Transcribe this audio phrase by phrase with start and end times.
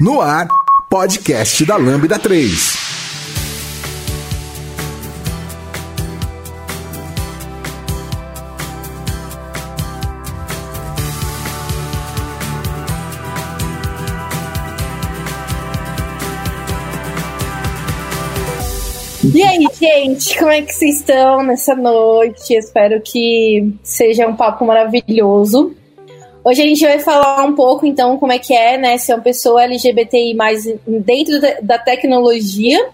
[0.00, 0.48] No ar,
[0.90, 2.74] podcast da Lambda 3.
[19.32, 22.52] E aí, gente, como é que vocês estão nessa noite?
[22.52, 25.76] Espero que seja um papo maravilhoso.
[26.44, 29.22] Hoje a gente vai falar um pouco, então, como é que é, né, ser uma
[29.22, 32.86] pessoa LGBTI mais dentro da tecnologia.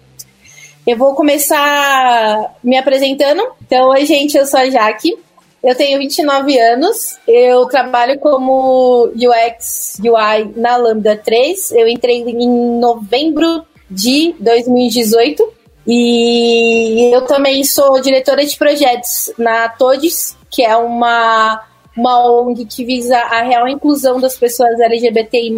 [0.86, 3.42] Eu vou começar me apresentando.
[3.66, 5.18] Então, oi, gente, eu sou a Jaque.
[5.62, 7.18] Eu tenho 29 anos.
[7.26, 11.72] Eu trabalho como UX UI na Lambda 3.
[11.72, 15.52] Eu entrei em novembro de 2018.
[15.86, 21.62] E eu também sou diretora de projetos na Todes, que é uma,
[21.96, 25.54] uma ONG que visa a real inclusão das pessoas LGBTI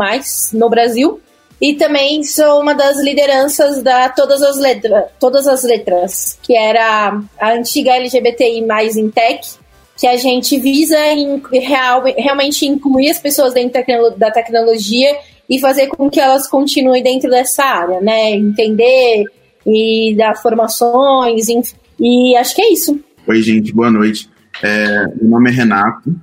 [0.52, 1.20] no Brasil.
[1.60, 7.20] E também sou uma das lideranças da Todas as Letras, Todas as Letras que era
[7.40, 8.66] a antiga LGBTI
[8.98, 9.48] em tech,
[9.96, 13.80] que a gente visa em, real, realmente incluir as pessoas dentro
[14.16, 15.16] da tecnologia
[15.48, 18.32] e fazer com que elas continuem dentro dessa área, né?
[18.32, 19.24] Entender
[19.64, 21.76] e dar formações, enfim.
[22.00, 22.98] E acho que é isso.
[23.28, 24.28] Oi, gente, boa noite.
[24.62, 26.14] É, meu nome é Renato.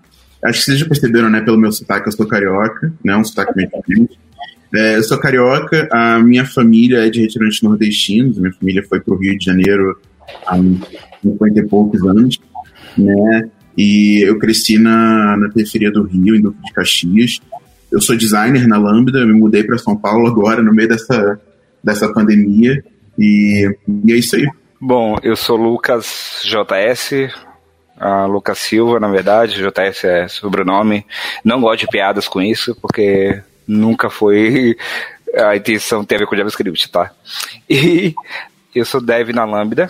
[0.43, 3.55] Acho que vocês já perceberam, né, pelo meu sotaque, eu sou carioca, né, um sotaque
[3.55, 4.19] meio diferente.
[4.73, 9.13] É, eu sou carioca, a minha família é de retirantes nordestinos, minha família foi para
[9.13, 9.99] o Rio de Janeiro
[10.45, 10.55] há
[11.23, 12.39] 50 e poucos anos,
[12.97, 17.39] né, e eu cresci na, na periferia do Rio, em Duque de Caxias.
[17.91, 21.39] Eu sou designer na Lambda, me mudei para São Paulo agora, no meio dessa,
[21.83, 22.83] dessa pandemia,
[23.17, 23.69] e,
[24.05, 24.47] e é isso aí.
[24.81, 27.33] Bom, eu sou Lucas JS,
[27.99, 31.05] a Lucas Silva, na verdade, JS é sobrenome.
[31.43, 34.77] Não gosto de piadas com isso, porque nunca foi
[35.35, 37.11] a intenção ter a ver com JavaScript, tá?
[37.69, 38.15] E
[38.73, 39.89] eu sou dev na Lambda,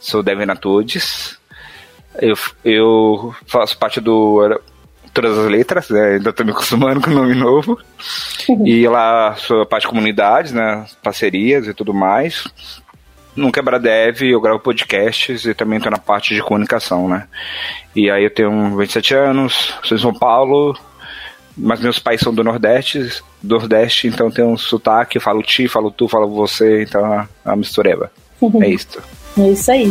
[0.00, 1.38] sou dev na Todes,
[2.20, 4.60] eu, eu faço parte do
[5.12, 6.14] todas as letras, né?
[6.14, 7.78] ainda estou me acostumando com o nome novo.
[8.64, 10.86] E lá sou a parte de comunidades, né?
[11.02, 12.44] Parcerias e tudo mais.
[13.40, 17.26] No Quebra Dev eu gravo podcasts e também estou na parte de comunicação, né?
[17.96, 20.78] E aí eu tenho 27 anos, sou de São Paulo,
[21.56, 26.06] mas meus pais são do Nordeste, Nordeste, então tem um sotaque, falo ti, falo tu,
[26.06, 28.12] falo você, então é uma mistureba.
[28.42, 28.62] Uhum.
[28.62, 28.98] É isso.
[29.38, 29.90] É isso aí.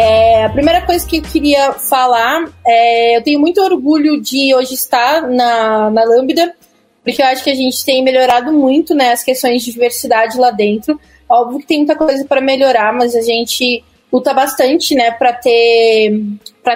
[0.00, 4.74] É, a primeira coisa que eu queria falar é eu tenho muito orgulho de hoje
[4.74, 6.54] estar na, na Lambda,
[7.02, 10.52] porque eu acho que a gente tem melhorado muito né, as questões de diversidade lá
[10.52, 11.00] dentro.
[11.28, 13.82] Óbvio que tem muita coisa para melhorar, mas a gente
[14.12, 16.22] luta bastante né, para ter,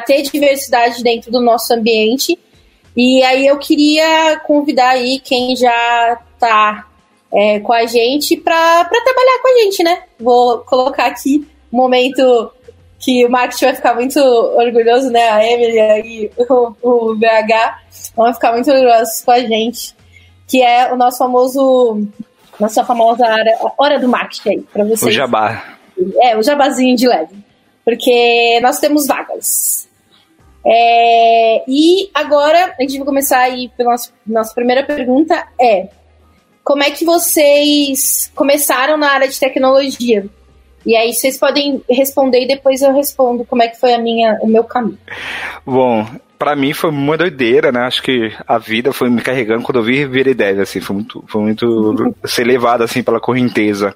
[0.05, 2.37] ter diversidade dentro do nosso ambiente.
[2.97, 6.89] E aí eu queria convidar aí quem já está
[7.33, 10.03] é, com a gente para trabalhar com a gente, né?
[10.19, 12.53] Vou colocar aqui momento
[13.03, 15.29] que o marketing vai ficar muito orgulhoso, né?
[15.29, 19.95] A Emily e o, o BH vão ficar muito orgulhosos com a gente,
[20.47, 22.07] que é o nosso famoso,
[22.61, 25.03] nossa famosa área, hora do marketing aí, para vocês.
[25.03, 25.77] O jabá.
[26.21, 27.35] É, o jabazinho de leve.
[27.85, 29.89] Porque nós temos vagas.
[30.65, 35.89] É, e agora a gente vai começar aí pela nossa, nossa primeira pergunta é
[36.63, 40.25] como é que vocês começaram na área de tecnologia?
[40.85, 44.39] E aí vocês podem responder e depois eu respondo como é que foi a minha,
[44.41, 44.99] o meu caminho.
[45.65, 46.07] Bom,
[46.39, 47.83] para mim foi uma doideira, né?
[47.83, 51.25] Acho que a vida foi me carregando quando eu vi virei dev, assim, foi muito,
[51.29, 53.95] foi muito ser levado assim pela correnteza.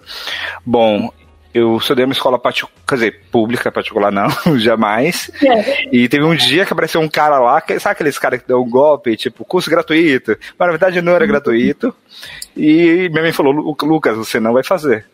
[0.65, 1.11] Bom,
[1.53, 4.29] eu estudei uma escola particular, quer dizer, pública, particular não,
[4.61, 5.31] jamais.
[5.43, 5.89] É.
[5.91, 8.63] E teve um dia que apareceu um cara lá, que, sabe aqueles caras que dão
[8.63, 10.39] um golpe, tipo, curso gratuito?
[10.59, 11.31] Mas na verdade não era uhum.
[11.31, 11.95] gratuito.
[12.57, 15.07] E minha mãe falou, Lucas, você não vai fazer.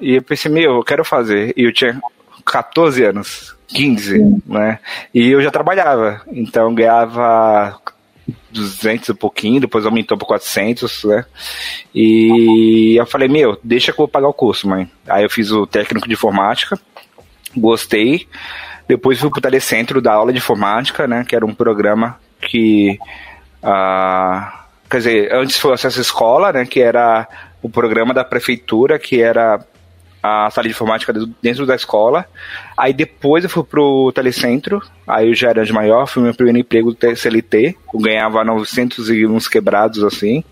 [0.00, 1.52] E eu pensei, meu, eu quero fazer.
[1.56, 2.00] E eu tinha
[2.44, 4.42] 14 anos, 15, Sim.
[4.46, 4.78] né?
[5.14, 7.78] E eu já trabalhava, então ganhava
[8.50, 11.24] 200 e pouquinho, depois aumentou para 400, né?
[11.94, 14.90] E eu falei, meu, deixa que eu vou pagar o curso, mãe.
[15.08, 16.78] Aí eu fiz o técnico de informática,
[17.56, 18.26] gostei.
[18.88, 21.24] Depois fui pro telecentro da aula de informática, né?
[21.26, 22.98] Que era um programa que.
[23.62, 26.66] Uh, quer dizer, antes foi o acesso à escola, né?
[26.66, 27.28] Que era
[27.62, 29.64] o programa da prefeitura, que era
[30.22, 31.12] a sala de informática
[31.42, 32.26] dentro da escola.
[32.76, 36.58] Aí depois eu fui pro telecentro, aí eu já era de maior, foi meu primeiro
[36.58, 40.44] emprego do CLT, eu ganhava 900 e uns quebrados assim.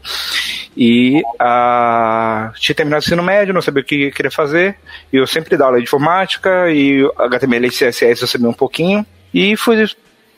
[0.77, 4.77] E uh, tinha terminado o ensino médio, não sabia o que queria fazer.
[5.13, 9.05] E eu sempre dava aula de informática e HTML e CSS eu sabia um pouquinho.
[9.35, 9.77] E fui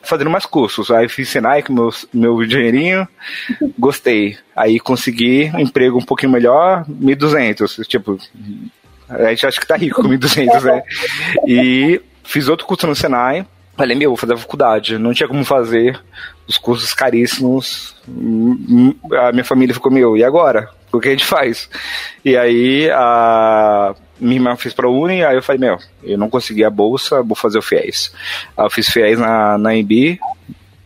[0.03, 0.91] fazendo mais cursos.
[0.91, 3.07] Aí fiz Senai com meu, meu dinheirinho,
[3.79, 4.37] gostei.
[4.57, 7.87] Aí consegui um emprego um pouquinho melhor, 1.200.
[7.87, 8.19] Tipo,
[9.11, 10.83] a gente acha que tá rico com 1.200, né?
[11.47, 13.47] E fiz outro curso no Senai.
[13.77, 14.99] Falei, meu, vou fazer a faculdade.
[14.99, 16.01] Não tinha como fazer
[16.47, 17.97] os cursos caríssimos.
[19.19, 20.69] A minha família ficou, meu, e agora?
[20.93, 21.69] O que a gente faz?
[22.25, 26.29] E aí a minha irmã fez para a Uni, aí eu falei, meu, eu não
[26.29, 28.13] consegui a bolsa, vou fazer o FIES.
[28.57, 30.19] Aí eu fiz FIES na, na EMB,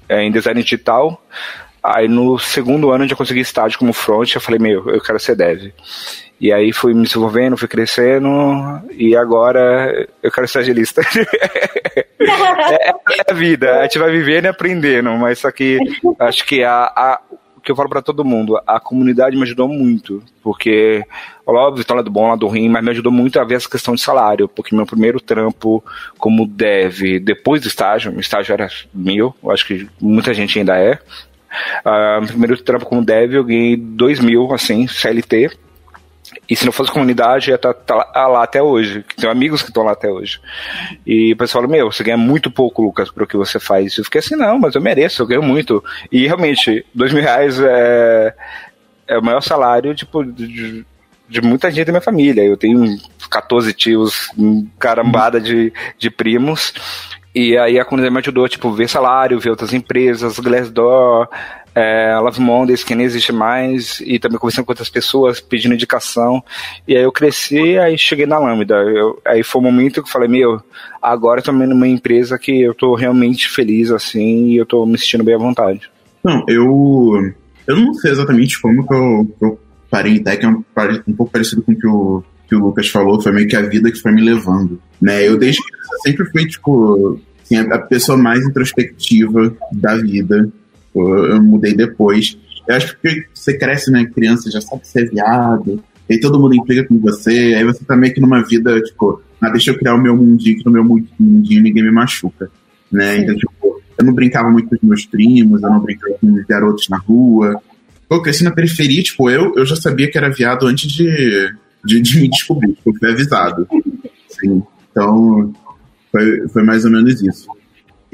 [0.09, 1.21] é, em design digital.
[1.82, 5.19] Aí no segundo ano eu já consegui estágio como front, eu falei, meu, eu quero
[5.19, 5.73] ser dev.
[6.41, 8.29] E aí fui me desenvolvendo, fui crescendo,
[8.91, 11.01] e agora eu quero ser agilista.
[12.21, 12.95] é, é,
[13.31, 15.79] a vida, a gente vai vivendo e aprendendo, mas só que
[16.19, 17.21] acho que a, a
[17.65, 21.03] que eu falo para todo mundo, a comunidade me ajudou muito, porque,
[21.47, 24.03] óbvio, tá lado bom, lado ruim, mas me ajudou muito a ver essa questão de
[24.03, 25.83] salário, porque meu primeiro trampo
[26.19, 30.77] como dev, depois do estágio, o estágio era mil, eu acho que muita gente ainda
[30.77, 30.99] é,
[31.87, 35.51] uh, primeiro trampo como dev eu ganhei dois mil, assim, CLT,
[36.49, 39.05] e se não fosse comunidade, ia estar tá, tá lá até hoje.
[39.17, 40.41] Tenho amigos que estão lá até hoje.
[41.06, 43.96] E o pessoal fala, meu, você ganha muito pouco, Lucas, para o que você faz.
[43.96, 45.82] Eu fiquei assim, não, mas eu mereço, eu ganho muito.
[46.12, 48.35] E realmente, dois mil reais é,
[49.08, 50.85] é o maior salário, tipo, de,
[51.29, 52.43] de muita gente da minha família.
[52.43, 52.99] Eu tenho
[53.31, 54.29] 14 tios,
[54.79, 56.75] carambada de, de primos.
[57.35, 61.29] E aí a comunidade me ajudou, tipo, ver salário, ver outras empresas, Glassdoor,
[61.75, 66.43] é, Love Mondays, que nem existe mais, e também conversando com outras pessoas, pedindo indicação.
[66.87, 68.75] E aí eu cresci, aí cheguei na Lambda.
[68.76, 70.61] Eu, aí foi o um momento que eu falei, meu,
[71.03, 74.97] agora eu tô numa empresa que eu tô realmente feliz, assim, e eu tô me
[74.97, 75.91] sentindo bem à vontade.
[76.23, 77.32] Não, eu,
[77.67, 79.61] eu não sei exatamente como que eu, eu
[79.91, 80.65] parei em tech, é um,
[81.09, 83.62] um pouco parecido com o que o, que o Lucas falou, foi meio que a
[83.62, 85.26] vida que foi me levando, né?
[85.26, 85.61] Eu desde
[86.03, 90.49] sempre fui, tipo, assim, a pessoa mais introspectiva da vida,
[90.94, 92.38] eu mudei depois.
[92.67, 96.87] Eu acho que você cresce, né, criança, já sabe ser viado, e todo mundo implica
[96.87, 100.00] com você, aí você tá meio que numa vida, tipo, ah, deixa eu criar o
[100.00, 102.50] meu mundinho, que no meu mundinho ninguém me machuca,
[102.91, 103.19] né?
[103.19, 106.44] Então, tipo, eu não brincava muito com os meus primos, eu não brincava com os
[106.44, 107.61] garotos na rua.
[108.11, 111.55] Eu cresci na periferia, tipo, eu, eu já sabia que era viado antes de,
[111.85, 113.67] de, de me descobrir, tipo, eu fui avisado.
[114.29, 114.62] Sim.
[114.90, 115.52] Então,
[116.12, 117.49] foi, foi mais ou menos isso.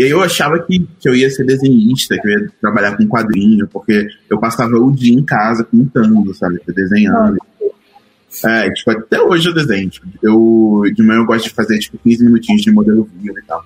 [0.00, 3.06] E aí eu achava que, que eu ia ser desenhista, que eu ia trabalhar com
[3.06, 6.58] quadrinho, porque eu passava o dia em casa pintando, sabe?
[6.68, 7.36] Desenhando.
[8.46, 9.90] É, tipo, até hoje eu desenho.
[9.90, 13.42] Tipo, eu, de manhã eu gosto de fazer, tipo, 15 minutinhos de modelo vivo e
[13.42, 13.62] tal.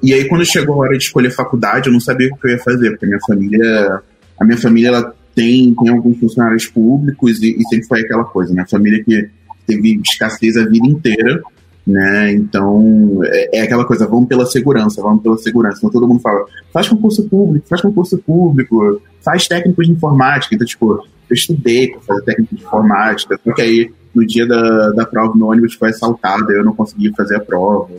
[0.00, 2.52] E aí, quando chegou a hora de escolher faculdade, eu não sabia o que eu
[2.52, 4.02] ia fazer, porque a minha família,
[4.38, 8.54] a minha família, ela tem, tem alguns funcionários públicos e, e sempre foi aquela coisa,
[8.54, 8.62] né?
[8.62, 9.28] A família que
[9.66, 11.42] teve escassez a vida inteira,
[11.86, 12.32] né?
[12.32, 15.78] Então, é, é, aquela coisa, vamos pela segurança, vamos pela segurança.
[15.78, 20.54] Então todo mundo fala, faz concurso público, faz concurso público, faz técnico de informática.
[20.54, 24.90] Então, tipo, eu estudei para fazer técnico de informática, só que aí no dia da,
[24.90, 27.90] da prova no ônibus foi assaltado, eu não consegui fazer a prova.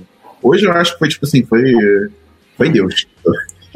[0.41, 1.63] Hoje eu acho que foi tipo assim, foi,
[2.55, 3.07] foi Deus.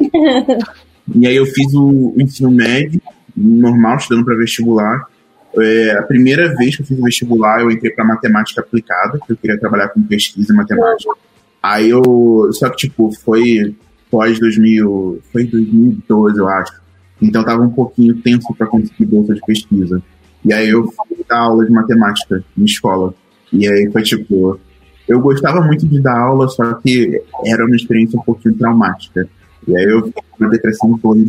[1.14, 3.00] e aí eu fiz o, o ensino médio,
[3.36, 5.06] normal, estudando para vestibular.
[5.56, 9.32] É, a primeira vez que eu fiz o vestibular, eu entrei para matemática aplicada, que
[9.32, 11.10] eu queria trabalhar com pesquisa e matemática.
[11.62, 12.50] Aí eu.
[12.52, 13.74] Só que, tipo, foi
[14.10, 15.20] pós 2000.
[15.32, 16.80] Foi 2012, eu acho.
[17.20, 20.02] Então tava um pouquinho tenso para conseguir bolsa de pesquisa.
[20.44, 23.14] E aí eu fui dar aula de matemática em escola.
[23.52, 24.58] E aí foi tipo.
[25.08, 29.26] Eu gostava muito de dar aula, só que era uma experiência um pouquinho traumática.
[29.66, 31.20] E aí eu fiquei com uma depressão toda.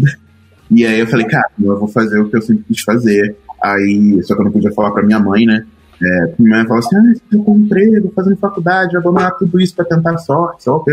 [0.70, 3.36] E aí eu falei, cara, eu vou fazer o que eu sempre quis fazer.
[3.62, 5.66] Aí, só que eu não podia falar pra minha mãe, né?
[6.02, 9.86] É, minha mãe falou assim: ah, eu com emprego, fazendo faculdade, abandonar tudo isso pra
[9.86, 10.86] tentar sorte, só o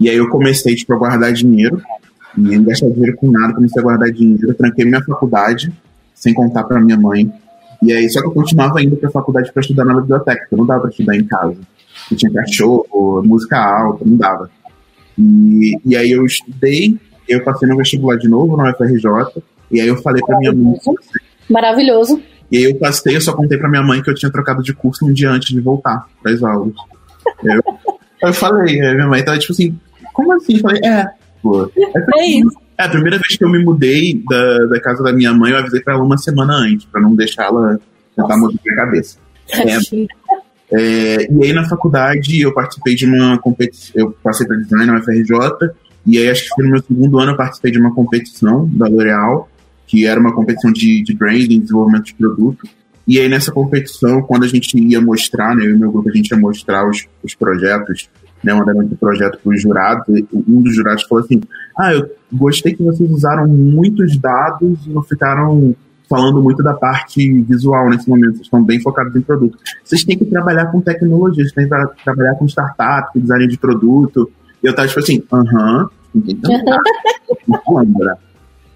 [0.00, 1.80] E aí eu comecei, tipo, a guardar dinheiro,
[2.36, 5.72] e não gastar dinheiro com nada, comecei a guardar dinheiro, tranquei minha faculdade,
[6.14, 7.32] sem contar pra minha mãe.
[7.80, 10.66] E aí, só que eu continuava indo pra faculdade pra estudar na biblioteca, porque não
[10.66, 11.56] dava pra estudar em casa.
[12.10, 14.50] Eu tinha cachorro, música alta, não dava.
[15.16, 16.98] E, e aí eu estudei,
[17.28, 20.76] eu passei no vestibular de novo, no UFRJ, e aí eu falei pra minha mãe,
[21.48, 22.20] Maravilhoso.
[22.50, 24.72] E aí eu passei, eu só contei pra minha mãe que eu tinha trocado de
[24.72, 26.72] curso um dia antes de voltar para as aulas.
[27.44, 27.62] Eu,
[28.22, 29.78] eu falei, minha mãe tava tipo assim,
[30.12, 30.56] como assim?
[30.56, 31.06] Eu falei, é,
[31.42, 31.70] pô.
[31.76, 32.58] É, É isso.
[32.78, 35.58] É, a primeira vez que eu me mudei da, da casa da minha mãe, eu
[35.58, 37.78] avisei pra ela uma semana antes, pra não deixar ela
[38.16, 39.18] tentar mudar a cabeça.
[40.70, 44.98] É, e aí na faculdade eu participei de uma competição, eu passei para design na
[44.98, 45.70] UFRJ,
[46.06, 48.86] e aí acho que foi no meu segundo ano eu participei de uma competição da
[48.86, 49.48] L'Oréal,
[49.88, 52.68] que era uma competição de, de branding, desenvolvimento de produto.
[53.06, 56.12] E aí nessa competição, quando a gente ia mostrar, né, eu e meu grupo, a
[56.12, 58.08] gente ia mostrar os, os projetos,
[58.44, 61.40] né, um andamento do projeto para os jurados, e um dos jurados falou assim,
[61.76, 65.74] ah, eu gostei que vocês usaram muitos dados e não ficaram
[66.08, 69.58] falando muito da parte visual nesse momento, vocês estão bem focados em produto.
[69.84, 73.46] Vocês têm que trabalhar com tecnologia, vocês têm que tra- trabalhar com startup, com design
[73.46, 74.30] de produto.
[74.62, 76.50] E eu tava tipo assim, aham, entendeu?
[77.68, 78.18] Lembra?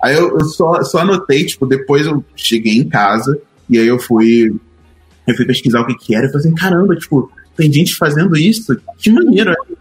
[0.03, 3.41] Aí eu, eu só, só anotei, tipo, depois eu cheguei em casa
[3.71, 4.55] e aí eu fui,
[5.27, 8.37] eu fui pesquisar o que que era e falei assim, caramba, tipo, tem gente fazendo
[8.37, 8.77] isso?
[8.99, 9.51] Que maneiro.
[9.51, 9.77] Aí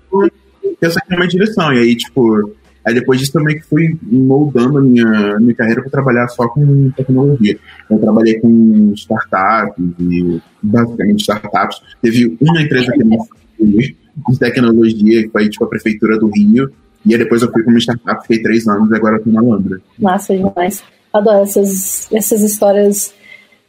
[0.63, 1.73] eu pensei na minha direção.
[1.73, 2.51] E aí, tipo,
[2.85, 6.91] aí depois disso meio que fui moldando a minha, minha carreira para trabalhar só com
[6.91, 7.57] tecnologia.
[7.89, 11.81] Eu trabalhei com startups e basicamente startups.
[12.01, 13.25] Teve uma empresa que não
[13.59, 16.71] de tecnologia, que foi tipo a prefeitura do Rio.
[17.05, 19.41] E aí depois eu fui com uma startup, fiquei três anos e agora tô na
[19.41, 19.81] Lambda.
[19.97, 20.83] Massa demais.
[21.11, 23.13] Adoro essas, essas histórias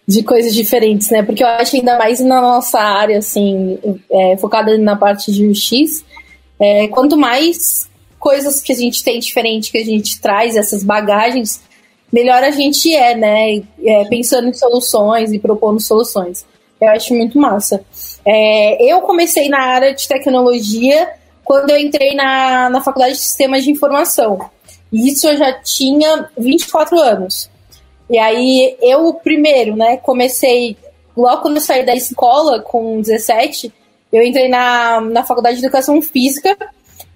[0.07, 1.23] de coisas diferentes, né?
[1.23, 3.79] Porque eu acho ainda mais na nossa área, assim,
[4.11, 6.05] é, focada na parte de UX,
[6.61, 11.61] é, quanto mais coisas que a gente tem diferente, que a gente traz, essas bagagens,
[12.13, 13.63] melhor a gente é, né?
[13.85, 16.45] É, pensando em soluções e propondo soluções.
[16.81, 17.85] Eu acho muito massa.
[18.25, 21.09] É, eu comecei na área de tecnologia
[21.45, 24.51] quando eu entrei na, na faculdade de sistemas de informação.
[24.93, 27.51] E isso eu já tinha 24 anos.
[28.11, 30.77] E aí eu, primeiro, né, comecei,
[31.17, 33.73] logo quando eu saí da escola, com 17,
[34.13, 36.57] eu entrei na, na faculdade de educação física.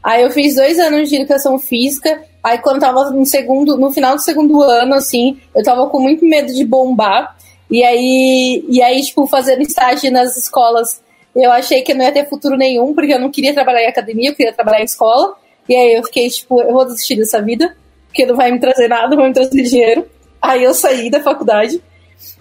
[0.02, 2.22] Aí eu fiz dois anos de educação física.
[2.42, 6.00] Aí quando eu tava no segundo, no final do segundo ano, assim, eu tava com
[6.00, 7.36] muito medo de bombar.
[7.70, 11.02] E aí, e aí, tipo, fazendo estágio nas escolas,
[11.44, 14.30] eu achei que não ia ter futuro nenhum, porque eu não queria trabalhar em academia,
[14.30, 15.34] eu queria trabalhar em escola.
[15.68, 17.76] E aí eu fiquei, tipo, eu vou desistir dessa vida,
[18.06, 20.06] porque não vai me trazer nada, não vai me trazer dinheiro.
[20.40, 21.82] Aí eu saí da faculdade.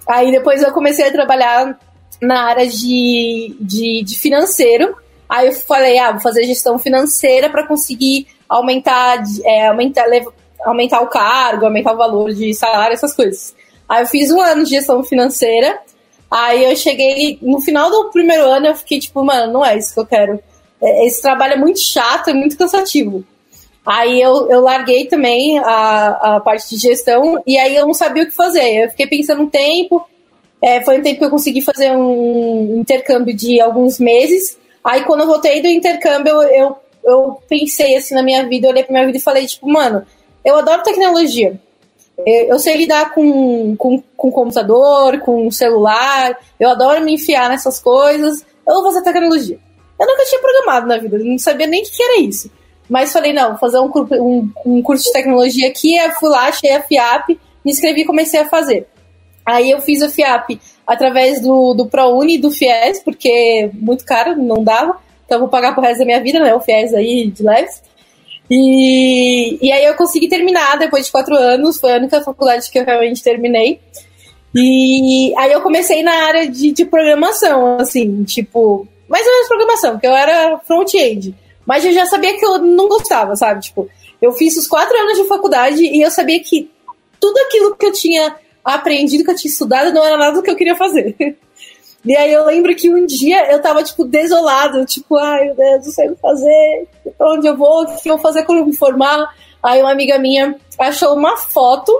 [0.08, 1.78] Aí depois eu comecei a trabalhar
[2.22, 4.96] na área de, de, de financeiro.
[5.28, 10.32] Aí eu falei, ah, vou fazer gestão financeira para conseguir aumentar, é, aumentar, lev-
[10.64, 13.56] aumentar o cargo, aumentar o valor de salário, essas coisas.
[13.90, 15.80] Aí eu fiz um ano de gestão financeira.
[16.30, 19.94] Aí eu cheguei, no final do primeiro ano, eu fiquei tipo, mano, não é isso
[19.94, 20.40] que eu quero.
[20.82, 23.24] É, Esse trabalho é muito chato, é muito cansativo.
[23.86, 28.24] Aí eu, eu larguei também a, a parte de gestão e aí eu não sabia
[28.24, 28.84] o que fazer.
[28.84, 30.08] Eu fiquei pensando um tempo,
[30.60, 34.58] é, foi um tempo que eu consegui fazer um intercâmbio de alguns meses.
[34.84, 38.84] Aí quando eu voltei do intercâmbio, eu, eu, eu pensei assim na minha vida, olhei
[38.84, 40.04] pra minha vida e falei, tipo, mano,
[40.44, 41.60] eu adoro tecnologia.
[42.18, 47.80] Eu eu sei lidar com, com, com computador, com celular, eu adoro me enfiar nessas
[47.80, 49.60] coisas, eu vou fazer tecnologia.
[50.00, 52.50] Eu nunca tinha programado na vida, eu não sabia nem o que era isso.
[52.90, 53.90] Mas falei, não, vou fazer um,
[54.22, 57.30] um, um curso de tecnologia aqui, aí fui lá, achei a FIAP,
[57.64, 58.88] me inscrevi e comecei a fazer.
[59.46, 64.36] Aí eu fiz a FIAP através do, do ProUni e do FIES, porque muito caro,
[64.36, 64.98] não dava.
[65.26, 66.54] Então eu vou pagar pro resto da minha vida, né?
[66.54, 67.82] O FIES aí de leves.
[68.50, 72.78] E, e aí eu consegui terminar depois de quatro anos, foi a única faculdade que
[72.78, 73.80] eu realmente terminei.
[74.54, 79.92] E aí eu comecei na área de, de programação, assim, tipo, mais ou menos programação,
[79.92, 81.36] porque eu era front-end.
[81.66, 83.62] Mas eu já sabia que eu não gostava, sabe?
[83.62, 83.90] Tipo,
[84.22, 86.70] eu fiz os quatro anos de faculdade e eu sabia que
[87.20, 90.50] tudo aquilo que eu tinha aprendido, que eu tinha estudado, não era nada do que
[90.50, 91.16] eu queria fazer.
[92.06, 95.86] E aí eu lembro que um dia eu tava, tipo, desolada, tipo, ai meu Deus,
[95.86, 96.88] não sei o que fazer,
[97.20, 99.34] onde eu vou, o que eu vou fazer quando eu me formar.
[99.64, 101.92] Aí uma amiga minha achou uma foto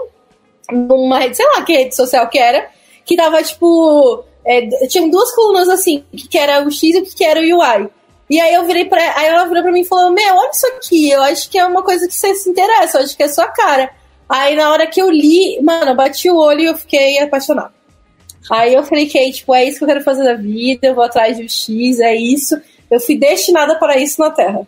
[0.70, 2.68] numa rede, sei lá que rede social que era,
[3.04, 7.24] que tava, tipo, é, tinham duas colunas assim, que era o X e o que
[7.24, 7.90] era o UI.
[8.28, 9.00] E aí eu virei pra.
[9.16, 11.64] Aí ela virou pra mim e falou: Meu, olha isso aqui, eu acho que é
[11.64, 13.90] uma coisa que você se interessa, eu acho que é sua cara.
[14.28, 17.75] Aí na hora que eu li, mano, eu bati o olho e eu fiquei apaixonada.
[18.50, 21.04] Aí eu falei, que tipo, é isso que eu quero fazer da vida, eu vou
[21.04, 22.60] atrás do X, é isso.
[22.90, 24.66] Eu fui destinada para isso na Terra.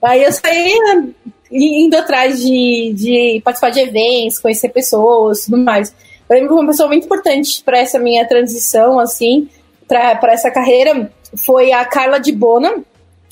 [0.00, 1.08] Aí eu saí né,
[1.50, 5.92] indo atrás de, de participar de eventos, conhecer pessoas, tudo mais.
[6.28, 9.48] Eu lembro que uma pessoa muito importante para essa minha transição, assim,
[9.86, 11.10] para essa carreira,
[11.44, 12.82] foi a Carla de Bona.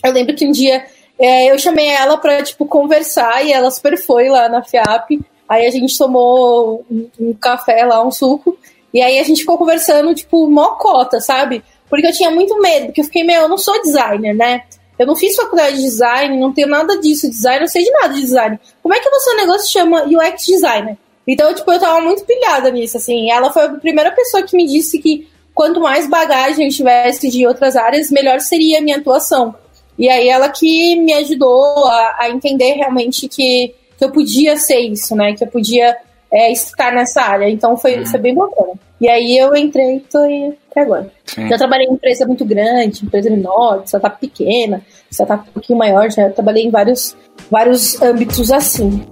[0.04, 0.84] Eu lembro que um dia
[1.18, 5.20] é, eu chamei ela para tipo, conversar e ela super foi lá na FIAP.
[5.48, 8.56] Aí a gente tomou um, um café lá, um suco.
[8.94, 11.64] E aí a gente ficou conversando, tipo, mó cota, sabe?
[11.90, 14.62] Porque eu tinha muito medo, porque eu fiquei, meu, eu não sou designer, né?
[14.96, 18.14] Eu não fiz faculdade de design, não tenho nada disso, design, não sei de nada
[18.14, 18.60] de design.
[18.80, 20.96] Como é que você negócio chama UX designer?
[21.26, 23.30] Então, tipo, eu tava muito pilhada nisso, assim.
[23.30, 27.44] Ela foi a primeira pessoa que me disse que quanto mais bagagem eu tivesse de
[27.46, 29.54] outras áreas, melhor seria a minha atuação.
[29.98, 34.80] E aí ela que me ajudou a, a entender realmente que, que eu podia ser
[34.80, 35.34] isso, né?
[35.34, 35.96] Que eu podia
[36.34, 37.48] é, estar nessa área.
[37.48, 38.06] Então foi, uhum.
[38.06, 38.72] foi bem bacana.
[39.00, 41.10] E aí eu entrei e tô aí até agora.
[41.24, 41.48] Sim.
[41.48, 46.28] Já trabalhei em empresa muito grande, empresa menor, startup pequena, startup um pouquinho maior, já
[46.30, 47.16] trabalhei em vários,
[47.50, 49.04] vários âmbitos assim.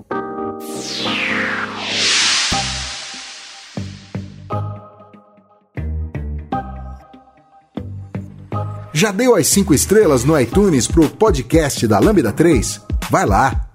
[8.95, 12.81] Já deu as 5 estrelas no iTunes pro podcast da Lambda 3?
[13.11, 13.67] Vai lá!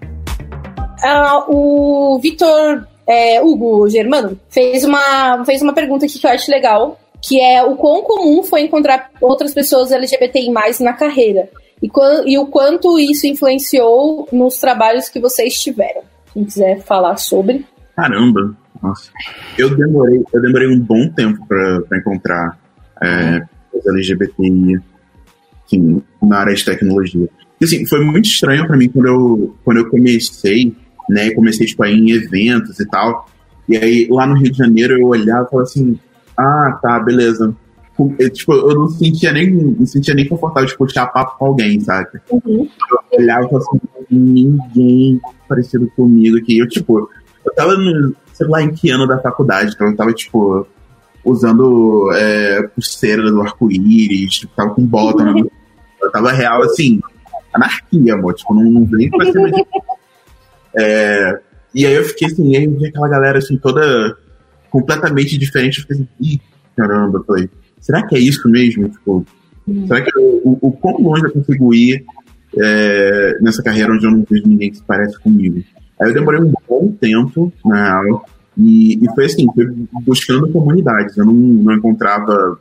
[1.03, 6.51] Ah, o Vitor é, Hugo Germano fez uma, fez uma pergunta aqui que eu acho
[6.51, 11.49] legal, que é o quão comum foi encontrar outras pessoas LGBTI+, na carreira,
[11.81, 11.89] e,
[12.25, 16.01] e o quanto isso influenciou nos trabalhos que vocês tiveram.
[16.33, 17.65] Quem quiser falar sobre.
[17.95, 19.09] Caramba, nossa.
[19.57, 22.59] Eu demorei, eu demorei um bom tempo para encontrar
[23.01, 23.41] é,
[23.85, 24.79] LGBTI
[25.65, 27.27] assim, na área de tecnologia.
[27.59, 30.75] E, assim, foi muito estranho para mim quando eu, quando eu comecei,
[31.09, 31.31] né?
[31.31, 33.27] Comecei, tipo, a ir em eventos e tal.
[33.67, 35.99] E aí, lá no Rio de Janeiro, eu olhava e falava assim,
[36.37, 37.53] ah, tá, beleza.
[38.19, 41.79] Eu, tipo, eu não sentia nem, não sentia nem confortável de puxar papo com alguém,
[41.79, 42.19] sabe?
[42.29, 42.69] Uhum.
[42.91, 43.79] Eu olhava e falava assim,
[44.11, 46.59] ninguém parecido comigo aqui.
[46.59, 47.09] Eu, tipo,
[47.43, 50.67] eu tava no, sei lá, em que ano da faculdade, então eu tava, tipo,
[51.25, 55.23] usando é, pulseira do arco-íris, tipo, tava com bota.
[55.23, 55.49] Uhum.
[56.01, 57.01] Eu tava real, assim,
[57.51, 58.35] anarquia, amor.
[58.35, 59.65] Tipo, não, não vem pra cima de.
[60.77, 61.39] É,
[61.73, 64.15] e aí eu fiquei assim, aí eu vi aquela galera assim, toda
[64.69, 65.79] completamente diferente.
[65.79, 66.41] Eu fiquei assim, ih,
[66.75, 68.89] caramba, falei, será que é isso mesmo?
[68.89, 69.25] Tipo,
[69.67, 69.87] hum.
[69.87, 72.03] será que eu, o, o quão longe eu consigo ir
[72.57, 75.63] é, nessa carreira onde eu não vejo ninguém que se parece comigo?
[75.99, 78.21] Aí eu demorei um bom tempo na aula
[78.55, 79.65] e, e foi assim, foi
[80.03, 81.17] buscando comunidades.
[81.17, 82.59] Eu não, não encontrava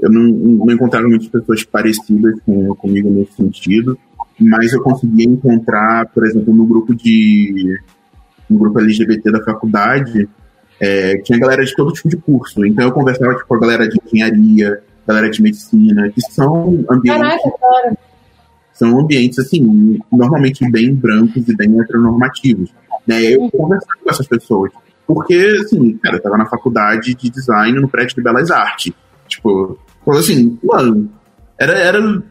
[0.00, 3.98] eu não, não encontrava muitas pessoas parecidas com, comigo nesse sentido,
[4.38, 7.78] mas eu conseguia encontrar, por exemplo, no grupo de
[8.48, 10.28] no grupo LGBT da faculdade,
[10.80, 12.64] é, tinha galera de todo tipo de curso.
[12.64, 17.42] Então eu conversava tipo, com a galera de engenharia, galera de medicina, que são ambientes.
[17.42, 17.98] Caraca,
[18.72, 22.72] são ambientes, assim, normalmente bem brancos e bem heteronormativos.
[23.06, 23.34] Né?
[23.34, 23.50] Eu uhum.
[23.50, 24.72] conversava com essas pessoas.
[25.04, 28.92] Porque, assim, cara, eu tava na faculdade de design no prédio de Belas Artes.
[29.26, 29.76] Tipo,
[30.08, 31.10] Falou assim, mano,
[31.60, 32.22] era, era.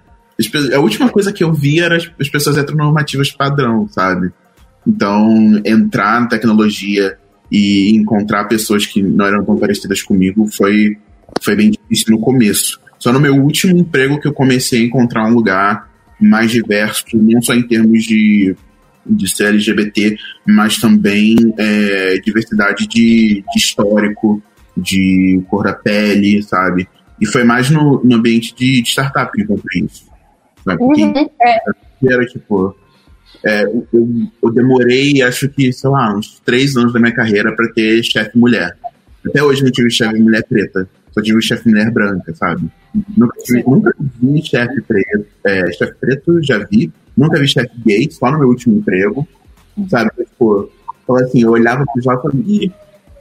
[0.73, 4.31] A última coisa que eu vi era as, as pessoas heteronormativas padrão, sabe?
[4.85, 7.17] Então, entrar na tecnologia
[7.51, 10.97] e encontrar pessoas que não eram tão parecidas comigo foi,
[11.41, 12.79] foi bem difícil no começo.
[12.99, 17.41] Só no meu último emprego que eu comecei a encontrar um lugar mais diverso, não
[17.41, 18.55] só em termos de,
[19.05, 24.41] de ser LGBT, mas também é, diversidade de, de histórico,
[24.75, 26.87] de cor da pele, sabe?
[27.19, 30.06] E foi mais no, no ambiente de, de, startup que eu encontrei isso.
[30.67, 30.83] Sabe?
[30.83, 31.57] Uhum, é.
[32.05, 32.75] Era tipo.
[33.45, 33.87] É, eu,
[34.43, 38.37] eu, demorei, acho que, sei lá, uns três anos da minha carreira para ter chefe
[38.37, 38.75] mulher.
[39.25, 42.69] Até hoje não tive chefe mulher preta, só tive chefe mulher branca, sabe?
[43.15, 45.25] Nunca, tive, nunca vi chefe preto.
[45.45, 49.27] É, chefe preto já vi, nunca vi chefe gay, só no meu último emprego,
[49.89, 50.09] sabe?
[50.17, 50.69] Tipo,
[51.21, 52.71] assim, eu olhava pro jovem e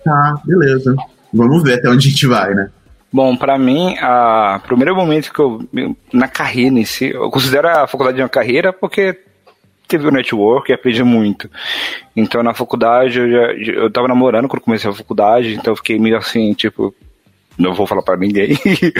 [0.04, 0.94] tá, beleza,
[1.32, 2.70] vamos ver até onde a gente vai, né?
[3.16, 5.66] Bom, para mim, o primeiro momento que eu.
[6.12, 9.18] na carreira em si, eu considero a faculdade uma carreira porque
[9.88, 11.50] teve o network e aprendi muito.
[12.14, 15.98] Então, na faculdade, eu, já, eu tava namorando quando comecei a faculdade, então eu fiquei
[15.98, 16.94] meio assim, tipo,
[17.56, 18.50] não vou falar para ninguém.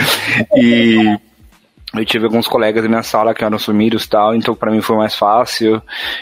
[0.57, 1.19] e
[1.93, 4.81] eu tive alguns colegas da minha sala que eram sumidos e tal, então para mim
[4.81, 5.81] foi mais fácil.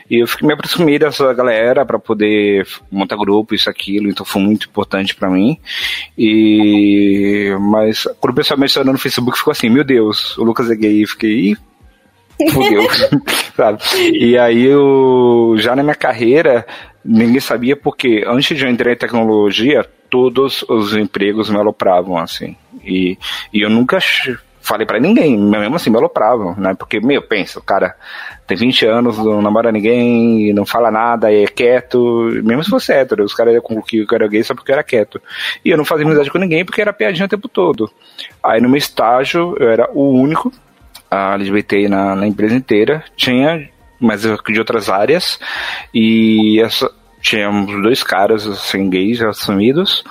[0.10, 4.42] E eu fiquei me aproximei dessa galera para poder montar grupo, isso, aquilo, então foi
[4.42, 5.60] muito importante para mim.
[6.18, 10.76] E mas quando o pessoal mencionou no Facebook ficou assim, meu Deus, o Lucas é
[10.76, 11.58] gay, e fiquei,
[12.52, 12.88] fudeu,
[13.58, 13.80] sabe?
[14.14, 16.66] E aí eu, já na minha carreira,
[17.04, 22.56] ninguém sabia porque antes de eu entrar em tecnologia, todos os empregos me alopravam, assim.
[22.84, 23.18] E,
[23.52, 24.00] e eu nunca
[24.66, 26.74] falei para ninguém, mesmo assim me alopravam, né?
[26.74, 27.96] Porque, meu, pensa, o cara
[28.48, 32.00] tem 20 anos, não namora ninguém, não fala nada, é quieto,
[32.44, 34.84] mesmo se fosse hétero, os caras concluir que eu era gay só porque eu era
[34.84, 35.22] quieto.
[35.64, 37.90] E eu não fazia amizade com ninguém porque era piadinha o tempo todo.
[38.44, 40.52] Aí no meu estágio, eu era o único
[41.10, 45.40] a LGBT na, na empresa inteira, tinha, mas de outras áreas,
[45.94, 50.04] e essa, tínhamos dois caras assim, gays assumidos,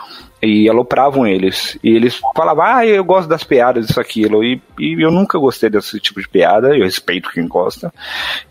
[0.45, 1.79] e alopravam eles.
[1.83, 4.45] E eles falavam, ah, eu gosto das piadas, isso, aquilo.
[4.45, 7.93] E, e eu nunca gostei desse tipo de piada, eu respeito quem gosta.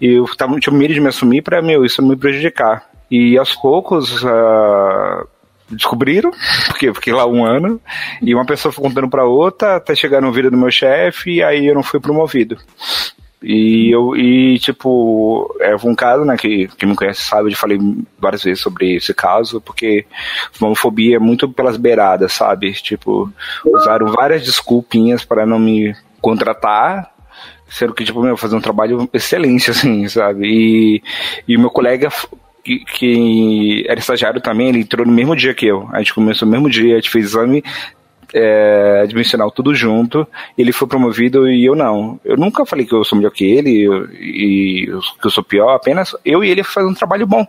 [0.01, 2.89] E eu tava, tinha medo de me assumir para meu, isso me prejudicar.
[3.09, 5.27] E aos poucos, uh,
[5.69, 6.31] descobriram,
[6.67, 7.79] porque eu fiquei lá um ano,
[8.21, 11.43] e uma pessoa foi contando para outra, até chegar no vídeo do meu chefe, e
[11.43, 12.57] aí eu não fui promovido.
[13.43, 17.77] E eu, e tipo, é um caso, né, que quem me conhece sabe, eu falei
[18.17, 20.05] várias vezes sobre esse caso, porque
[20.61, 22.71] homofobia é muito pelas beiradas, sabe?
[22.73, 23.31] Tipo,
[23.65, 27.11] usaram várias desculpinhas para não me contratar,
[27.67, 30.47] sendo que, tipo, meu, fazer um trabalho excelente, assim, sabe?
[30.47, 31.03] E,
[31.45, 32.09] e meu colega
[32.63, 35.89] que, que, era estagiário também, ele entrou no mesmo dia que eu.
[35.91, 37.61] A gente começou no mesmo dia, a gente fez exame
[38.33, 42.19] é, admissional tudo junto, ele foi promovido e eu não.
[42.25, 44.85] Eu nunca falei que eu sou melhor que ele e
[45.19, 47.45] que eu sou pior, apenas eu e ele fazendo um trabalho bom.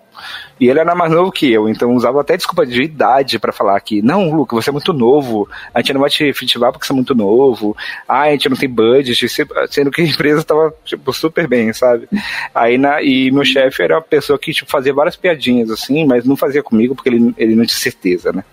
[0.60, 3.80] E ele era mais novo que eu, então usava até desculpa de idade para falar
[3.80, 6.92] que, não, Luca, você é muito novo, a gente não vai te efetivar porque você
[6.92, 7.76] é muito novo,
[8.08, 9.26] ah, a gente não tem budget,
[9.68, 12.08] sendo que a empresa estava tipo, super bem, sabe?
[12.54, 16.24] Aí na, e meu chefe era uma pessoa que tipo, fazia várias piadinhas assim, mas
[16.24, 18.44] não fazia comigo porque ele, ele não tinha certeza, né?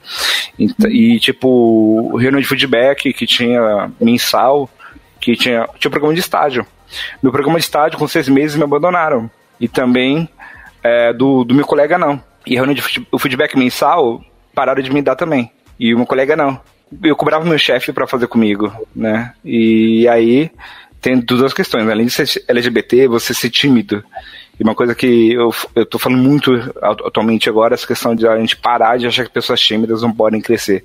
[0.57, 4.69] E, e tipo, reunião de feedback que tinha mensal,
[5.19, 6.65] que tinha, tinha programa de estágio.
[7.21, 9.29] Meu programa de estágio, com seis meses, me abandonaram.
[9.59, 10.27] E também
[10.83, 12.21] é, do, do meu colega não.
[12.45, 15.51] E reunião de o feedback mensal pararam de me dar também.
[15.79, 16.59] E o meu colega não.
[17.03, 19.33] Eu cobrava meu chefe para fazer comigo, né?
[19.45, 20.51] E aí
[20.99, 21.87] tem duas questões.
[21.87, 24.03] Além de ser LGBT, você ser tímido.
[24.59, 28.37] E uma coisa que eu, eu tô falando muito atualmente agora, essa questão de a
[28.37, 30.83] gente parar de achar que pessoas tímidas não podem crescer.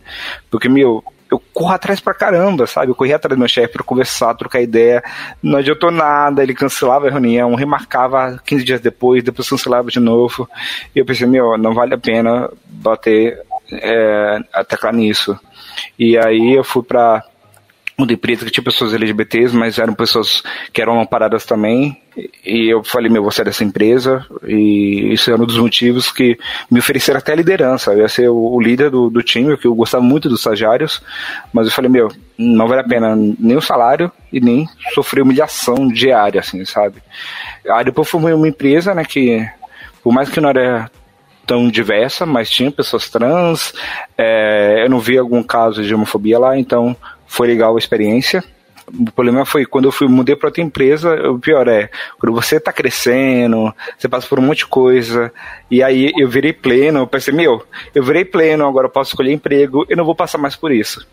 [0.50, 2.90] Porque, meu, eu corro atrás pra caramba, sabe?
[2.90, 5.02] Eu corri atrás do meu chefe pra conversar, trocar ideia.
[5.42, 10.48] Não adiantou nada, ele cancelava a reunião, remarcava 15 dias depois, depois cancelava de novo.
[10.94, 13.40] E eu pensei, meu, não vale a pena bater
[13.72, 15.38] é, a tecla nisso.
[15.98, 17.22] E aí eu fui pra
[17.98, 22.00] uma empresa que tinha pessoas LGBTs, mas eram pessoas que eram amparadas também.
[22.44, 24.24] E eu falei, meu, vou sair dessa empresa.
[24.46, 26.38] E isso era um dos motivos que
[26.70, 27.92] me ofereceram até a liderança.
[27.92, 31.02] Eu ia ser o, líder do, do time, que eu gostava muito dos estagiários.
[31.52, 35.88] Mas eu falei, meu, não vale a pena nem o salário e nem sofrer humilhação
[35.88, 37.02] diária, assim, sabe?
[37.70, 39.46] Aí depois fui uma empresa, né, que
[40.02, 40.90] por mais que não era
[41.46, 43.72] tão diversa, mas tinha pessoas trans.
[44.18, 46.96] É, eu não vi algum caso de homofobia lá, então
[47.36, 48.42] foi legal a experiência.
[48.88, 52.58] O problema foi quando eu fui mudei para outra empresa, o pior é, quando você
[52.60, 55.32] tá crescendo, você passa por um monte de coisa,
[55.68, 59.32] e aí eu virei pleno, eu pensei, meu, eu virei pleno, agora eu posso escolher
[59.32, 61.04] emprego, eu não vou passar mais por isso.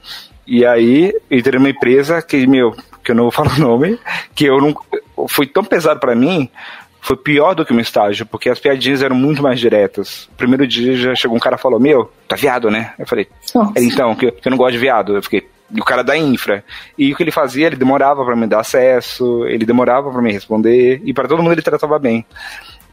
[0.46, 4.00] E aí, entrei numa empresa que, meu, que eu não vou falar o nome,
[4.36, 4.76] que eu não.
[5.28, 6.50] Foi tão pesado para mim,
[7.02, 10.30] foi pior do que meu estágio, porque as piadinhas eram muito mais diretas.
[10.38, 12.94] Primeiro dia já chegou um cara e falou: Meu, tá viado, né?
[13.00, 13.28] Eu falei:
[13.76, 15.16] Então, que, que eu não gosto de viado.
[15.16, 15.48] Eu fiquei:
[15.80, 16.64] o cara da infra.
[16.98, 20.32] E o que ele fazia, ele demorava para me dar acesso, ele demorava para me
[20.32, 22.26] responder, e para todo mundo ele tratava bem.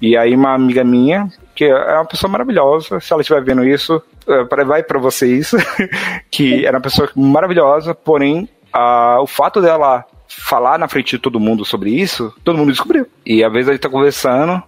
[0.01, 4.03] E aí uma amiga minha, que é uma pessoa maravilhosa, se ela estiver vendo isso,
[4.27, 5.53] é, vai para vocês,
[6.31, 11.41] que era uma pessoa maravilhosa, porém a, o fato dela falar na frente de todo
[11.41, 13.07] mundo sobre isso, todo mundo descobriu.
[13.27, 14.63] E às vezes a gente tá conversando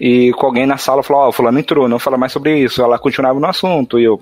[0.00, 2.82] e com alguém na sala falou, ó, oh, fulano entrou, não fala mais sobre isso.
[2.82, 4.20] Ela continuava no assunto e eu,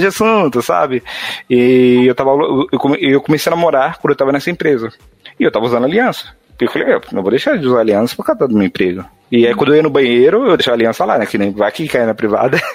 [0.00, 1.02] de assunto, sabe?
[1.48, 2.30] E eu tava.
[2.30, 2.68] Eu,
[2.98, 4.90] eu comecei a namorar quando eu tava nessa empresa.
[5.38, 6.26] E eu tava usando aliança.
[6.60, 9.04] E eu falei, eu não vou deixar de usar aliança por causa do meu emprego.
[9.32, 11.26] E aí, quando eu ia no banheiro, eu deixava a aliança lá, né?
[11.26, 12.60] Que nem vai que cai na privada.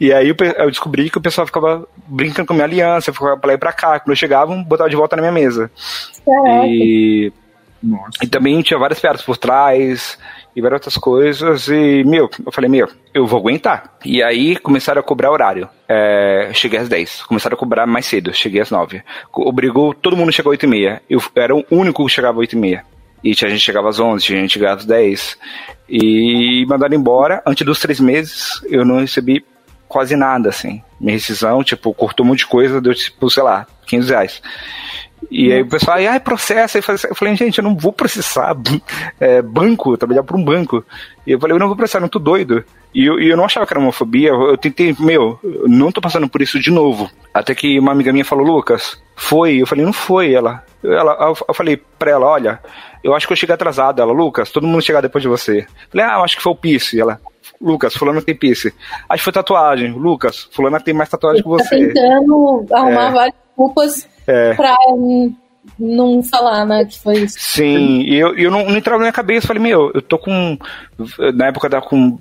[0.00, 3.48] E aí eu descobri que o pessoal ficava brincando com a minha aliança, ficava pra
[3.48, 4.00] lá e pra cá.
[4.00, 5.70] Quando eu chegava, botava de volta na minha mesa.
[6.66, 7.32] E.
[7.82, 8.24] Nossa.
[8.24, 10.18] E também tinha várias piadas por trás
[10.54, 11.68] e várias outras coisas.
[11.68, 13.96] E, meu, eu falei, meu, eu vou aguentar.
[14.04, 15.68] E aí começaram a cobrar horário.
[15.88, 17.22] É, cheguei às 10.
[17.24, 19.02] Começaram a cobrar mais cedo, cheguei às 9.
[19.32, 21.02] Obrigou, todo mundo chegou às 8 e meia.
[21.08, 22.84] Eu era o único que chegava às 8 e meia.
[23.22, 25.38] E tinha gente chegava às 11, tinha gente chegava às 10.
[25.88, 27.42] E mandaram embora.
[27.46, 29.44] Antes dos três meses, eu não recebi
[29.90, 30.82] quase nada, assim.
[31.00, 34.42] Minha rescisão, tipo, cortou um monte de coisa, deu, tipo, sei lá, 500 reais.
[35.30, 36.78] E aí o pessoal, ai, processa.
[36.78, 38.56] Eu falei, gente, eu não vou processar
[39.18, 40.84] é, banco, trabalhar para um banco.
[41.26, 42.64] E eu falei, eu não vou processar, não tô doido.
[42.94, 46.28] E eu, e eu não achava que era homofobia, eu tentei, meu, não tô passando
[46.28, 47.08] por isso de novo.
[47.32, 49.62] Até que uma amiga minha falou, Lucas, foi?
[49.62, 50.34] Eu falei, não foi.
[50.34, 52.58] Ela, ela eu falei pra ela, olha,
[53.04, 54.02] eu acho que eu cheguei atrasado.
[54.02, 55.60] Ela, Lucas, todo mundo chegar depois de você.
[55.60, 57.00] Eu falei, ah, eu acho que foi o Pisse.
[57.00, 57.20] Ela,
[57.60, 58.72] Lucas, fulano tem piercing.
[59.08, 59.92] Acho que foi tatuagem.
[59.92, 61.88] Lucas, fulano tem mais tatuagem que você.
[61.88, 63.10] Tá tentando arrumar é.
[63.12, 64.54] várias desculpas é.
[64.54, 64.76] pra
[65.78, 67.36] não falar, né, que foi isso.
[67.38, 70.58] Sim, e eu, eu não, não entrava na minha cabeça, falei, meu, eu tô com,
[71.34, 72.18] na época da com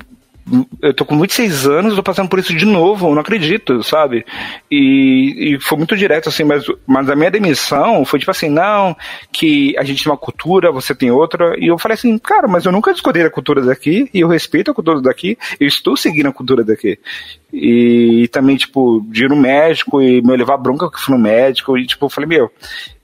[0.82, 4.26] eu tô com 26 anos, tô passando por isso de novo, eu não acredito, sabe?
[4.70, 8.96] E, e foi muito direto, assim, mas, mas a minha demissão foi tipo assim, não,
[9.32, 12.66] que a gente tem uma cultura, você tem outra, e eu falei assim, cara, mas
[12.66, 16.28] eu nunca discutei a cultura daqui, e eu respeito a cultura daqui, eu estou seguindo
[16.28, 17.00] a cultura daqui.
[17.52, 21.78] E, também, tipo, de ir no médico e me levar bronca que fui no médico,
[21.78, 22.52] e tipo, eu falei, meu,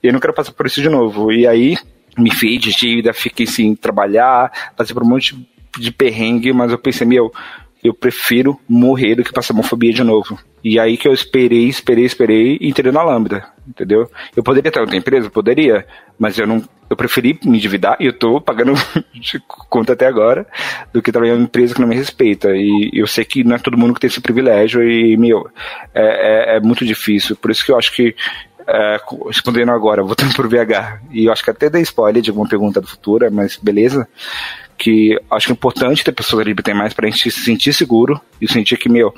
[0.02, 1.32] eu não quero passar por isso de novo.
[1.32, 1.76] E aí,
[2.18, 5.55] me fiz de dívida, fiquei sem trabalhar, passei por um monte de
[5.92, 7.32] perrengue, mas eu pensei, meu,
[7.84, 10.40] eu prefiro morrer do que passar homofobia de novo.
[10.64, 14.10] E aí que eu esperei, esperei, esperei e entrei na Lambda, entendeu?
[14.36, 15.30] Eu poderia ter outra empresa?
[15.30, 15.86] Poderia,
[16.18, 18.74] mas eu não, eu preferi me endividar e eu tô pagando
[19.70, 20.48] conta até agora
[20.92, 22.50] do que trabalhar em uma empresa que não me respeita.
[22.56, 25.48] E eu sei que não é todo mundo que tem esse privilégio e, meu,
[25.94, 27.36] é, é, é muito difícil.
[27.36, 28.16] Por isso que eu acho que
[28.68, 32.50] é, respondendo agora, voltando pro VH, e eu acho que até dei spoiler de alguma
[32.50, 34.08] pergunta do futuro, mas beleza
[34.78, 38.78] que acho importante ter pessoas LGBT mais para a gente se sentir seguro e sentir
[38.78, 39.14] que, meu,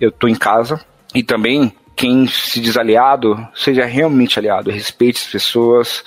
[0.00, 0.80] eu tô em casa.
[1.14, 6.04] E também, quem se diz aliado, seja realmente aliado, respeite as pessoas.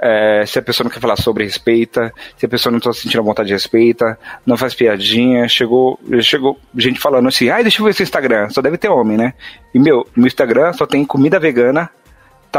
[0.00, 2.12] É, se a pessoa não quer falar sobre, respeita.
[2.36, 4.18] Se a pessoa não está sentindo vontade, respeita.
[4.46, 5.48] Não faz piadinha.
[5.48, 8.48] Chegou, chegou gente falando assim: ai, deixa eu ver seu Instagram.
[8.50, 9.34] Só deve ter homem, né?
[9.74, 11.90] E meu, no Instagram só tem comida vegana,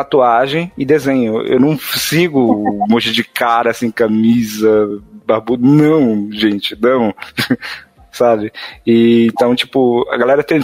[0.04, 1.42] tatuagem e desenho.
[1.46, 2.40] Eu não sigo
[2.84, 5.66] um monte de cara assim, camisa, barbudo.
[5.66, 7.14] Não, gente, não.
[8.12, 8.52] Sabe?
[8.86, 10.60] E, então, tipo, a galera tem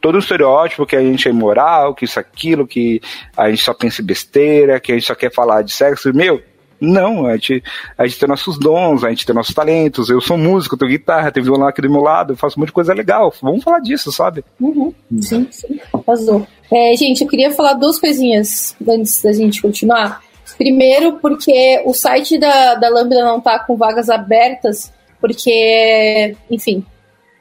[0.00, 3.00] todo um estereótipo que a gente é imoral, que isso, aquilo, que
[3.36, 6.12] a gente só pensa em besteira, que a gente só quer falar de sexo.
[6.14, 6.42] Meu,
[6.80, 7.62] não, a gente,
[7.96, 10.10] a gente tem nossos dons, a gente tem nossos talentos.
[10.10, 12.68] Eu sou músico, tenho guitarra, tenho violão aqui do meu lado, eu faço um monte
[12.68, 13.32] de coisa legal.
[13.42, 14.44] Vamos falar disso, sabe?
[14.60, 14.92] Uhum.
[15.20, 15.80] Sim, sim.
[15.92, 16.46] Arrasou.
[16.72, 20.20] É, gente, eu queria falar duas coisinhas antes da gente continuar.
[20.56, 26.84] Primeiro, porque o site da, da Lambda não tá com vagas abertas, porque, enfim,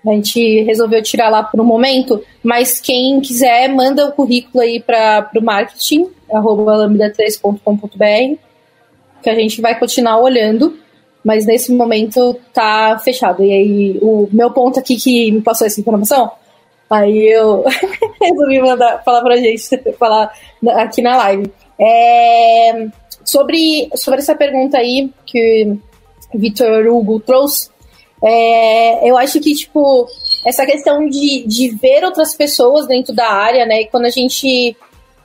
[0.06, 4.80] a gente resolveu tirar lá por um momento, mas quem quiser, manda o currículo aí
[4.80, 8.46] para o marketing, arroba lambda3.com.br
[9.26, 10.78] que a gente vai continuar olhando,
[11.24, 13.44] mas nesse momento tá fechado.
[13.44, 16.32] E aí, o meu ponto aqui que me passou essa informação,
[16.88, 17.66] aí eu
[18.26, 19.64] resolvi mandar, falar pra gente,
[19.98, 20.32] falar
[20.76, 21.52] aqui na live.
[21.80, 22.88] É,
[23.24, 25.76] sobre, sobre essa pergunta aí que
[26.34, 27.70] Vitor Hugo trouxe,
[28.24, 30.08] é, eu acho que, tipo,
[30.46, 33.82] essa questão de, de ver outras pessoas dentro da área, né?
[33.82, 34.76] E quando a gente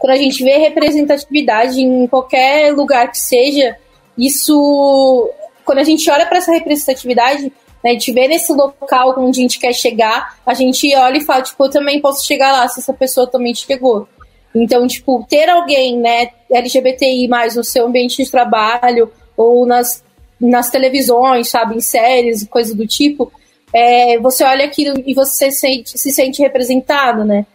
[0.00, 3.76] quando a gente vê representatividade em qualquer lugar que seja,
[4.16, 5.30] isso,
[5.62, 9.58] quando a gente olha para essa representatividade, né, gente vê nesse local onde a gente
[9.58, 12.92] quer chegar, a gente olha e fala, tipo, eu também posso chegar lá se essa
[12.92, 14.06] pessoa também chegou.
[14.54, 20.04] Então, tipo, ter alguém, né, LGBTI mais no seu ambiente de trabalho ou nas,
[20.40, 23.32] nas televisões, sabe, em séries coisas do tipo,
[23.72, 27.46] é, você olha aquilo e você sente, se sente representado, né?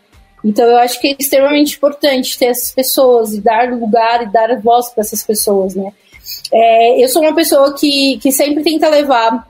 [0.44, 4.60] Então, eu acho que é extremamente importante ter essas pessoas e dar lugar e dar
[4.62, 5.92] voz para essas pessoas, né?
[6.54, 9.46] É, eu sou uma pessoa que, que sempre tenta levar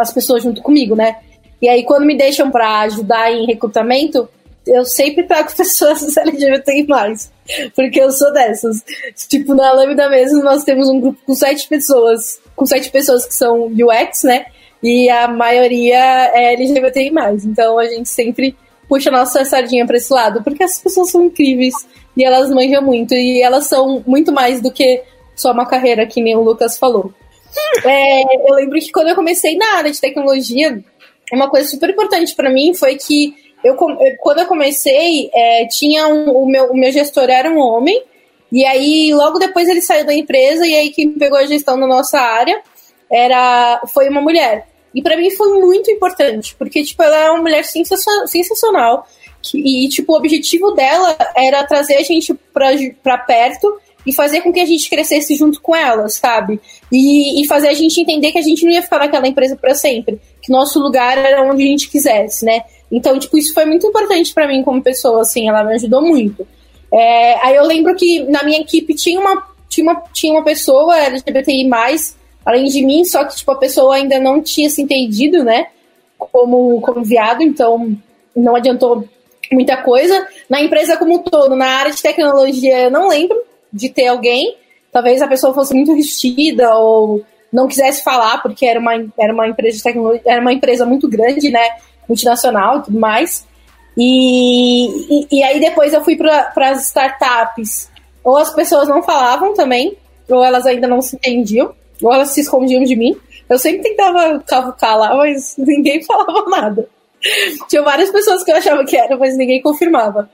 [0.00, 1.16] as pessoas junto comigo, né?
[1.60, 4.28] E aí, quando me deixam para ajudar em recrutamento,
[4.66, 7.32] eu sempre trago pessoas LGBT mais.
[7.74, 8.84] Porque eu sou dessas.
[9.28, 12.40] Tipo, na Lambda mesmo, nós temos um grupo com sete pessoas.
[12.54, 14.46] Com sete pessoas que são UX, né?
[14.82, 17.44] E a maioria é LGBT mais.
[17.44, 18.54] Então a gente sempre
[18.88, 20.42] puxa a nossa sardinha pra esse lado.
[20.42, 21.74] Porque as pessoas são incríveis.
[22.16, 23.14] E elas manjam muito.
[23.14, 25.02] E elas são muito mais do que
[25.34, 27.12] só uma carreira, que nem o Lucas falou.
[27.84, 30.82] É, eu lembro que quando eu comecei na área de tecnologia,
[31.32, 33.76] uma coisa super importante para mim foi que eu,
[34.20, 38.02] quando eu comecei, é, tinha um, o, meu, o meu gestor era um homem,
[38.50, 41.86] e aí logo depois ele saiu da empresa, e aí quem pegou a gestão da
[41.86, 42.60] nossa área
[43.10, 44.68] era foi uma mulher.
[44.94, 49.06] E para mim foi muito importante, porque tipo, ela é uma mulher sensacional,
[49.54, 54.60] e tipo, o objetivo dela era trazer a gente para perto e fazer com que
[54.60, 56.60] a gente crescesse junto com elas, sabe?
[56.90, 59.74] E, e fazer a gente entender que a gente não ia ficar naquela empresa para
[59.74, 62.62] sempre, que nosso lugar era onde a gente quisesse, né?
[62.90, 66.46] Então, tipo, isso foi muito importante para mim como pessoa, assim, ela me ajudou muito.
[66.90, 70.96] É, aí eu lembro que na minha equipe tinha uma, tinha uma, tinha uma pessoa
[70.98, 71.68] LGBTI+,
[72.44, 75.66] além de mim, só que, tipo, a pessoa ainda não tinha se entendido, né,
[76.16, 77.94] como, como viado, então
[78.34, 79.04] não adiantou
[79.52, 80.26] muita coisa.
[80.48, 83.38] Na empresa como um todo, na área de tecnologia, eu não lembro,
[83.72, 84.56] de ter alguém,
[84.92, 89.48] talvez a pessoa fosse muito vestida ou não quisesse falar porque era uma, era uma
[89.48, 91.68] empresa de tecnologia, era uma empresa muito grande, né,
[92.08, 93.46] multinacional e tudo mais.
[93.96, 97.90] E, e, e aí depois eu fui para as startups,
[98.22, 99.96] ou as pessoas não falavam também,
[100.28, 103.16] ou elas ainda não se entendiam, ou elas se escondiam de mim.
[103.48, 106.88] Eu sempre tentava cavucar lá, mas ninguém falava nada.
[107.68, 110.30] Tinha várias pessoas que eu achava que era, mas ninguém confirmava.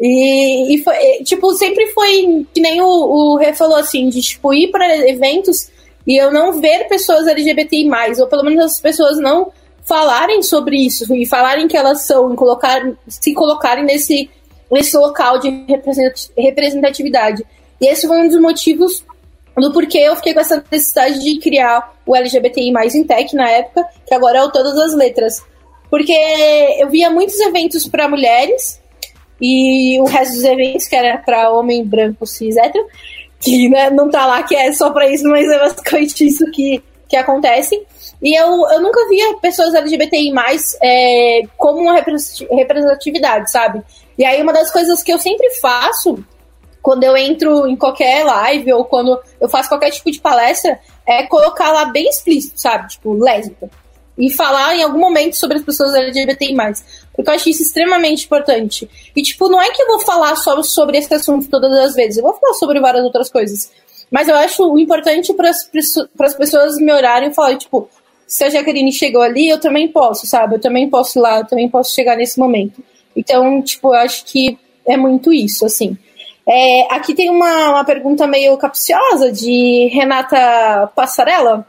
[0.00, 4.52] E, e foi, tipo, sempre foi que nem o, o Rê falou assim, de tipo,
[4.52, 5.70] ir para eventos
[6.06, 7.88] e eu não ver pessoas LGBTI,
[8.20, 9.50] ou pelo menos as pessoas não
[9.84, 14.28] falarem sobre isso e falarem que elas são, e colocar, se colocarem nesse,
[14.70, 15.64] nesse local de
[16.36, 17.44] representatividade.
[17.80, 19.04] E esse foi um dos motivos
[19.56, 23.48] do porquê eu fiquei com essa necessidade de criar o LGBTI mais em tech na
[23.48, 25.42] época, que agora é o Todas as Letras.
[25.88, 26.12] Porque
[26.78, 28.80] eu via muitos eventos para mulheres
[29.40, 32.86] e o resto dos eventos que era para homem branco cis hétero,
[33.38, 36.82] que né, não tá lá que é só para isso, mas é basicamente isso que,
[37.08, 37.80] que acontece.
[38.22, 43.82] E eu, eu nunca via pessoas LGBTI mais é, como uma representatividade, sabe?
[44.18, 46.24] E aí uma das coisas que eu sempre faço
[46.86, 51.24] quando eu entro em qualquer live ou quando eu faço qualquer tipo de palestra é
[51.24, 52.88] colocar lá bem explícito, sabe?
[52.88, 53.68] Tipo, lésbica.
[54.16, 56.54] E falar em algum momento sobre as pessoas LGBTI.
[57.16, 58.88] Porque eu acho isso extremamente importante.
[59.16, 62.18] E, tipo, não é que eu vou falar só sobre esse assunto todas as vezes.
[62.18, 63.72] Eu vou falar sobre várias outras coisas.
[64.10, 67.88] Mas eu acho importante para as pessoas me olharem e falarem, tipo,
[68.26, 70.56] se a Jaqueline chegou ali, eu também posso, sabe?
[70.56, 72.82] Eu também posso ir lá, eu também posso chegar nesse momento.
[73.16, 75.96] Então, tipo, eu acho que é muito isso, assim.
[76.46, 81.66] É, aqui tem uma, uma pergunta meio capciosa de Renata Passarella,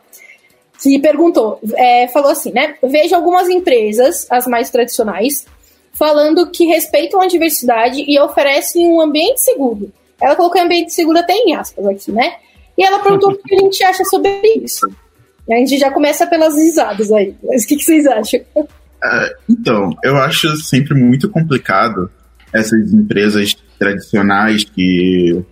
[0.81, 2.75] que perguntou, é, falou assim, né?
[2.83, 5.45] Vejo algumas empresas, as mais tradicionais,
[5.93, 9.91] falando que respeitam a diversidade e oferecem um ambiente seguro.
[10.21, 12.35] Ela colocou ambiente seguro até em aspas aqui, né?
[12.77, 14.29] E ela perguntou o que a gente acha sobre
[14.63, 14.87] isso.
[15.49, 17.33] A gente já começa pelas risadas aí.
[17.43, 18.41] Mas o que, que vocês acham?
[18.55, 18.67] Uh,
[19.49, 22.09] então, eu acho sempre muito complicado
[22.53, 25.43] essas empresas tradicionais que,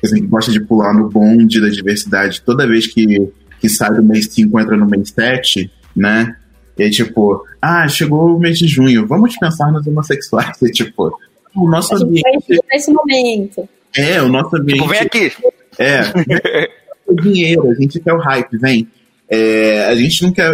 [0.00, 3.94] que a gente gosta de pular no bonde da diversidade toda vez que, que sai
[3.94, 6.36] do mês 5 entra no mês 7, né?
[6.78, 10.56] E aí, tipo, ah, chegou o mês de junho, vamos pensar nos homossexuais.
[10.62, 11.12] E, tipo,
[11.54, 12.60] o nosso ambiente.
[12.70, 13.68] Nesse momento.
[13.96, 14.80] É, o nosso ambiente.
[14.80, 15.32] Tipo, vem aqui.
[15.78, 16.70] É.
[17.06, 18.88] o dinheiro, a gente quer o hype, vem.
[19.28, 20.52] É, a gente não quer.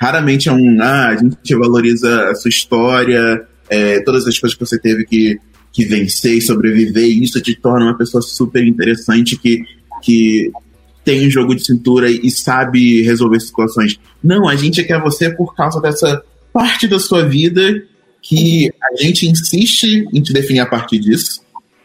[0.00, 0.82] Raramente é um.
[0.82, 5.38] Ah, a gente valoriza a sua história, é, todas as coisas que você teve que,
[5.72, 9.62] que vencer e sobreviver, e isso te torna uma pessoa super interessante que,
[10.02, 10.50] que
[11.10, 13.98] tem um jogo de cintura e sabe resolver situações.
[14.22, 17.82] Não, a gente quer você por causa dessa parte da sua vida
[18.22, 21.40] que a gente insiste em te definir a partir disso,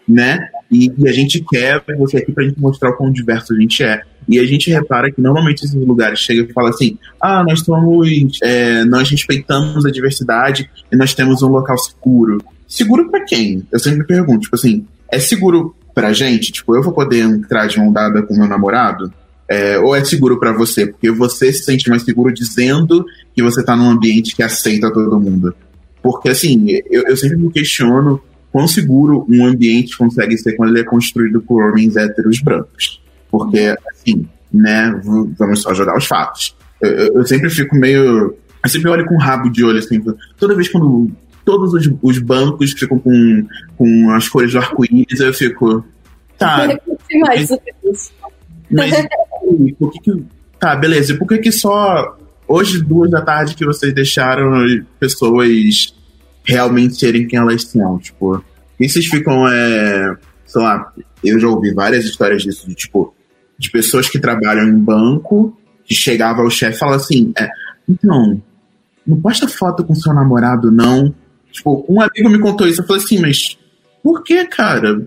[0.07, 0.37] né?
[0.71, 3.83] E, e a gente quer você aqui pra gente mostrar o quão diverso a gente
[3.83, 4.01] é.
[4.27, 8.39] E a gente repara que normalmente esses lugares chegam e falam assim: ah, nós estamos,
[8.43, 12.43] é, nós respeitamos a diversidade e nós temos um local seguro.
[12.67, 13.63] Seguro para quem?
[13.71, 16.51] Eu sempre me pergunto, tipo assim, é seguro pra gente?
[16.51, 19.11] Tipo, eu vou poder entrar de mão dada com meu namorado?
[19.47, 20.85] É, ou é seguro para você?
[20.85, 25.19] Porque você se sente mais seguro dizendo que você tá num ambiente que aceita todo
[25.19, 25.55] mundo.
[26.03, 30.81] Porque, assim, eu, eu sempre me questiono quão seguro um ambiente consegue ser quando ele
[30.81, 33.01] é construído por homens héteros brancos.
[33.31, 34.99] Porque, assim, né,
[35.37, 36.55] vamos só jogar os fatos.
[36.81, 38.35] Eu, eu, sempre fico meio.
[38.63, 40.03] Eu sempre olho com rabo de olho, assim,
[40.37, 41.11] toda vez quando
[41.45, 45.85] todos os, os bancos ficam com, com as cores do arco-íris, eu fico.
[46.37, 46.67] Tá.
[47.21, 47.49] mas,
[48.69, 49.07] mas
[49.77, 50.23] por que, que.
[50.59, 51.13] Tá, beleza.
[51.13, 54.51] E por que, que só hoje, duas da tarde, que vocês deixaram
[54.99, 55.93] pessoas
[56.43, 57.99] realmente serem quem elas são?
[57.99, 58.43] Tipo,
[58.79, 59.47] e vocês ficam.
[59.47, 60.91] É, sei lá,
[61.23, 63.13] eu já ouvi várias histórias disso, de tipo,
[63.57, 67.47] de pessoas que trabalham em banco, que chegava ao chefe e falava assim, é,
[67.87, 68.41] então,
[69.05, 71.13] não posta foto com seu namorado, não.
[71.55, 73.57] Tipo, um amigo me contou isso, eu falei assim, mas
[74.03, 75.01] por que, cara?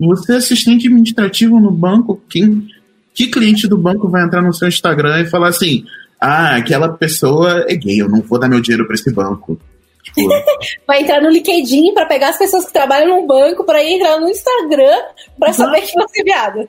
[0.00, 2.66] Você é assistente administrativo no banco, quem,
[3.14, 5.84] que cliente do banco vai entrar no seu Instagram e falar assim,
[6.20, 9.56] ah, aquela pessoa é gay, eu não vou dar meu dinheiro para esse banco.
[10.02, 10.28] Tipo...
[10.84, 14.28] vai entrar no LinkedIn para pegar as pessoas que trabalham no banco para entrar no
[14.28, 14.98] Instagram
[15.38, 16.66] para saber que você é viado.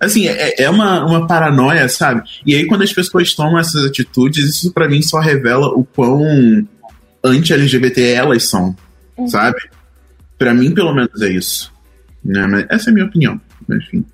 [0.00, 2.28] Assim, é, é uma, uma paranoia, sabe?
[2.44, 6.20] E aí, quando as pessoas tomam essas atitudes, isso para mim só revela o quão
[7.24, 8.74] anti-LGBT elas são,
[9.16, 9.28] uhum.
[9.28, 9.58] sabe?
[10.38, 11.72] Para mim, pelo menos, é isso.
[12.24, 12.46] Né?
[12.46, 14.04] Mas essa é a minha opinião, enfim.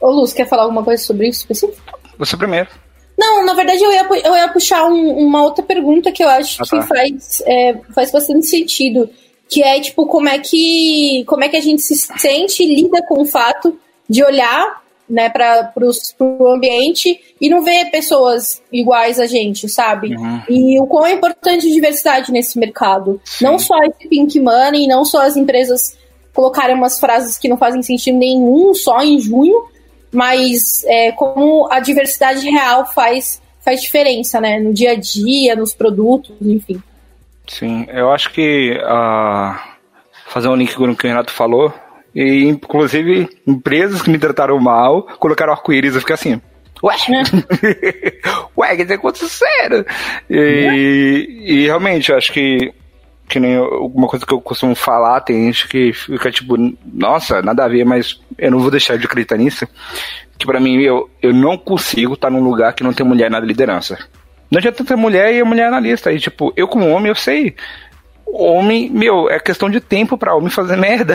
[0.00, 1.80] Ô, Luz, quer falar alguma coisa sobre isso específico?
[2.18, 2.68] Você primeiro.
[3.18, 6.62] Não, na verdade eu ia, eu ia puxar um, uma outra pergunta que eu acho
[6.62, 6.80] ah, tá.
[6.80, 9.10] que faz, é, faz bastante sentido.
[9.48, 13.02] Que é, tipo, como é que, como é que a gente se sente e lida
[13.06, 13.78] com o fato
[14.08, 14.80] de olhar
[15.10, 20.14] né, para o ambiente e não ver pessoas iguais a gente, sabe?
[20.14, 20.42] Uhum.
[20.48, 23.20] E o quão é importante a diversidade nesse mercado.
[23.24, 23.44] Sim.
[23.44, 25.98] Não só esse pink money, não só as empresas
[26.32, 29.64] colocarem umas frases que não fazem sentido nenhum só em junho,
[30.12, 34.58] mas é, como a diversidade real faz, faz diferença, né?
[34.60, 36.80] No dia a dia, nos produtos, enfim.
[37.48, 39.58] Sim, eu acho que uh,
[40.28, 41.74] fazer um link com o que o Renato falou,
[42.14, 46.40] e inclusive empresas que me trataram mal colocaram arco-íris, eu fiquei assim.
[46.82, 46.94] Ué?
[48.56, 49.84] Ué, que tá acontecendo?
[50.28, 52.72] E, e realmente, eu acho que
[53.30, 56.56] que nem alguma coisa que eu costumo falar, tem gente que fica tipo,
[56.92, 59.68] nossa, nada a ver, mas eu não vou deixar de acreditar nisso.
[60.36, 63.38] Que para mim, eu, eu não consigo estar num lugar que não tem mulher na
[63.38, 63.96] liderança.
[64.50, 66.12] Não adianta ter mulher e a mulher analista.
[66.12, 67.54] E tipo, eu como homem, eu sei.
[68.32, 71.14] Homem, meu, é questão de tempo para homem fazer merda.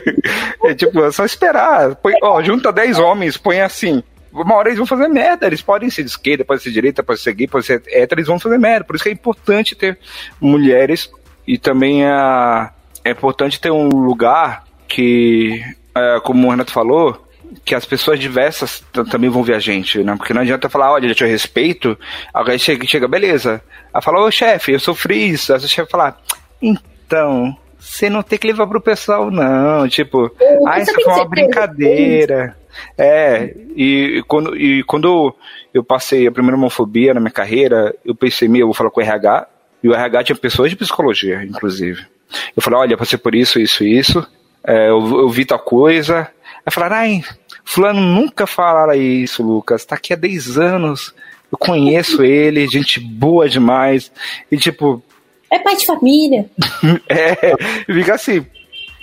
[0.64, 1.94] é tipo, é só esperar.
[1.96, 5.46] Põe, ó, junta 10 homens, põe assim uma hora eles vão fazer merda.
[5.46, 8.20] Eles podem ser de esquerda, podem ser de direita, podem ser gay, podem ser hétero,
[8.20, 8.84] eles vão fazer merda.
[8.84, 9.98] Por isso que é importante ter
[10.40, 11.10] mulheres
[11.46, 12.70] e também é,
[13.04, 15.62] é importante ter um lugar que,
[15.94, 17.26] é, como o Renato falou,
[17.64, 20.16] que as pessoas diversas também vão ver a gente, né?
[20.16, 21.98] Porque não adianta falar, olha, eu te respeito,
[22.32, 23.62] alguém chega, chega beleza.
[23.92, 25.52] Aí fala, ô chefe, eu sofri isso.
[25.52, 26.16] Aí o chefe fala,
[26.62, 29.88] então, você não tem que levar pro pessoal, não.
[29.88, 30.30] Tipo,
[30.66, 32.56] ah, isso foi uma brincadeira.
[32.96, 35.34] É, e quando, e quando
[35.74, 39.00] eu passei a primeira homofobia na minha carreira, eu pensei, meu, eu vou falar com
[39.00, 39.46] o RH,
[39.82, 42.06] e o RH tinha pessoas de psicologia, inclusive.
[42.56, 44.26] Eu falei, olha, passei por isso, isso, isso.
[44.64, 46.28] É, eu, eu, vi tal coisa.
[46.64, 47.24] Aí falaram, ai,
[47.64, 49.84] fulano nunca falaram isso, Lucas.
[49.84, 51.14] Tá aqui há 10 anos.
[51.50, 54.12] Eu conheço ele, gente boa demais.
[54.50, 55.02] E tipo.
[55.52, 56.46] É pai de família.
[57.10, 57.36] é,
[57.84, 58.46] fica assim,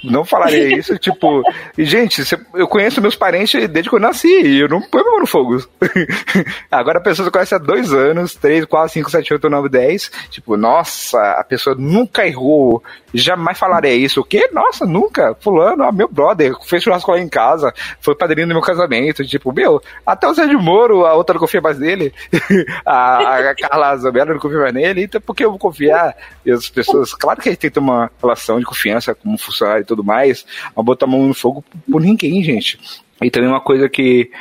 [0.04, 1.44] não falaria isso, tipo,
[1.78, 2.24] gente,
[2.54, 5.58] eu conheço meus parentes desde que eu nasci, e eu não ponho meu no fogo.
[6.72, 10.12] Agora a pessoa conhece há dois anos, três, quatro, cinco, sete, oito, nove, dez.
[10.30, 12.84] Tipo, nossa, a pessoa nunca errou,
[13.14, 14.22] jamais falaria isso.
[14.22, 14.50] O quê?
[14.54, 15.36] Nossa, nunca.
[15.40, 19.26] Fulano, ah, meu brother, fez churrasco lá em casa, foi padrinho do meu casamento.
[19.26, 22.14] Tipo, meu, até o Sérgio Moro, a outra não confia mais nele.
[22.86, 25.04] a, a Carla Zambella não confia mais nele.
[25.04, 26.16] Então, por que eu vou confiar?
[26.46, 29.38] E as pessoas, claro que a gente tem que ter uma relação de confiança como
[29.38, 32.80] funcionário tudo mais, a botar a mão no fogo por ninguém, gente.
[33.22, 34.32] E também uma coisa que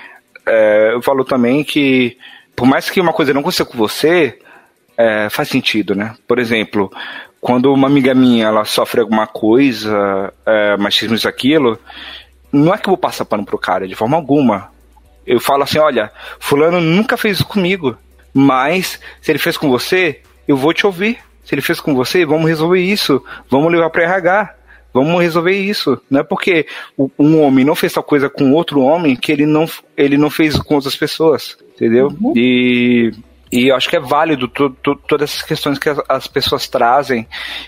[0.47, 2.17] é, eu falo também que,
[2.55, 4.39] por mais que uma coisa não aconteça com você,
[4.97, 6.15] é, faz sentido, né?
[6.27, 6.91] Por exemplo,
[7.41, 11.79] quando uma amiga minha ela sofre alguma coisa, é, machismo isso aquilo,
[12.53, 14.71] não é que eu vou passar pano pro cara, de forma alguma.
[15.27, 17.97] Eu falo assim, olha, fulano nunca fez isso comigo,
[18.33, 21.19] mas se ele fez com você, eu vou te ouvir.
[21.45, 24.55] Se ele fez com você, vamos resolver isso, vamos levar para RH.
[25.05, 26.01] Vamos resolver isso.
[26.11, 26.67] Não é porque
[27.19, 30.57] um homem não fez tal coisa com outro homem que ele não, ele não fez
[30.57, 31.57] com outras pessoas.
[31.75, 32.09] Entendeu?
[32.21, 32.33] Uhum.
[32.37, 33.13] E
[33.51, 36.69] e eu acho que é válido tu, tu, todas essas questões que as, as, pessoas
[36.69, 37.27] trazem.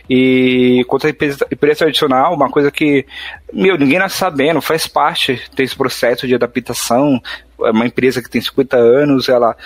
[0.09, 3.07] E quanto à empresa, empresa tradicional, uma coisa que,
[3.53, 7.21] meu, ninguém nasce sabendo, faz parte desse processo de adaptação.
[7.63, 9.57] É uma empresa que tem 50 anos, ela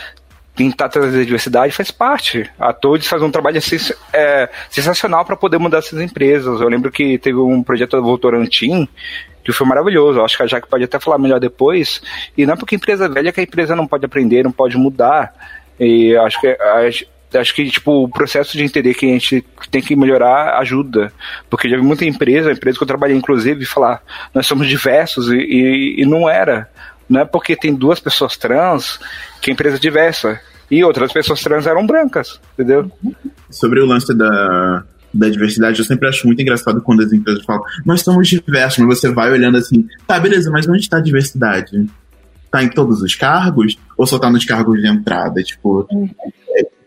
[0.54, 2.48] tentar trazer diversidade faz parte.
[2.58, 3.58] A Todes faz um trabalho
[4.12, 6.60] é, sensacional para poder mudar essas empresas.
[6.60, 8.88] Eu lembro que teve um projeto do Votorantim
[9.44, 10.18] que foi maravilhoso.
[10.18, 12.00] Eu acho que a Jaque pode até falar melhor depois.
[12.36, 15.34] E não é porque empresa velha que a empresa não pode aprender, não pode mudar.
[15.78, 16.56] E acho que
[17.36, 21.12] acho que tipo o processo de entender que a gente tem que melhorar ajuda
[21.50, 24.00] porque já vi muita empresa empresa que eu trabalhei inclusive falar
[24.32, 26.70] nós somos diversos e, e, e não era
[27.08, 28.98] não é porque tem duas pessoas trans
[29.40, 30.40] que a empresa é diversa.
[30.70, 32.90] E outras pessoas trans eram brancas, entendeu?
[33.50, 34.82] Sobre o lance da,
[35.12, 38.98] da diversidade, eu sempre acho muito engraçado quando as empresas falam, nós somos diversos, mas
[38.98, 41.86] você vai olhando assim, tá, beleza, mas onde está a diversidade?
[42.50, 43.78] Tá em todos os cargos?
[43.96, 45.42] Ou só tá nos cargos de entrada?
[45.42, 45.86] Tipo,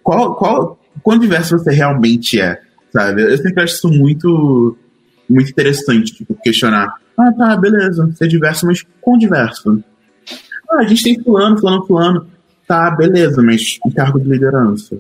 [0.04, 2.60] qual, qual, quão diverso você realmente é?
[2.92, 3.22] Sabe?
[3.22, 4.78] Eu sempre acho isso muito,
[5.30, 6.96] muito interessante, tipo, questionar.
[7.18, 9.84] Ah, tá, beleza, você é diverso, mas quão diverso?
[10.70, 12.28] Ah, a gente tem fulano, fulano, fulano.
[12.68, 14.98] Tá, beleza, mas um cargo de liderança.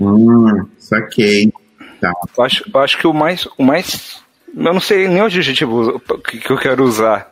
[0.00, 1.52] Hum, saquei.
[2.00, 2.12] Tá.
[2.36, 4.22] Eu acho, eu acho que o mais, o mais.
[4.54, 7.30] Eu não sei nem o adjetivo que, eu quero usar.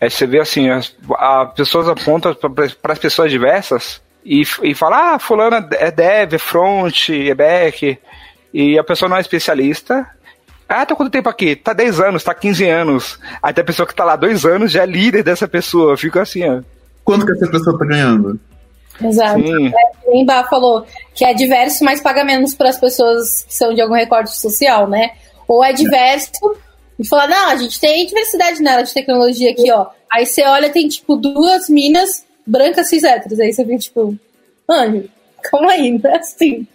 [0.00, 4.98] É você ver assim, as, as pessoas apontam para as pessoas diversas e, e falam,
[4.98, 7.98] ah, fulano é dev, é front, é back,
[8.52, 10.06] e a pessoa não é especialista.
[10.68, 11.56] Ah, tá quanto tempo aqui?
[11.56, 13.18] Tá 10 anos, tá 15 anos.
[13.54, 15.96] Tem a pessoa que tá lá 2 anos já é líder dessa pessoa.
[15.96, 16.60] Fica assim, ó.
[17.08, 18.38] Quanto que essa pessoa tá ganhando?
[19.02, 19.40] Exato.
[19.40, 19.68] Sim.
[19.68, 20.84] É, falou
[21.14, 24.86] que é diverso, mas paga menos para as pessoas que são de algum recorte social,
[24.86, 25.12] né?
[25.48, 26.30] Ou é diverso
[26.98, 29.86] e fala, não, a gente tem diversidade nela de tecnologia aqui, ó.
[30.12, 33.40] Aí você olha, tem tipo duas minas brancas cis héteros.
[33.40, 34.14] Aí você vê, tipo,
[34.68, 35.08] mano,
[35.44, 36.66] calma aí, não é assim.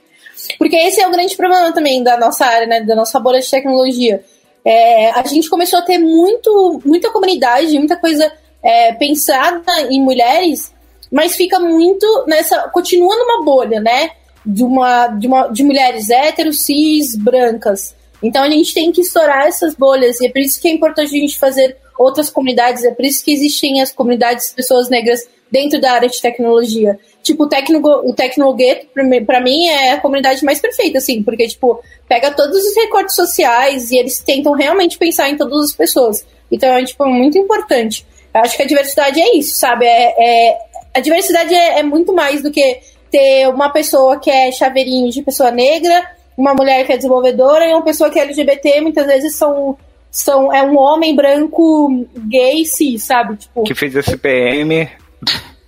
[0.58, 2.82] Porque esse é o grande problema também da nossa área, né?
[2.82, 4.24] Da nossa bolha de tecnologia.
[4.66, 10.74] É, a gente começou a ter muito, muita comunidade, muita coisa é, pensada em mulheres,
[11.12, 12.70] mas fica muito nessa.
[12.70, 14.12] continua numa bolha, né?
[14.46, 17.96] de, uma, de, uma, de mulheres héteros, cis, brancas.
[18.22, 21.16] Então a gente tem que estourar essas bolhas, e é por isso que é importante
[21.16, 25.28] a gente fazer outras comunidades, é por isso que existem as comunidades de pessoas negras
[25.52, 26.98] dentro da área de tecnologia.
[27.22, 28.88] Tipo, o, o Tecnogueto,
[29.26, 33.92] para mim, é a comunidade mais perfeita, assim, porque, tipo, pega todos os recortes sociais
[33.92, 36.26] e eles tentam realmente pensar em todas as pessoas.
[36.52, 38.06] Então, é, tipo, muito importante.
[38.34, 39.86] Eu acho que a diversidade é isso, sabe?
[39.86, 40.58] É, é
[40.94, 42.80] a diversidade é, é muito mais do que
[43.12, 46.04] ter uma pessoa que é chaveirinho de pessoa negra,
[46.38, 49.78] uma mulher que é desenvolvedora e uma pessoa que é LGBT, muitas vezes são
[50.12, 53.36] são é um homem branco gay, sim, sabe?
[53.36, 54.88] Tipo, que fez SPM.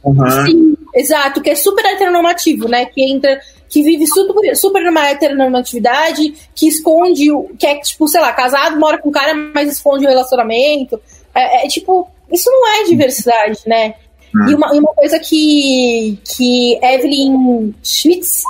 [0.03, 0.45] Uhum.
[0.45, 2.85] Sim, exato, que é super heteronormativo, né?
[2.85, 7.25] Que entra, que vive super, super numa heteronormatividade, que esconde,
[7.57, 11.01] que é, tipo, sei lá, casado, mora com um cara, mas esconde o relacionamento.
[11.33, 13.95] É, é tipo, isso não é diversidade, né?
[14.49, 18.43] E uma, uma coisa que, que Evelyn Schmitz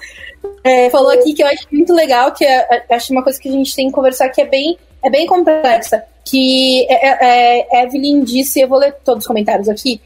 [0.63, 3.51] é, falou aqui que eu acho muito legal, que é, acho uma coisa que a
[3.51, 6.03] gente tem que conversar que é bem, é bem complexa.
[6.23, 10.01] Que é, é, é Evelyn disse, eu vou ler todos os comentários aqui,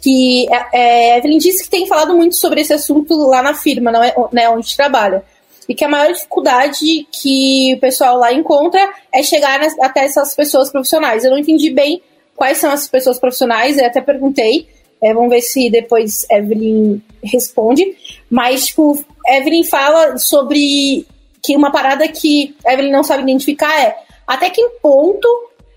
[0.00, 3.90] que é, é, Evelyn disse que tem falado muito sobre esse assunto lá na firma,
[3.90, 5.24] não é, né, onde trabalha.
[5.68, 10.34] E que a maior dificuldade que o pessoal lá encontra é chegar nas, até essas
[10.34, 11.24] pessoas profissionais.
[11.24, 12.00] Eu não entendi bem
[12.34, 14.68] quais são essas pessoas profissionais, eu até perguntei.
[15.02, 17.84] É, vamos ver se depois Evelyn responde.
[18.30, 21.06] Mas, tipo, Evelyn fala sobre
[21.42, 25.28] que uma parada que Evelyn não sabe identificar é até que ponto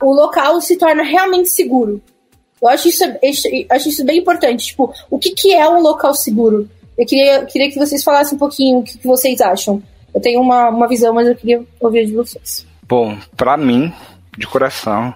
[0.01, 2.01] o local se torna realmente seguro.
[2.61, 3.03] Eu acho isso,
[3.69, 4.67] acho isso bem importante.
[4.67, 6.69] Tipo, o que, que é um local seguro?
[6.97, 9.81] Eu queria, queria que vocês falassem um pouquinho o que, que vocês acham.
[10.13, 12.65] Eu tenho uma, uma visão, mas eu queria ouvir de vocês.
[12.83, 13.93] Bom, para mim,
[14.37, 15.13] de coração,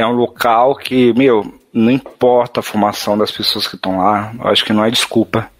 [0.00, 4.48] é um local que, meu, não importa a formação das pessoas que estão lá, eu
[4.48, 5.50] acho que não é desculpa.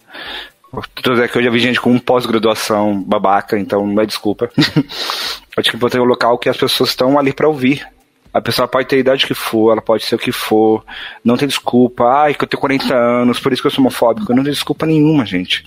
[1.03, 4.51] Tanto é que eu já vi gente com pós-graduação babaca, então não é desculpa.
[5.57, 7.86] acho que é ter um local que as pessoas estão ali para ouvir
[8.32, 10.84] a pessoa pode ter a idade que for, ela pode ser o que for,
[11.24, 12.05] não tem desculpa.
[12.05, 14.32] Ai, que eu tenho 40 anos, por isso que eu sou homofóbico.
[14.32, 15.64] Não tem desculpa nenhuma, gente.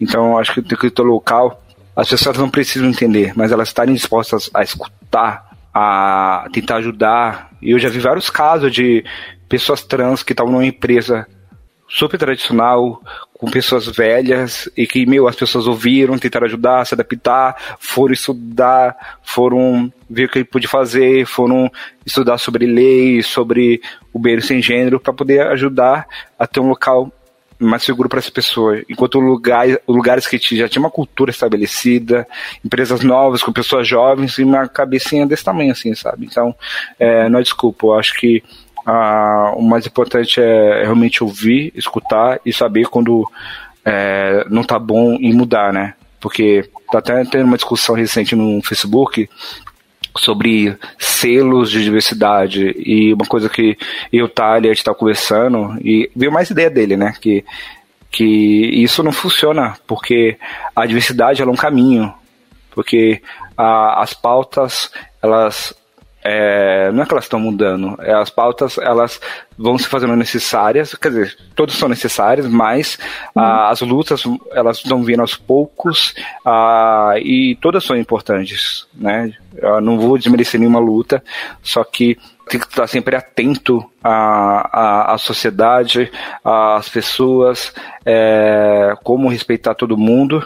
[0.00, 1.60] Então, acho que tem que ter local.
[1.96, 7.50] As pessoas não precisam entender, mas elas estarem dispostas a escutar, a tentar ajudar.
[7.66, 9.04] E eu já vi vários casos de
[9.48, 11.26] pessoas trans que estavam numa empresa
[11.88, 13.02] super tradicional,
[13.34, 19.18] com pessoas velhas e que, meu, as pessoas ouviram, tentaram ajudar, se adaptar, foram estudar,
[19.24, 21.68] foram ver o que ele podia fazer, foram
[22.06, 23.80] estudar sobre leis, sobre
[24.12, 26.06] o bem sem gênero, para poder ajudar
[26.38, 27.12] a ter um local
[27.58, 28.82] mais seguro para essa pessoa.
[28.88, 32.26] Enquanto lugar, lugares que já tinha uma cultura estabelecida,
[32.64, 36.26] empresas novas, com pessoas jovens e uma cabecinha desse tamanho, assim, sabe?
[36.26, 36.54] Então,
[36.98, 38.42] é, não é desculpa, eu acho que
[38.86, 43.28] ah, o mais importante é realmente ouvir, escutar e saber quando
[43.84, 45.94] é, não tá bom e mudar, né?
[46.20, 49.28] Porque tá até tendo uma discussão recente no Facebook
[50.16, 53.76] sobre selos de diversidade e uma coisa que
[54.12, 57.14] eu e o Thalia está conversando e veio mais ideia dele, né?
[57.20, 57.44] Que,
[58.10, 60.36] que isso não funciona porque
[60.74, 62.12] a diversidade é um caminho,
[62.70, 63.22] porque
[63.56, 64.90] a, as pautas
[65.22, 65.74] elas
[66.28, 69.20] é, não é que elas estão mudando, é, as pautas elas
[69.56, 72.98] vão se fazendo necessárias, quer dizer, todas são necessárias, mas
[73.34, 73.42] uhum.
[73.42, 76.14] ah, as lutas elas estão vindo aos poucos
[76.44, 79.32] ah, e todas são importantes, né?
[79.56, 81.22] Eu não vou desmerecer nenhuma luta,
[81.62, 82.18] só que
[82.48, 86.10] tem que estar sempre atento à, à, à sociedade,
[86.44, 87.72] às pessoas,
[88.04, 90.44] é, como respeitar todo mundo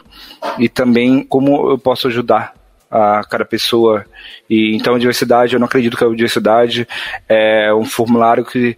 [0.58, 2.59] e também como eu posso ajudar
[2.90, 4.04] a cada pessoa.
[4.48, 6.88] E então a diversidade, eu não acredito que a diversidade
[7.28, 8.76] é um formulário que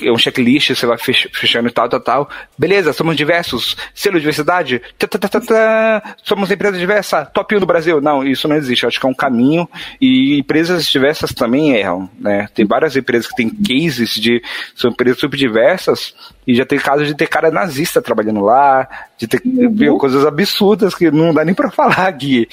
[0.00, 2.30] um checklist, você vai fechando tal, tal, tal.
[2.58, 8.00] Beleza, somos diversos, selo de diversidade, tã, somos empresa diversa, top 1 do Brasil.
[8.00, 8.82] Não, isso não existe.
[8.82, 9.68] Eu acho que é um caminho
[10.00, 12.48] e empresas diversas também erram, né?
[12.54, 14.42] Tem várias empresas que têm cases de
[14.74, 16.14] são empresas super diversas
[16.46, 18.88] e já tem casos de ter cara nazista trabalhando lá,
[19.18, 19.98] de ter uhum.
[19.98, 22.48] coisas absurdas que não dá nem para falar aqui.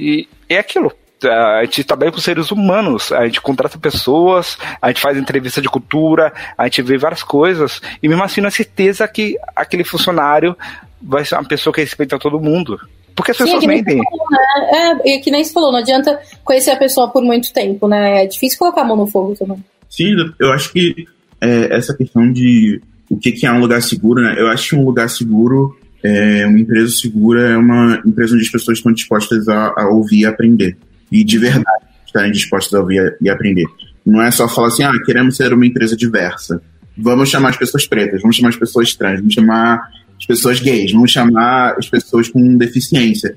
[0.00, 0.92] E é aquilo
[1.24, 5.68] a gente trabalha com seres humanos, a gente contrata pessoas, a gente faz entrevista de
[5.68, 10.56] cultura, a gente vê várias coisas, e mesmo assim não é certeza que aquele funcionário
[11.00, 12.78] vai ser uma pessoa que respeita todo mundo.
[13.14, 14.00] Porque as pessoas Sim, é mentem.
[14.02, 15.00] Falou, né?
[15.04, 18.24] É, que nem você falou, não adianta conhecer a pessoa por muito tempo, né?
[18.24, 19.62] É difícil colocar a mão no fogo também.
[19.88, 21.06] Sim, eu acho que
[21.40, 24.34] é, essa questão de o que, que é um lugar seguro, né?
[24.36, 28.50] Eu acho que um lugar seguro, é, uma empresa segura é uma empresa onde as
[28.50, 30.76] pessoas estão dispostas a, a ouvir e aprender
[31.14, 33.66] e de verdade estarem dispostos a ouvir e aprender.
[34.04, 36.60] Não é só falar assim, ah, queremos ser uma empresa diversa.
[36.96, 40.60] Vamos chamar as pessoas pretas, vamos chamar as pessoas trans, vamos chamar as as pessoas
[40.60, 43.36] gays, vamos chamar as pessoas com deficiência.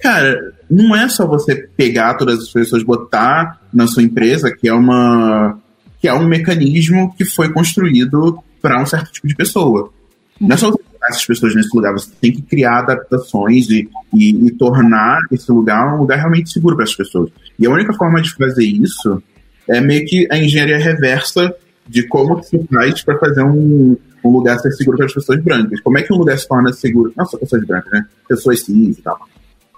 [0.00, 4.72] Cara, não é só você pegar todas as pessoas, botar na sua empresa, que é
[4.72, 5.58] uma
[6.00, 9.92] que é um mecanismo que foi construído para um certo tipo de pessoa.
[10.40, 13.88] Não é só você botar essas pessoas nesse lugar, você tem que criar adaptações e,
[14.12, 17.30] e, e tornar esse lugar um lugar realmente seguro para as pessoas.
[17.58, 19.22] E a única forma de fazer isso
[19.68, 21.54] é meio que a engenharia reversa
[21.86, 25.80] de como se faz para fazer um, um lugar ser seguro para as pessoas brancas.
[25.80, 27.12] Como é que um lugar se torna seguro?
[27.16, 28.06] Não só pessoas brancas, né?
[28.28, 29.18] Pessoas cis e tal.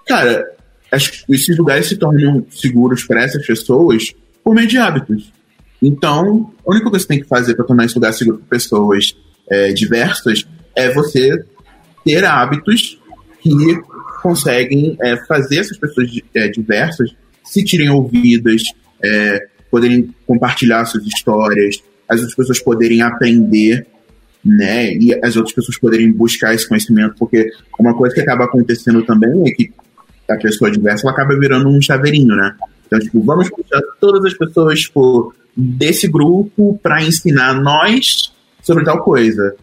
[0.07, 0.45] Cara,
[0.91, 4.13] esses lugares se tornam seguros para essas pessoas
[4.43, 5.31] por meio de hábitos.
[5.81, 8.47] Então, a única coisa que você tem que fazer para tornar esse lugar seguro para
[8.57, 9.15] pessoas
[9.49, 10.45] é, diversas
[10.75, 11.43] é você
[12.03, 12.99] ter hábitos
[13.41, 13.79] que
[14.21, 18.61] conseguem é, fazer essas pessoas é, diversas se tirem ouvidas,
[19.03, 23.85] é, poderem compartilhar suas histórias, as outras pessoas poderem aprender,
[24.43, 24.93] né?
[24.93, 29.47] E as outras pessoas poderem buscar esse conhecimento, porque uma coisa que acaba acontecendo também
[29.47, 29.71] é que
[30.29, 32.55] a pessoa diversa ela acaba virando um chaveirinho, né?
[32.85, 39.03] Então, tipo, vamos puxar todas as pessoas tipo, desse grupo para ensinar nós sobre tal
[39.03, 39.55] coisa.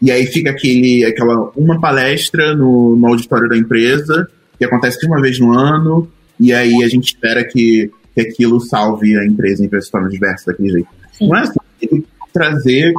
[0.00, 4.28] E aí fica aquele, aquela uma palestra no, no auditório da empresa,
[4.58, 9.18] que acontece uma vez no ano, e aí a gente espera que, que aquilo salve
[9.18, 10.88] a empresa em se tornar diversa daquele jeito.
[11.12, 11.28] Sim.
[11.28, 12.92] Não é assim, tem que trazer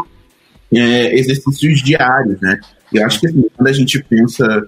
[0.74, 2.60] é, exercícios diários, né?
[2.94, 4.68] Eu acho que assim, quando a gente pensa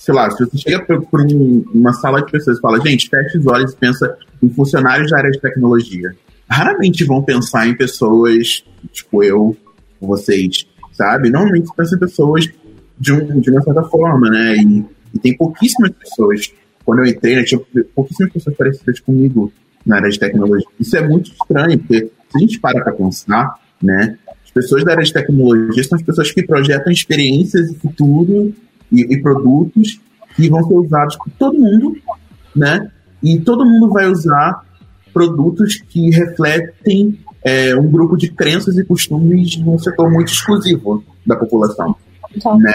[0.00, 3.38] sei lá, se você chega por um, uma sala de pessoas e fala, gente, fecha
[3.38, 6.16] os olhos e pensa em funcionários da área de tecnologia.
[6.48, 9.54] Raramente vão pensar em pessoas, tipo eu,
[10.00, 10.66] vocês,
[11.00, 11.30] sabe?
[11.30, 12.46] Normalmente pensam em pessoas
[12.98, 14.56] de, um, de uma certa forma, né?
[14.56, 14.84] E,
[15.14, 16.52] e tem pouquíssimas pessoas.
[16.84, 17.60] Quando eu entrei, né, tinha
[17.94, 19.50] pouquíssimas pessoas parecidas comigo
[19.86, 20.66] na área de tecnologia.
[20.78, 24.18] Isso é muito estranho, porque se a gente para para pensar, né?
[24.44, 28.52] As pessoas da área de tecnologia são as pessoas que projetam experiências e futuro
[28.92, 30.00] e, e produtos
[30.36, 31.96] que vão ser usados por todo mundo,
[32.54, 32.90] né?
[33.22, 34.66] E todo mundo vai usar
[35.12, 41.36] produtos que refletem é, um grupo de crenças e costumes num setor muito exclusivo da
[41.36, 41.94] população,
[42.34, 42.58] então.
[42.58, 42.74] né?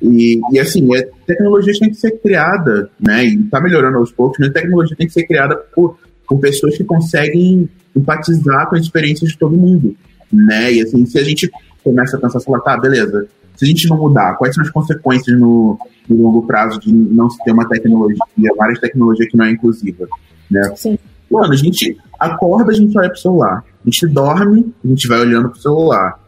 [0.00, 3.24] E, e assim, a é, tecnologia tem que ser criada, né?
[3.24, 5.98] E está melhorando aos poucos, mas a tecnologia tem que ser criada por,
[6.28, 9.96] por pessoas que conseguem empatizar com as experiências de todo mundo,
[10.32, 10.72] né?
[10.72, 11.50] E assim, se a gente
[11.82, 15.38] começa a pensar, falar, tá, beleza, se a gente não mudar, quais são as consequências
[15.38, 18.18] no, no longo prazo de não se ter uma tecnologia,
[18.56, 20.06] várias tecnologias que não é inclusiva,
[20.50, 20.62] né?
[20.76, 20.98] Sim.
[21.30, 23.64] Mano, a gente acorda, a gente olha pro celular.
[23.84, 26.18] A gente dorme, a gente vai olhando pro celular.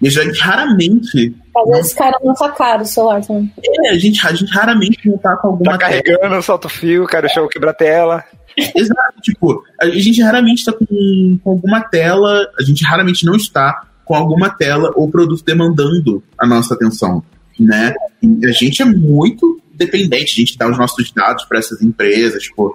[0.00, 1.36] E a gente raramente.
[1.56, 3.52] Às vezes cara na sua cara o celular também.
[3.84, 5.72] É, a gente, a gente raramente não tá com alguma.
[5.72, 8.24] Tá carregando, solta o fio, cara, o show quebra a tela.
[8.56, 13.86] Exato, tipo, a gente raramente tá com, com alguma tela, a gente raramente não está
[14.04, 17.22] com alguma tela ou produto demandando a nossa atenção,
[17.58, 17.94] né?
[18.20, 22.42] E a gente é muito dependente, a gente dá os nossos dados para essas empresas,
[22.42, 22.74] tipo,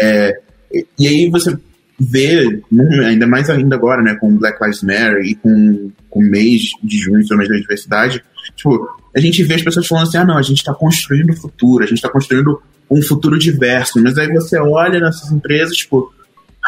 [0.00, 0.40] é,
[0.98, 1.58] e aí você
[1.98, 2.62] vê,
[3.04, 6.98] ainda mais ainda agora, né, com Black Lives Matter e com, com o mês de
[6.98, 8.22] junho, o mês da diversidade,
[8.54, 11.36] tipo, a gente vê as pessoas falando assim, ah não, a gente está construindo o
[11.36, 16.12] futuro, a gente está construindo um futuro diverso, mas aí você olha nessas empresas, tipo,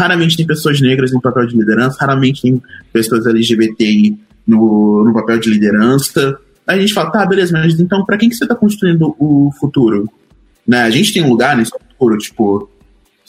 [0.01, 2.63] Raramente tem pessoas negras em papel de liderança, raramente tem
[2.93, 6.39] pessoas LGBTI no, no papel de liderança.
[6.67, 9.53] Aí a gente fala, tá, beleza, mas então para quem que você está construindo o
[9.61, 10.09] futuro?
[10.67, 10.81] Né?
[10.83, 12.71] A gente tem um lugar nesse futuro, tipo,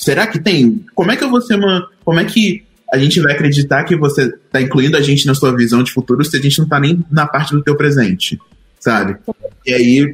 [0.02, 0.84] será que tem?
[0.96, 1.90] Como é que uma.
[2.04, 5.56] Como é que a gente vai acreditar que você está incluindo a gente na sua
[5.56, 8.38] visão de futuro se a gente não está nem na parte do teu presente,
[8.80, 9.16] sabe?
[9.66, 10.12] E aí,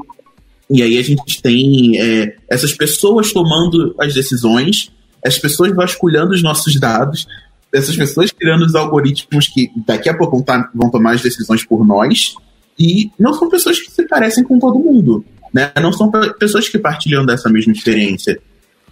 [0.70, 4.92] e aí a gente tem é, essas pessoas tomando as decisões
[5.26, 7.28] as pessoas vasculhando os nossos dados,
[7.74, 11.66] essas pessoas criando os algoritmos que daqui a pouco vão, tá, vão tomar as decisões
[11.66, 12.36] por nós,
[12.80, 15.72] e não são pessoas que se parecem com todo mundo, né?
[15.82, 18.40] Não são pessoas que partilham dessa mesma experiência.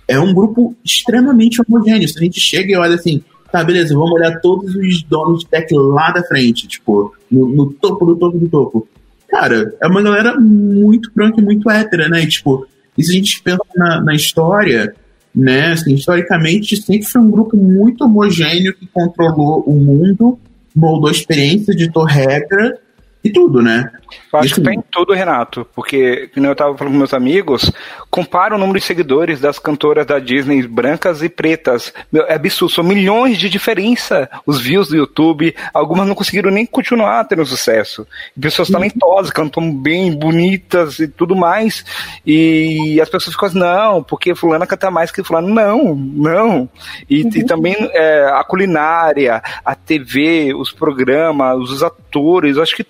[0.07, 2.07] É um grupo extremamente homogêneo.
[2.07, 5.47] Se a gente chega e olha assim, tá, beleza, vamos olhar todos os donos de
[5.47, 8.87] tech lá da frente, tipo, no, no topo do topo do topo.
[9.27, 12.23] Cara, é uma galera muito branca e muito hétera, né?
[12.23, 14.95] E, tipo, e se a gente pensa na, na história,
[15.33, 15.73] né?
[15.73, 20.39] Assim, historicamente, sempre foi um grupo muito homogêneo que controlou o mundo,
[20.75, 22.79] moldou experiência, ditou regra
[23.25, 23.89] e tudo, né?
[24.31, 24.55] Eu acho Isso...
[24.61, 27.71] que tem tudo, Renato, porque, como eu estava falando com meus amigos,
[28.07, 31.91] compara o número de seguidores das cantoras da Disney brancas e pretas.
[32.11, 35.55] Meu, é absurdo, são milhões de diferença os views do YouTube.
[35.73, 38.05] Algumas não conseguiram nem continuar tendo sucesso.
[38.39, 38.75] pessoas uhum.
[38.75, 41.83] talentosas, cantam bem, bonitas e tudo mais.
[42.23, 45.47] E as pessoas ficam assim, não, porque fulana canta mais que fulano.
[45.47, 46.69] Não, não.
[47.09, 47.29] E, uhum.
[47.33, 52.85] e também é, a culinária, a TV, os programas, os atores, eu acho que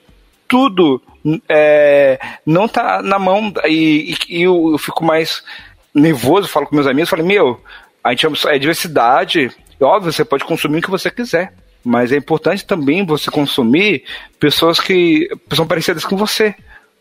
[0.48, 1.02] tudo
[1.50, 5.44] é, não tá na mão e, e, e eu, eu, fico mais
[5.94, 7.62] nervoso, falo com meus amigos, falo, meu,
[8.04, 12.66] a gente é diversidade, óbvio, você pode consumir o que você quiser, mas é importante
[12.66, 14.04] também você consumir
[14.40, 16.56] pessoas que são parecidas com você.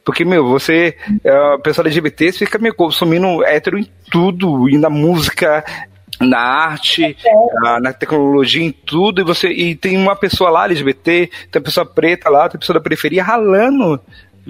[0.05, 4.77] Porque, meu, você, é a pessoa LGBT, você fica meio consumindo hétero em tudo, e
[4.77, 5.65] na música,
[6.21, 7.17] na arte,
[7.81, 11.87] na, tecnologia, em tudo, e você e tem uma pessoa lá LGBT, tem uma pessoa
[11.87, 14.01] preta lá, tem pessoa da periferia ralando.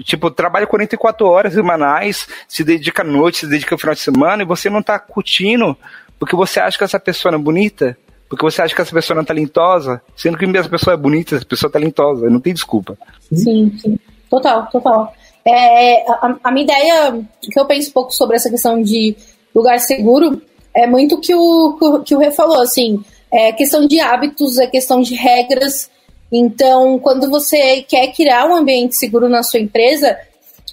[0.03, 4.43] Tipo, trabalha 44 horas semanais, se dedica à noite, se dedica ao final de semana,
[4.43, 5.77] e você não tá curtindo
[6.19, 7.97] porque você acha que essa pessoa é bonita,
[8.29, 11.35] porque você acha que essa pessoa não é talentosa, sendo que essa pessoa é bonita,
[11.35, 12.97] essa pessoa é talentosa, não tem desculpa.
[13.31, 13.99] Sim, sim.
[14.29, 15.13] Total, total.
[15.45, 19.15] É, a, a minha ideia, que eu penso um pouco sobre essa questão de
[19.53, 20.41] lugar seguro,
[20.75, 25.01] é muito que o que o Rê falou, assim, é questão de hábitos, é questão
[25.01, 25.89] de regras.
[26.31, 30.17] Então, quando você quer criar um ambiente seguro na sua empresa,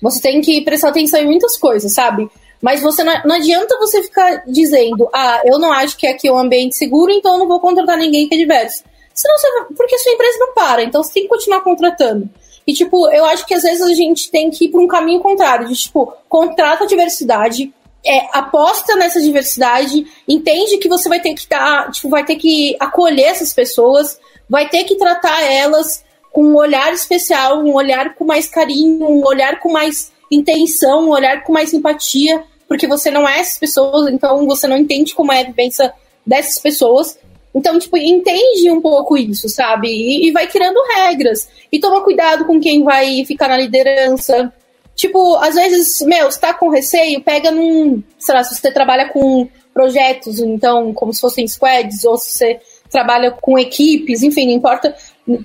[0.00, 2.28] você tem que prestar atenção em muitas coisas, sabe?
[2.60, 6.32] Mas você não, não adianta você ficar dizendo, ah, eu não acho que aqui é
[6.32, 8.84] um ambiente seguro, então eu não vou contratar ninguém que é diverso.
[9.14, 12.28] Senão você, porque a sua empresa não para, então você tem que continuar contratando.
[12.66, 15.20] E, tipo, eu acho que às vezes a gente tem que ir para um caminho
[15.20, 17.72] contrário, de, tipo, contrata a diversidade,
[18.04, 22.76] é, aposta nessa diversidade, entende que você vai ter que dar, tipo, vai ter que
[22.80, 28.24] acolher essas pessoas, vai ter que tratar elas com um olhar especial, um olhar com
[28.24, 33.28] mais carinho, um olhar com mais intenção, um olhar com mais simpatia, porque você não
[33.28, 35.92] é essas pessoas, então você não entende como é a vivência
[36.26, 37.18] dessas pessoas.
[37.54, 39.88] Então, tipo, entende um pouco isso, sabe?
[39.88, 41.48] E, e vai criando regras.
[41.70, 44.50] E toma cuidado com quem vai ficar na liderança,
[44.94, 48.02] Tipo, às vezes, meu, você tá com receio, pega num.
[48.18, 52.60] Sei lá, se você trabalha com projetos, então, como se fossem squads, ou se você
[52.90, 54.94] trabalha com equipes, enfim, não importa,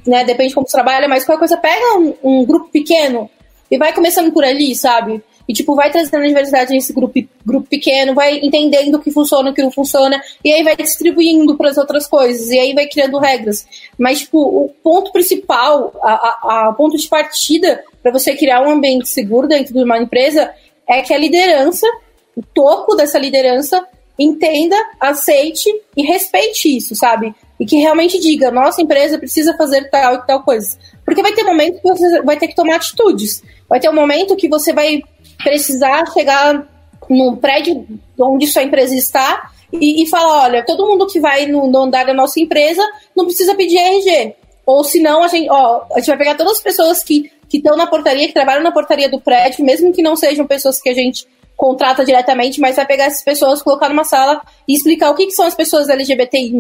[0.06, 0.26] né?
[0.26, 3.30] Depende de como você trabalha, mas qualquer coisa, pega um, um grupo pequeno
[3.72, 5.24] e vai começando por ali, sabe?
[5.48, 7.14] E, tipo, vai trazendo a diversidade nesse grupo,
[7.46, 11.56] grupo pequeno, vai entendendo o que funciona, o que não funciona, e aí vai distribuindo
[11.56, 13.66] para as outras coisas, e aí vai criando regras.
[13.98, 18.72] Mas, tipo, o ponto principal, a, a, a ponto de partida para você criar um
[18.72, 20.52] ambiente seguro dentro de uma empresa
[20.88, 21.88] é que a liderança,
[22.36, 23.86] o topo dessa liderança,
[24.20, 27.36] entenda, aceite e respeite isso, sabe?
[27.60, 30.78] E que realmente diga, nossa empresa precisa fazer tal e tal coisa.
[31.06, 33.44] Porque vai ter momento que você vai ter que tomar atitudes.
[33.70, 35.02] Vai ter um momento que você vai
[35.48, 36.68] precisar chegar
[37.10, 37.88] no prédio
[38.20, 42.06] onde sua empresa está e, e falar, olha, todo mundo que vai no, no, andar
[42.06, 42.82] da nossa empresa
[43.16, 44.36] não precisa pedir RG.
[44.66, 47.88] Ou senão a gente, ó, a gente vai pegar todas as pessoas que estão na
[47.88, 51.26] portaria, que trabalham na portaria do prédio, mesmo que não sejam pessoas que a gente
[51.56, 55.32] contrata diretamente, mas vai pegar essas pessoas, colocar numa sala e explicar o que, que
[55.32, 56.54] são as pessoas LGBTI+,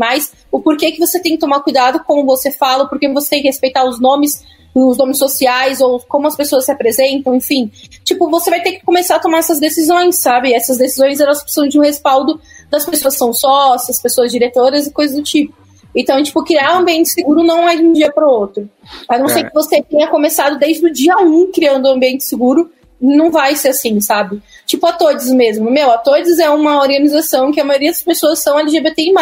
[0.49, 3.31] o porquê que você tem que tomar cuidado com como você fala, o porquê você
[3.31, 7.71] tem que respeitar os nomes os nomes sociais ou como as pessoas se apresentam, enfim.
[8.03, 10.53] Tipo, você vai ter que começar a tomar essas decisões, sabe?
[10.53, 12.39] Essas decisões elas precisam de um respaldo
[12.69, 15.53] das pessoas que são sócias, pessoas diretoras e coisas do tipo.
[15.95, 18.69] Então, tipo, criar um ambiente seguro não é de um dia para o outro.
[19.09, 19.29] A não é.
[19.29, 22.69] ser que você tenha começado desde o dia 1 criando um ambiente seguro,
[23.01, 24.41] não vai ser assim, sabe?
[24.65, 25.71] Tipo a Todes mesmo.
[25.71, 29.13] Meu, a Todes é uma organização que a maioria das pessoas são LGBTI+.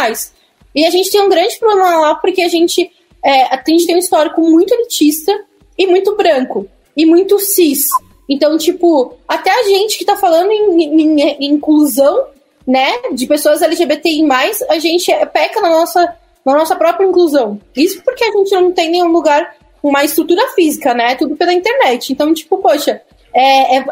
[0.74, 2.92] E a gente tem um grande problema lá porque a gente
[3.26, 5.34] é, a gente tem um histórico muito elitista
[5.76, 6.68] e muito branco.
[6.96, 7.88] E muito cis.
[8.30, 12.28] Então, tipo, até a gente que tá falando em, em, em inclusão,
[12.68, 14.24] né, de pessoas LGBTI+,
[14.70, 16.16] a gente peca na nossa,
[16.46, 17.60] na nossa própria inclusão.
[17.76, 21.54] Isso porque a gente não tem nenhum lugar com uma estrutura física, né, tudo pela
[21.54, 22.14] internet.
[22.14, 23.02] Então, tipo, poxa,
[23.34, 23.86] é, é,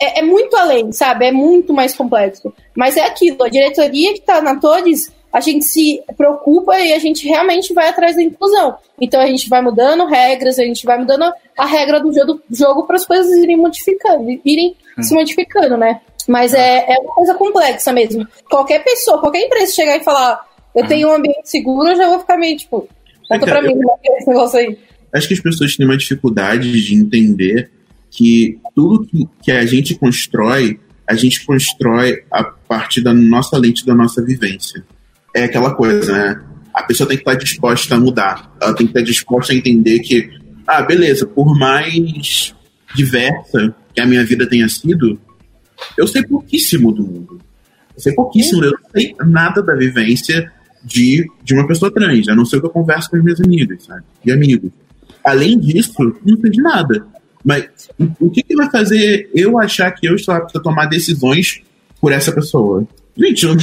[0.00, 2.52] é, é muito além, sabe, é muito mais complexo.
[2.74, 6.98] Mas é aquilo, a diretoria que tá na Todes a gente se preocupa e a
[6.98, 8.76] gente realmente vai atrás da inclusão.
[9.00, 12.86] Então a gente vai mudando regras, a gente vai mudando a regra do jogo, jogo
[12.86, 15.02] para as coisas irem modificando, irem hum.
[15.02, 16.00] se modificando, né?
[16.28, 18.28] Mas é, é uma coisa complexa mesmo.
[18.48, 22.20] Qualquer pessoa, qualquer empresa chegar e falar, eu tenho um ambiente seguro, eu já vou
[22.20, 22.88] ficar meio tipo,
[23.28, 24.78] conta pra mim como é esse negócio aí.
[25.14, 27.70] Acho que as pessoas têm uma dificuldade de entender
[28.10, 33.84] que tudo que, que a gente constrói, a gente constrói a partir da nossa lente,
[33.84, 34.84] da nossa vivência
[35.34, 36.42] é aquela coisa, né?
[36.74, 38.54] A pessoa tem que estar disposta a mudar.
[38.60, 40.30] Ela tem que estar disposta a entender que,
[40.66, 42.54] ah, beleza, por mais
[42.94, 45.18] diversa que a minha vida tenha sido,
[45.96, 47.40] eu sei pouquíssimo do mundo.
[47.94, 50.50] Eu sei pouquíssimo, eu não sei nada da vivência
[50.82, 53.84] de, de uma pessoa trans, a não ser que eu converso com as minhas amigas,
[53.84, 54.02] sabe?
[54.24, 54.70] E amigos.
[55.24, 55.92] Além disso,
[56.24, 57.06] não sei de nada.
[57.44, 61.60] Mas o que, que vai fazer eu achar que eu estou apto a tomar decisões
[62.00, 62.86] por essa pessoa?
[63.16, 63.56] Gente, eu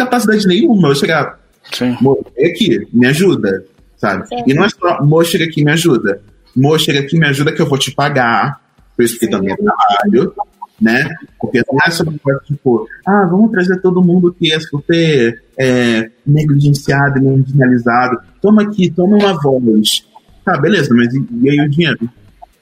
[0.00, 0.88] capacidade nenhuma.
[0.88, 1.38] Eu chegar,
[1.72, 1.96] Sim.
[2.38, 3.64] aqui, me ajuda,
[3.96, 4.26] sabe?
[4.28, 4.42] Sim.
[4.46, 6.20] E não é só, mo, chega aqui, me ajuda.
[6.56, 8.60] Mo, chega aqui, me ajuda que eu vou te pagar.
[8.96, 10.34] Por isso que também é trabalho,
[10.80, 11.14] né?
[11.38, 15.42] Porque não é só uma coisa tipo, ah, vamos trazer todo mundo que é super
[15.56, 18.18] é, negligenciado e marginalizado.
[18.40, 20.06] Toma aqui, toma uma voz.
[20.44, 22.10] Tá, beleza, mas e, e aí o dinheiro?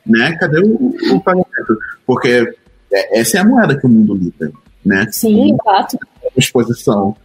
[0.04, 0.32] Né?
[0.32, 1.78] Cadê o, o pagamento?
[2.06, 2.52] Porque
[2.92, 4.52] é, essa é a moeda que o mundo lida,
[4.84, 5.06] né?
[5.10, 5.98] Sim, exato.
[6.36, 7.16] Exposição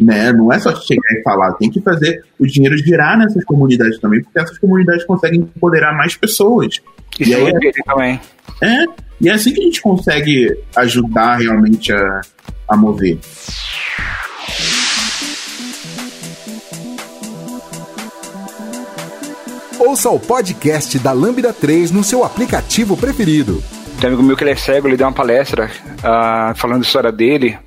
[0.00, 0.32] né?
[0.32, 4.22] Não é só chegar e falar, tem que fazer o dinheiro girar nessas comunidades também,
[4.22, 6.80] porque essas comunidades conseguem empoderar mais pessoas.
[7.18, 8.20] Isso e aí, é também.
[8.62, 8.84] É,
[9.20, 12.20] e é assim que a gente consegue ajudar realmente a,
[12.68, 13.18] a mover.
[19.78, 23.62] Ouça o podcast da Lambda 3 no seu aplicativo preferido.
[23.98, 26.86] Tem um amigo meu que ele é cego, ele deu uma palestra uh, falando a
[26.86, 27.58] história dele.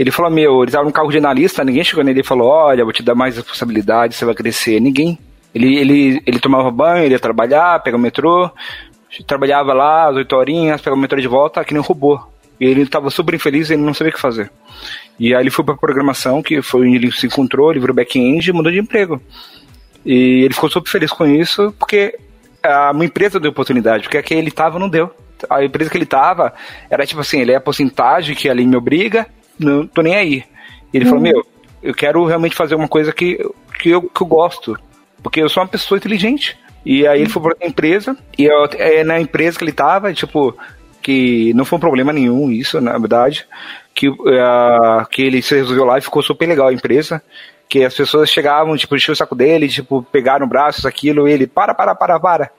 [0.00, 2.84] Ele falou, meu, ele tava no carro de analista, ninguém chegou nele e falou, olha,
[2.84, 4.80] vou te dar mais responsabilidade, você vai crescer.
[4.80, 5.18] Ninguém.
[5.54, 8.50] Ele, ele, ele tomava banho, ele ia trabalhar, pegava o metrô,
[9.26, 12.18] trabalhava lá as oito horinhas, pegava o metrô de volta, que nem um robô.
[12.58, 14.50] E ele estava super infeliz ele não sabia o que fazer.
[15.18, 18.48] E aí ele foi para programação, que foi onde ele se encontrou, ele virou back-end
[18.48, 19.20] e mudou de emprego.
[20.02, 22.18] E ele ficou super feliz com isso, porque
[22.62, 25.10] a uma empresa deu oportunidade, porque a que ele estava não deu.
[25.50, 26.54] A empresa que ele estava
[26.88, 29.26] era tipo assim, ele é a porcentagem que ali me obriga,
[29.60, 30.44] não tô nem aí.
[30.92, 31.10] E ele uhum.
[31.10, 31.46] falou, meu,
[31.82, 33.38] eu quero realmente fazer uma coisa que,
[33.78, 34.78] que, eu, que eu gosto.
[35.22, 36.58] Porque eu sou uma pessoa inteligente.
[36.84, 40.56] E aí ele foi pra empresa, e eu, é na empresa que ele tava, tipo,
[41.02, 43.46] que não foi um problema nenhum isso, na verdade,
[43.94, 47.22] que, uh, que ele se resolveu lá e ficou super legal a empresa,
[47.68, 51.74] que as pessoas chegavam, tipo, enchiam o saco dele, tipo, pegaram braços, aquilo, ele, para,
[51.74, 52.50] para, para, para.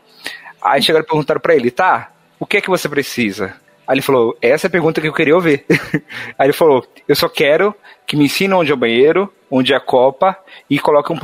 [0.62, 3.56] Aí chegaram e perguntaram pra ele, tá, o que é que você precisa?
[3.92, 5.66] Aí ele falou, essa é a pergunta que eu queria ouvir.
[6.40, 7.76] Aí ele falou, eu só quero
[8.08, 10.38] que me ensine onde é o banheiro, onde é a copa,
[10.70, 11.20] e coloque um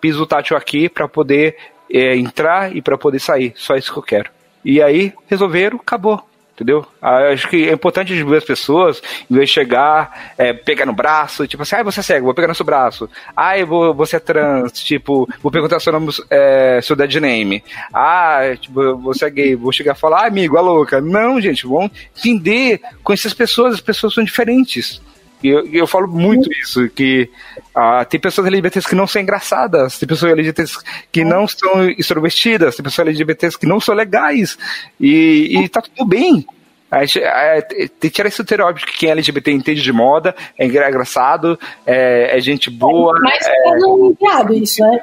[0.00, 1.56] piso tátil aqui para poder
[1.92, 3.52] é, entrar e para poder sair.
[3.56, 4.30] Só isso que eu quero.
[4.64, 6.22] E aí resolveram, acabou
[6.54, 6.86] entendeu?
[7.00, 11.46] Ah, acho que é importante as pessoas, em vez de chegar, é, pegar no braço,
[11.46, 13.08] tipo assim, ah, você é cego, vou pegar no seu braço.
[13.36, 17.62] Ah, vou, você é trans, tipo, vou perguntar seu nome, é, seu dead name.
[17.92, 21.00] Ah, tipo, você é gay, vou chegar e falar, ah, amigo, a louca.
[21.00, 25.00] Não, gente, vão entender, conhecer as pessoas, as pessoas são diferentes.
[25.42, 27.28] E eu, eu falo muito isso, que
[27.74, 30.78] ah, tem pessoas LGBTs que não são engraçadas, tem pessoas LGBTs
[31.10, 34.56] que não são extrovertidas, tem pessoas LGBTs que não são legais,
[35.00, 36.46] e, e tá tudo bem.
[36.92, 41.58] É, tem que tirar esse estereótipo que quem é LGBT entende de moda, é engraçado,
[41.86, 43.18] é, é gente boa.
[43.18, 45.00] Mas é, é um viado isso, né?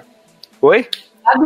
[0.61, 0.87] Oi?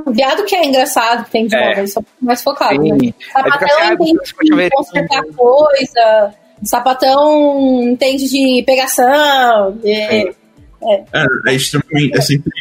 [0.08, 1.70] Viado que é engraçado, que tem de é.
[1.70, 2.92] moda, isso é mais focado, Sim.
[2.92, 3.14] né?
[3.32, 6.34] Sapatão é entende de consertar coisa,
[6.64, 9.78] sapatão entende de pegação.
[9.82, 10.34] De, é.
[10.86, 11.04] É.
[11.14, 12.18] É, é, extremamente.
[12.18, 12.52] É sempre.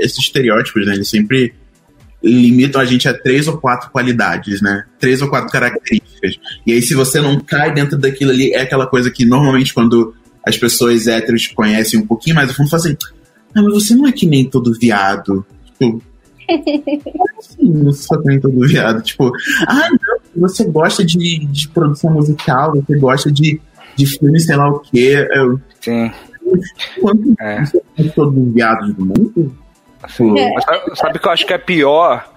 [0.00, 0.94] Esses estereótipos, né?
[0.94, 1.54] Eles sempre
[2.22, 4.84] limitam a gente a três ou quatro qualidades, né?
[4.98, 6.38] Três ou quatro características.
[6.66, 10.14] E aí, se você não cai dentro daquilo ali, é aquela coisa que normalmente quando
[10.44, 12.96] as pessoas héteros conhecem um pouquinho mais, vão fazer.
[13.54, 15.44] Não, mas você não é que nem todo viado.
[15.66, 16.02] Tipo.
[17.38, 19.02] Assim, você nem todo viado.
[19.02, 19.32] Tipo,
[19.66, 23.60] ah, não, você gosta de, de produção musical, você gosta de,
[23.94, 25.26] de filme, sei lá o quê.
[25.32, 26.12] Eu, Sim.
[27.00, 27.64] Quanto é.
[28.14, 29.56] todos os viados do mundo?
[30.08, 30.38] Sim.
[30.38, 30.60] É.
[30.60, 32.28] Sabe, sabe que eu acho que é pior?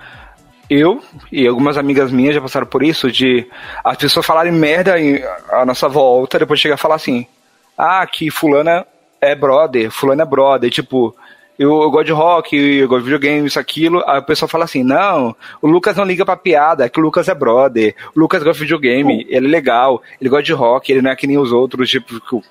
[0.70, 3.48] Eu e algumas amigas minhas já passaram por isso, de
[3.84, 4.96] as pessoas falarem merda
[5.52, 7.26] à nossa volta, depois chegar a falar assim,
[7.76, 8.86] ah, que fulana
[9.20, 11.16] é brother, fulana é brother, tipo,
[11.60, 14.02] eu, eu, gosto de rock, eu gosto de videogame, isso, aquilo.
[14.08, 17.04] Aí o pessoal fala assim: não, o Lucas não liga pra piada, é que o
[17.04, 17.94] Lucas é brother.
[18.16, 21.16] O Lucas gosta de videogame, ele é legal, ele gosta de rock, ele não é
[21.18, 22.44] que nem os outros, tipo,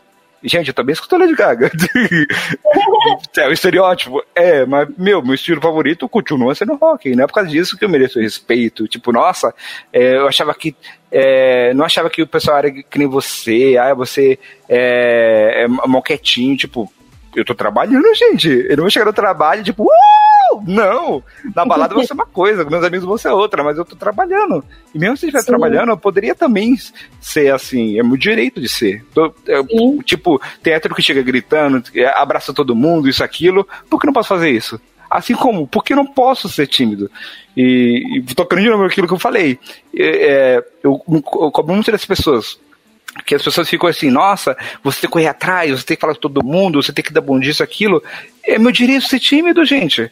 [0.42, 1.68] Gente, eu também escuto Lady Gaga.
[3.38, 4.22] é o estereótipo.
[4.34, 7.10] É, mas, meu, meu estilo favorito continua sendo rock.
[7.16, 8.86] Não é por causa disso que eu mereço respeito.
[8.86, 9.52] Tipo, nossa,
[9.92, 10.76] é, eu achava que.
[11.10, 13.76] É, não achava que o pessoal era que nem você.
[13.80, 14.38] Ah, você
[14.68, 16.56] é, é moquetinho.
[16.56, 16.92] Tipo,
[17.38, 18.48] eu tô trabalhando, gente.
[18.48, 20.62] Eu não vou chegar no trabalho, tipo, uh!
[20.66, 21.22] Não!
[21.54, 23.94] Na balada vai ser uma coisa, com meus amigos vão ser outra, mas eu tô
[23.94, 24.64] trabalhando.
[24.94, 26.74] E mesmo se eu estiver trabalhando, eu poderia também
[27.20, 27.98] ser assim.
[27.98, 29.04] É meu direito de ser.
[29.14, 29.66] Tô, eu,
[30.02, 31.82] tipo, tem hétero que chega gritando,
[32.14, 33.66] abraça todo mundo, isso, aquilo.
[33.88, 34.80] Por que não posso fazer isso?
[35.10, 37.10] Assim como, por que não posso ser tímido?
[37.56, 39.58] E, e tocando de novo aquilo que eu falei,
[39.96, 42.58] é, eu, eu cobro muito das pessoas
[43.24, 46.14] que as pessoas ficam assim, nossa, você tem que correr atrás, você tem que falar
[46.14, 48.02] com todo mundo, você tem que dar bom dia, aquilo.
[48.44, 50.10] É meu direito ser tímido, gente.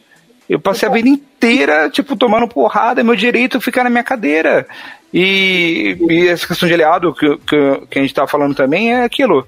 [0.48, 4.66] Eu passei a vida inteira, tipo, tomando porrada, é meu direito ficar na minha cadeira.
[5.12, 9.04] E, e essa questão de aliado que, que, que a gente tá falando também é
[9.04, 9.46] aquilo.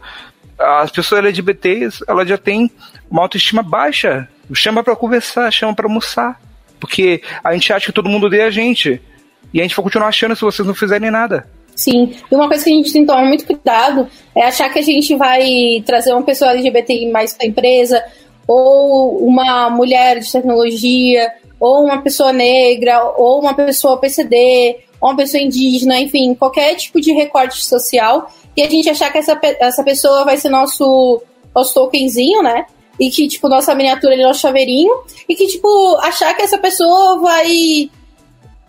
[0.59, 2.71] As pessoas LGBTs, elas já têm
[3.09, 4.29] uma autoestima baixa.
[4.55, 6.41] Chama para conversar, chama para almoçar.
[6.81, 9.01] Porque a gente acha que todo mundo odeia a gente.
[9.53, 11.49] E a gente vai continuar achando se vocês não fizerem nada.
[11.79, 14.81] Sim, e uma coisa que a gente tem que tomar muito cuidado é achar que
[14.81, 18.05] a gente vai trazer uma pessoa LGBTI mais para a empresa,
[18.49, 25.17] ou uma mulher de tecnologia, ou uma pessoa negra, ou uma pessoa PCD, ou uma
[25.17, 29.85] pessoa indígena, enfim, qualquer tipo de recorte social, e a gente achar que essa, essa
[29.85, 31.23] pessoa vai ser nosso,
[31.55, 32.67] nosso tokenzinho, né?
[32.99, 34.93] E que, tipo, nossa miniatura é nosso chaveirinho,
[35.29, 37.89] e que, tipo, achar que essa pessoa vai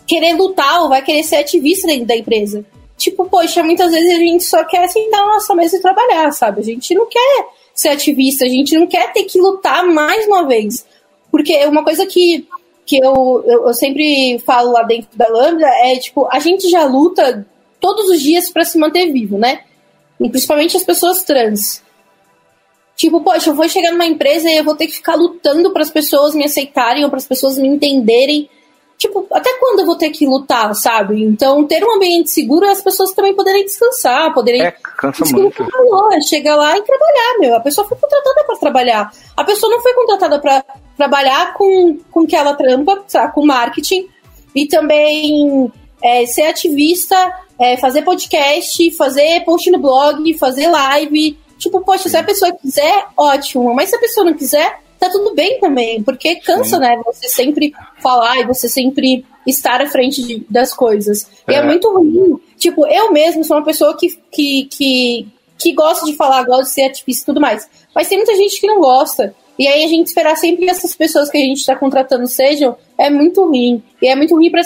[0.05, 2.63] querer lutar ou vai querer ser ativista dentro da empresa.
[2.99, 6.59] Tipo, poxa, muitas vezes a gente só quer sentar na nossa mesa e trabalhar, sabe?
[6.59, 10.45] A gente não quer ser ativista, a gente não quer ter que lutar mais uma
[10.45, 10.85] vez.
[11.31, 12.45] Porque uma coisa que,
[12.85, 16.83] que eu, eu, eu sempre falo lá dentro da Lambda é, tipo, a gente já
[16.83, 17.47] luta
[17.79, 19.61] todos os dias para se manter vivo, né?
[20.19, 21.81] E principalmente as pessoas trans.
[22.97, 25.83] Tipo, poxa, eu vou chegar numa empresa e eu vou ter que ficar lutando para
[25.83, 28.49] as pessoas me aceitarem ou para as pessoas me entenderem
[28.99, 31.23] tipo, até quando eu vou ter que lutar, sabe?
[31.23, 34.61] Então, ter um ambiente seguro é as pessoas também poderem descansar, poderem.
[34.61, 35.65] É, cansa muito.
[35.71, 37.55] Falou, é chega lá e trabalhar, meu.
[37.55, 39.11] A pessoa foi contratada para trabalhar.
[39.37, 40.65] A pessoa não foi contratada para
[40.97, 43.33] trabalhar com, com que ela trampa, sabe?
[43.33, 44.09] com marketing
[44.53, 45.71] e também
[46.03, 47.15] é, ser ativista,
[47.57, 51.37] é, fazer podcast, fazer post no blog, fazer live.
[51.57, 53.73] Tipo, poxa, se a pessoa quiser, ótimo.
[53.73, 56.81] Mas se a pessoa não quiser, tá tudo bem também, porque cansa, Sim.
[56.81, 57.01] né?
[57.05, 61.27] Você sempre falar e você sempre estar à frente de, das coisas.
[61.47, 61.53] É.
[61.53, 62.39] E é muito ruim.
[62.57, 65.27] Tipo, eu mesmo sou uma pessoa que, que, que,
[65.57, 67.67] que gosta de falar, gosta de ser ativista e tudo mais.
[67.95, 69.33] Mas tem muita gente que não gosta.
[69.57, 72.77] E aí a gente esperar sempre que essas pessoas que a gente está contratando sejam,
[72.97, 73.83] é muito ruim.
[74.01, 74.61] E é muito ruim para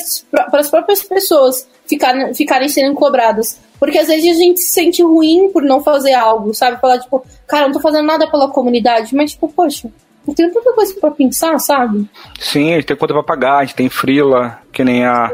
[0.59, 3.59] as próprias pessoas ficar, ficarem sendo cobradas.
[3.79, 6.79] Porque às vezes a gente se sente ruim por não fazer algo, sabe?
[6.79, 9.15] Falar, tipo, cara, não tô fazendo nada pela comunidade.
[9.15, 9.89] Mas, tipo, poxa,
[10.27, 12.09] eu tenho tanta coisa pra pensar, sabe?
[12.39, 15.31] Sim, a gente tem conta pra pagar, a gente tem frila, que nem a.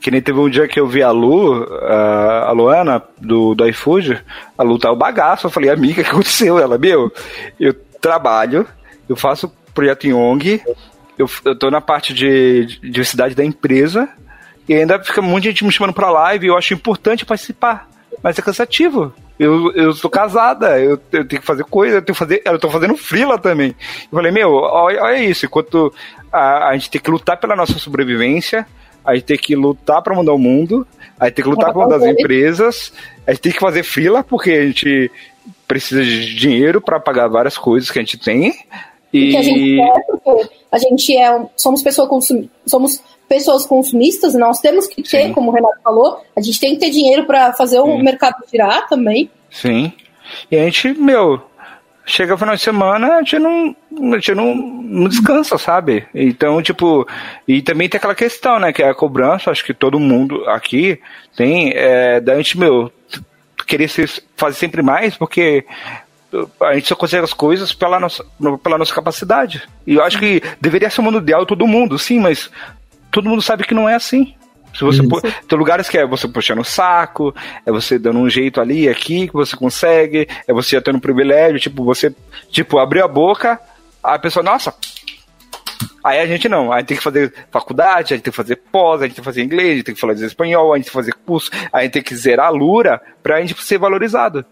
[0.00, 4.22] Que nem teve um dia que eu vi a Lu, a, Luana, do, do iFood,
[4.56, 5.46] a Lu tá o bagaço.
[5.46, 6.58] Eu falei, amiga, o que aconteceu?
[6.58, 7.12] Ela, meu,
[7.58, 8.66] eu trabalho,
[9.08, 10.62] eu faço projeto em ONG,
[11.18, 14.08] eu, eu tô na parte de, de diversidade da empresa,
[14.68, 17.88] e ainda fica muita gente me chamando pra live, e eu acho importante participar,
[18.22, 19.12] mas é cansativo.
[19.38, 22.42] Eu, eu sou casada, eu, eu tenho que fazer coisa, eu tenho que fazer.
[22.44, 23.74] Eu tô fazendo frila também.
[24.10, 25.92] Eu falei, meu, olha, olha isso, enquanto
[26.32, 28.66] a, a gente tem que lutar pela nossa sobrevivência,
[29.04, 30.86] a gente tem que lutar para mudar o mundo,
[31.20, 32.92] a gente tem que lutar para mudar as empresas,
[33.26, 35.10] a gente tem que fazer frila porque a gente
[35.68, 38.54] precisa de dinheiro para pagar várias coisas que a gente tem.
[39.12, 44.34] E que a gente quer, porque a gente é, somos pessoas consum, somos pessoas consumistas,
[44.34, 45.32] nós temos que ter, Sim.
[45.32, 47.82] como o Renato falou, a gente tem que ter dinheiro para fazer Sim.
[47.82, 49.30] o mercado girar também.
[49.50, 49.92] Sim.
[50.50, 51.40] E a gente, meu,
[52.04, 53.76] chega no final de semana, a gente não,
[54.12, 56.06] a gente não, não descansa, sabe?
[56.14, 57.06] Então, tipo,
[57.46, 61.00] e também tem aquela questão, né, que é a cobrança, acho que todo mundo aqui
[61.36, 62.92] tem, é, da gente, meu,
[63.66, 63.88] querer
[64.36, 65.66] fazer sempre mais, porque
[66.60, 68.24] a gente só consegue as coisas pela nossa,
[68.62, 69.62] pela nossa capacidade.
[69.86, 72.50] E eu acho que deveria ser o mundo ideal todo mundo, sim, mas
[73.16, 74.34] todo mundo sabe que não é assim.
[74.74, 75.00] Se você
[75.48, 79.26] tem lugares que é você puxando o saco, é você dando um jeito ali, aqui,
[79.26, 82.14] que você consegue, é você tendo um privilégio, tipo, você,
[82.50, 83.58] tipo, abrir a boca,
[84.02, 84.74] a pessoa, nossa.
[86.04, 88.56] Aí a gente não, a gente tem que fazer faculdade, a gente tem que fazer
[88.70, 90.84] pós, a gente tem que fazer inglês, a gente tem que falar espanhol, a gente
[90.84, 94.44] tem que fazer curso, a gente tem que zerar a lura pra gente ser valorizado.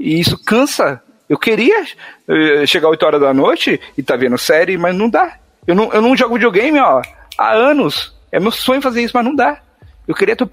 [0.00, 1.00] E isso cansa.
[1.28, 1.84] Eu queria
[2.28, 5.38] eh, chegar 8 horas da noite e tá vendo série, mas não dá.
[5.64, 7.00] Eu não, eu não jogo videogame, ó
[7.38, 8.14] há anos.
[8.32, 9.60] É meu sonho fazer isso, mas não dá.
[10.06, 10.46] Eu queria ter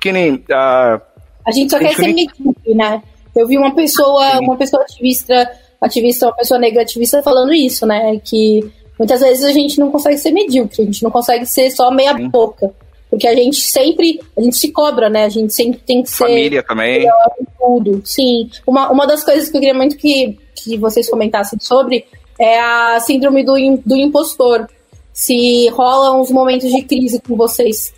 [0.00, 1.00] que nem uh,
[1.46, 3.00] a gente só quer ser medíocre, né?
[3.34, 4.44] Eu vi uma pessoa, Sim.
[4.44, 5.48] uma pessoa ativista,
[5.80, 8.20] ativista, uma pessoa negra ativista falando isso, né?
[8.24, 8.68] Que
[8.98, 12.16] muitas vezes a gente não consegue ser medíocre, a gente não consegue ser só meia
[12.16, 12.28] Sim.
[12.28, 12.74] boca.
[13.08, 15.24] Porque a gente sempre, a gente se cobra, né?
[15.24, 16.24] A gente sempre tem que ser.
[16.24, 17.08] Família também.
[17.56, 18.02] Tudo.
[18.04, 18.50] Sim.
[18.66, 22.04] Uma, uma das coisas que eu queria muito que, que vocês comentassem sobre
[22.40, 23.54] é a síndrome do,
[23.86, 24.68] do impostor
[25.16, 27.94] se rola uns momentos de crise com vocês.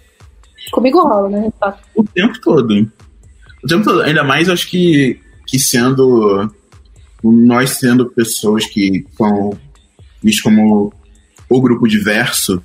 [0.71, 1.53] Comigo rola, né?
[1.97, 2.89] O tempo todo.
[3.65, 4.03] O tempo todo.
[4.03, 6.49] Ainda mais acho que, que sendo.
[7.21, 9.59] Nós sendo pessoas que são
[10.23, 10.93] vistos como
[11.51, 12.63] o grupo diverso,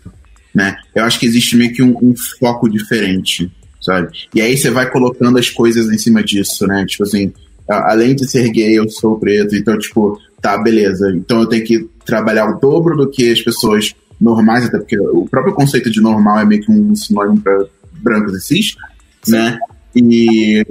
[0.53, 0.75] né?
[0.93, 3.51] Eu acho que existe meio que um, um foco diferente,
[3.81, 4.09] sabe?
[4.35, 6.85] E aí você vai colocando as coisas em cima disso, né?
[6.85, 7.33] Tipo assim,
[7.67, 11.11] além de ser gay, eu sou preto, então, tipo, tá, beleza.
[11.15, 15.27] Então eu tenho que trabalhar o dobro do que as pessoas normais, até porque o
[15.29, 18.75] próprio conceito de normal é meio que um sinônimo para brancos e cis,
[19.21, 19.31] Sim.
[19.31, 19.59] né?
[19.95, 20.65] E,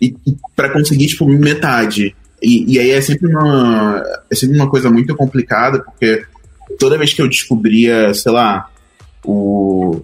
[0.00, 0.16] e,
[0.54, 2.14] para conseguir, tipo, metade.
[2.42, 6.24] E, e, aí é sempre, uma, é sempre uma coisa muito complicada, porque
[6.78, 8.68] toda vez que eu descobria, sei lá,
[9.24, 10.02] o,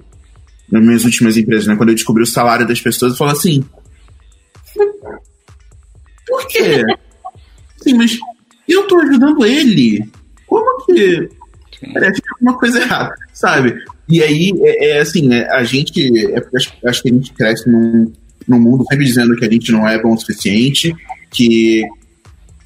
[0.71, 1.77] nas minhas últimas empresas, né?
[1.77, 3.65] Quando eu descobri o salário das pessoas, eu falo assim.
[6.27, 6.83] Por quê?
[7.83, 8.19] Sim, mas
[8.69, 10.09] eu tô ajudando ele.
[10.47, 11.29] Como que.
[11.93, 13.75] Parece que alguma coisa errada, sabe?
[14.09, 16.35] E aí, é, é assim, é, a gente.
[16.35, 18.13] É, acho, acho, que a gente cresce num,
[18.47, 20.95] num mundo sempre dizendo que a gente não é bom o suficiente,
[21.31, 21.83] que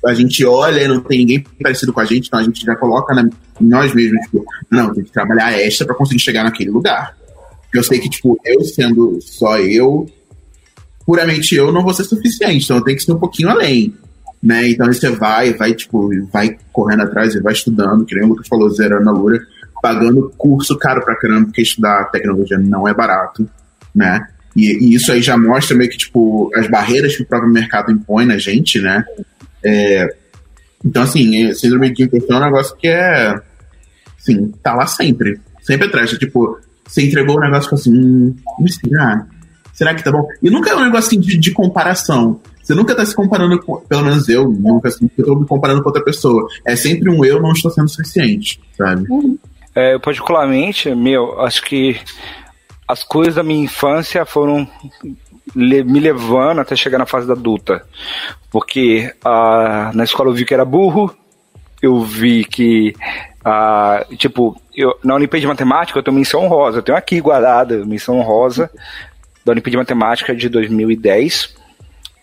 [0.04, 2.74] a gente olha e não tem ninguém parecido com a gente, então a gente já
[2.74, 3.28] coloca na,
[3.60, 7.16] nós mesmos, tipo, não, tem que trabalhar extra para conseguir chegar naquele lugar.
[7.72, 10.06] Eu sei que, tipo, eu sendo só eu,
[11.06, 13.94] puramente eu, não vou ser suficiente, então eu tenho que ser um pouquinho além.
[14.42, 14.70] Né?
[14.70, 18.48] Então você vai, vai, tipo, vai correndo atrás e vai estudando, que nem o Lucas
[18.48, 19.40] falou, zerando a Lura,
[19.80, 23.48] pagando curso caro pra caramba, porque estudar tecnologia não é barato,
[23.94, 24.26] né?
[24.56, 27.90] E, e, isso aí já mostra meio que, tipo, as barreiras que o próprio mercado
[27.90, 29.04] impõe na gente, né?
[29.64, 30.08] É,
[30.84, 33.40] então, assim, é, síndrome de é um negócio que é,
[34.18, 35.40] assim, tá lá sempre.
[35.62, 36.10] Sempre atrás.
[36.10, 38.34] Tipo, você entregou um negócio assim, hum,
[38.68, 39.26] será?
[39.72, 40.26] Será que tá bom?
[40.42, 42.40] E nunca é um negócio assim, de, de comparação.
[42.62, 45.82] Você nunca tá se comparando com, pelo menos eu, nunca assim, eu tô me comparando
[45.82, 46.46] com outra pessoa.
[46.64, 49.06] É sempre um eu não estou sendo suficiente, sabe?
[49.74, 51.98] É, eu particularmente, meu, acho que
[52.86, 54.68] as coisas da minha infância foram
[55.54, 57.84] me levando até chegar na fase da adulta.
[58.50, 61.14] Porque uh, na escola eu vi que era burro,
[61.80, 62.94] eu vi que,
[63.44, 67.84] uh, tipo, eu, na Olimpíada de Matemática eu tenho menção honrosa, eu tenho aqui guardada
[67.84, 68.70] menção honrosa
[69.44, 71.61] da Olimpíada de Matemática de 2010.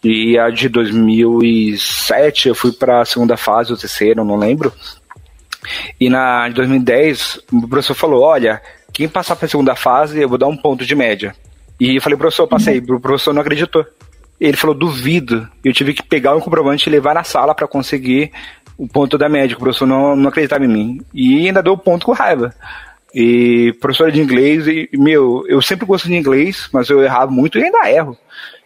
[0.04, 4.72] E a de 2007 eu fui para a segunda fase, ou terceira, não lembro.
[6.00, 8.62] E na de 2010 o professor falou: Olha,
[8.93, 11.36] quem passar para a segunda fase eu vou dar um ponto de média.
[11.80, 12.80] E eu falei, professor, eu passei.
[12.80, 12.97] Uhum.
[12.97, 13.86] O professor não acreditou.
[14.39, 15.47] Ele falou, duvido.
[15.64, 18.32] Eu tive que pegar o comprovante e levar na sala para conseguir
[18.78, 19.56] o ponto da média.
[19.56, 21.02] O professor não, não acreditava em mim.
[21.14, 22.54] E ainda deu ponto com raiva.
[23.14, 27.58] E professora de inglês, e, meu, eu sempre gostei de inglês, mas eu errava muito
[27.58, 28.18] e ainda erro.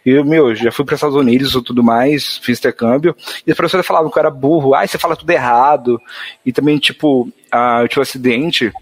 [0.04, 3.54] Eu, meu, já fui para os Estados Unidos e tudo mais, fiz intercâmbio, e a
[3.54, 6.00] professora falava que eu era burro, ai, você fala tudo errado.
[6.44, 8.72] E também, tipo, ah, eu tive um acidente,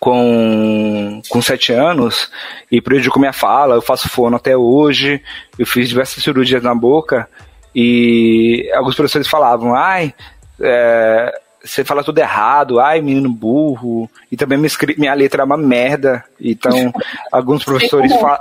[0.00, 2.30] com, com sete anos
[2.72, 3.74] e prejudicou minha fala.
[3.74, 5.22] Eu faço fono até hoje,
[5.58, 7.28] eu fiz diversas cirurgias na boca
[7.74, 10.14] e alguns professores falavam, ai,
[10.58, 14.58] é, você fala tudo errado, ai, menino burro, e também
[14.96, 16.24] minha letra é uma merda.
[16.40, 16.92] Então,
[17.30, 18.40] alguns professores falam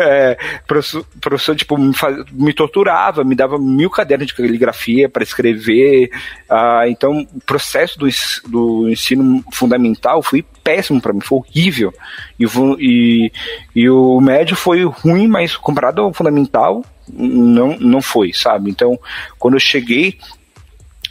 [0.00, 5.22] é, professor, professor tipo, me, faz, me, torturava, me dava mil cadernos de caligrafia para
[5.22, 6.10] escrever.
[6.48, 8.06] Ah, então, o processo do,
[8.48, 11.92] do ensino fundamental foi péssimo para mim, foi horrível.
[12.38, 12.46] E,
[12.78, 13.32] e,
[13.74, 18.70] e, o médio foi ruim, mas comparado ao fundamental, não, não foi, sabe?
[18.70, 18.98] Então,
[19.38, 20.18] quando eu cheguei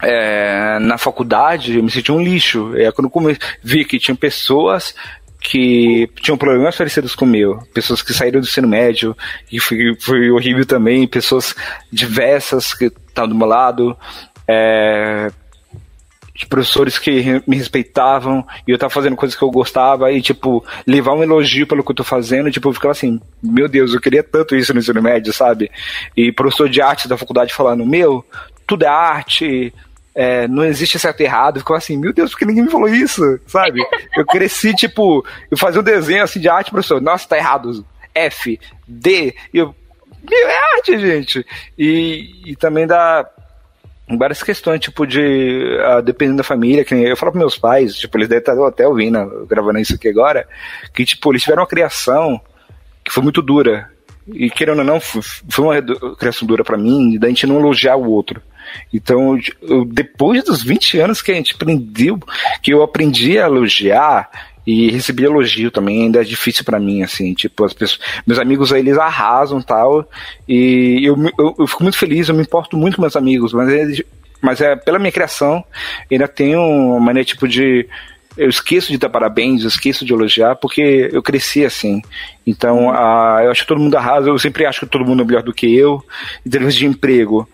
[0.02, 2.76] é, na faculdade, eu me senti um lixo.
[2.76, 4.94] É quando eu vi que tinha pessoas
[5.48, 9.16] que tinham problemas parecidos com o meu, pessoas que saíram do ensino médio,
[9.52, 11.56] e foi, foi horrível também, pessoas
[11.92, 13.96] diversas que estavam do meu lado,
[14.48, 15.32] é,
[16.50, 21.14] professores que me respeitavam e eu tava fazendo coisas que eu gostava e, tipo, levar
[21.14, 24.24] um elogio pelo que eu tô fazendo, tipo, eu ficava assim, meu Deus, eu queria
[24.24, 25.70] tanto isso no ensino médio, sabe?
[26.18, 28.26] E professor de arte da faculdade falando, meu,
[28.66, 29.72] tudo é arte,
[30.16, 31.60] é, não existe certo e errado.
[31.60, 33.22] Ficou assim, meu Deus, por que ninguém me falou isso?
[33.46, 33.82] Sabe?
[34.16, 37.86] Eu cresci, tipo, eu fazia um desenho assim de arte, professor, nossa, tá errado.
[38.14, 38.58] F,
[38.88, 39.76] D, e eu.
[40.28, 41.46] Meu, é arte, gente.
[41.78, 43.30] E, e também dá
[44.18, 45.20] várias questões, tipo, de.
[45.20, 48.88] Uh, dependendo da família, que eu falo para meus pais, tipo, eles devem estar até
[48.88, 50.48] ouvindo, gravando isso aqui agora,
[50.94, 52.40] que, tipo, eles tiveram uma criação
[53.04, 53.92] que foi muito dura.
[54.28, 55.22] E querendo ou não, foi
[55.60, 58.42] uma criação dura para mim, da gente não elogiar o outro.
[58.94, 62.20] Então, eu, depois dos 20 anos que a gente aprendeu,
[62.62, 64.30] que eu aprendi a elogiar
[64.66, 68.74] e recebi elogio também, ainda é difícil para mim, assim, tipo, as pessoas, meus amigos
[68.74, 70.10] aí, eles arrasam tal,
[70.48, 73.70] e eu, eu, eu, fico muito feliz, eu me importo muito com meus amigos, mas
[73.70, 74.04] é,
[74.42, 75.64] mas é pela minha criação,
[76.12, 77.88] ainda tenho uma maneira, tipo, de
[78.38, 82.02] eu esqueço de dar parabéns, eu esqueço de elogiar, porque eu cresci assim.
[82.46, 85.26] Então, uh, eu acho que todo mundo arrasa, eu sempre acho que todo mundo é
[85.26, 86.04] melhor do que eu.
[86.46, 87.48] Em termos de emprego,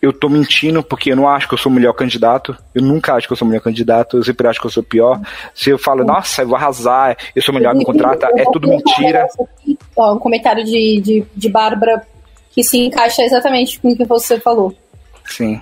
[0.00, 2.56] eu tô mentindo porque eu não acho que eu sou o melhor candidato.
[2.72, 4.16] Eu nunca acho que eu sou o melhor candidato.
[4.16, 5.20] Eu sempre acho que eu sou o pior.
[5.54, 8.68] Se eu falo, nossa, eu vou arrasar, eu sou o melhor, me contrata, é tudo
[8.68, 9.26] mentira.
[9.96, 12.06] um comentário de, de, de Bárbara
[12.52, 14.72] que se encaixa exatamente com o que você falou.
[15.24, 15.60] Sim.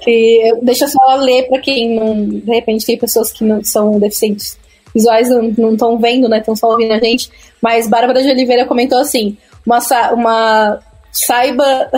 [0.00, 2.28] Que, deixa eu só ler para quem não.
[2.28, 4.58] De repente tem pessoas que não são deficientes
[4.92, 6.38] visuais, não estão vendo, né?
[6.38, 7.30] Estão só ouvindo a gente.
[7.62, 9.78] Mas Bárbara de Oliveira comentou assim: uma,
[10.12, 10.80] uma
[11.12, 11.90] saiba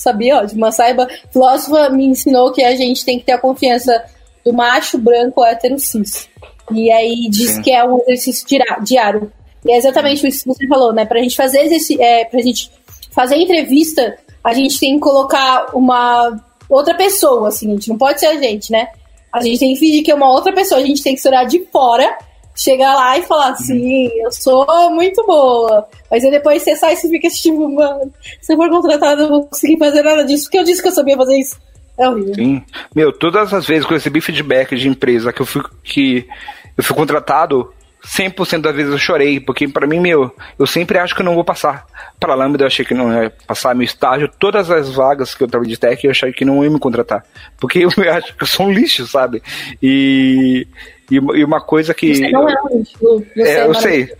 [0.00, 0.38] sabia?
[0.38, 4.04] Ó, de uma saiba, filósofa me ensinou que a gente tem que ter a confiança
[4.44, 6.28] do macho branco hétero cis.
[6.72, 7.62] E aí diz Sim.
[7.62, 8.46] que é um exercício
[8.82, 9.32] diário.
[9.64, 11.04] E é exatamente isso que você falou, né?
[11.04, 12.70] Pra gente fazer esse, é, pra gente
[13.10, 18.20] fazer entrevista, a gente tem que colocar uma outra pessoa, assim, a gente não pode
[18.20, 18.88] ser a gente, né?
[19.32, 21.28] A gente tem que fingir que é uma outra pessoa, a gente tem que se
[21.28, 22.16] olhar de fora,
[22.58, 25.86] chegar lá e falar assim, eu sou muito boa.
[26.10, 29.30] Mas aí depois você sai e você fica tipo, mano, se eu for contratado, eu
[29.30, 31.56] não vou conseguir fazer nada disso, porque eu disse que eu sabia fazer isso.
[31.96, 32.34] É horrível.
[32.34, 32.62] Sim.
[32.94, 36.26] Meu, todas as vezes que eu recebi feedback de empresa que eu fui, que
[36.76, 37.72] eu fui contratado,
[38.08, 41.34] 100% das vezes eu chorei, porque para mim, meu, eu sempre acho que eu não
[41.34, 41.86] vou passar.
[42.18, 45.48] Para Lambda eu achei que não ia passar meu estágio, todas as vagas que eu
[45.48, 47.24] tava de tech eu achei que não ia me contratar.
[47.58, 49.42] Porque eu acho que eu sou um lixo, sabe?
[49.82, 50.66] E,
[51.10, 52.14] e, e uma coisa que.
[52.14, 54.12] Você não é um lixo, você É, é eu sei.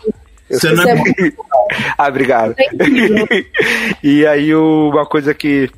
[0.50, 0.76] Eu Você sei.
[0.76, 1.32] não é é
[1.96, 2.54] ah, obrigado.
[2.58, 2.64] É
[4.02, 5.70] e aí uma coisa que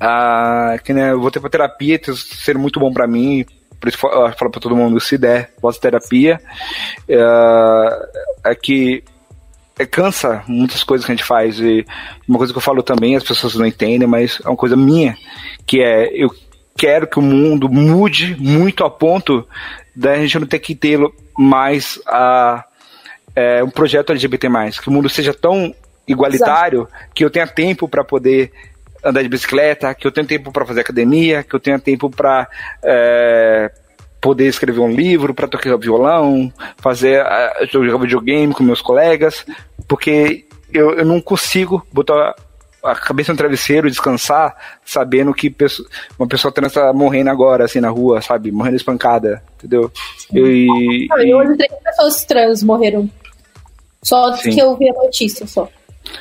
[0.00, 3.44] ah, que né, eu vou ter pra terapia, tá sendo muito bom pra mim.
[3.80, 6.40] Por isso eu falo pra todo mundo, se der, posso terapia.
[7.08, 9.02] É, é que
[9.78, 11.58] é, cansa muitas coisas que a gente faz.
[11.58, 11.84] E
[12.28, 15.16] uma coisa que eu falo também, as pessoas não entendem, mas é uma coisa minha,
[15.66, 16.30] que é eu
[16.76, 19.46] quero que o mundo mude muito a ponto
[19.94, 20.98] da gente não ter que ter
[21.36, 22.64] mais a,
[23.34, 24.48] é, um projeto LGBT+,
[24.82, 25.74] que o mundo seja tão
[26.06, 28.52] igualitário que eu tenha tempo para poder
[29.04, 32.48] andar de bicicleta, que eu tenha tempo para fazer academia, que eu tenha tempo para
[34.20, 39.46] poder escrever um livro, para tocar violão, fazer uh, jogar videogame com meus colegas,
[39.88, 42.34] porque eu, eu não consigo botar
[42.82, 45.54] a cabeça no travesseiro, descansar, sabendo que
[46.18, 48.50] uma pessoa trans tá morrendo agora, assim, na rua, sabe?
[48.50, 49.90] Morrendo espancada, entendeu?
[50.32, 53.10] E, Não, e hoje três pessoas trans morreram.
[54.02, 54.50] Só Sim.
[54.50, 55.68] que eu vi a notícia só.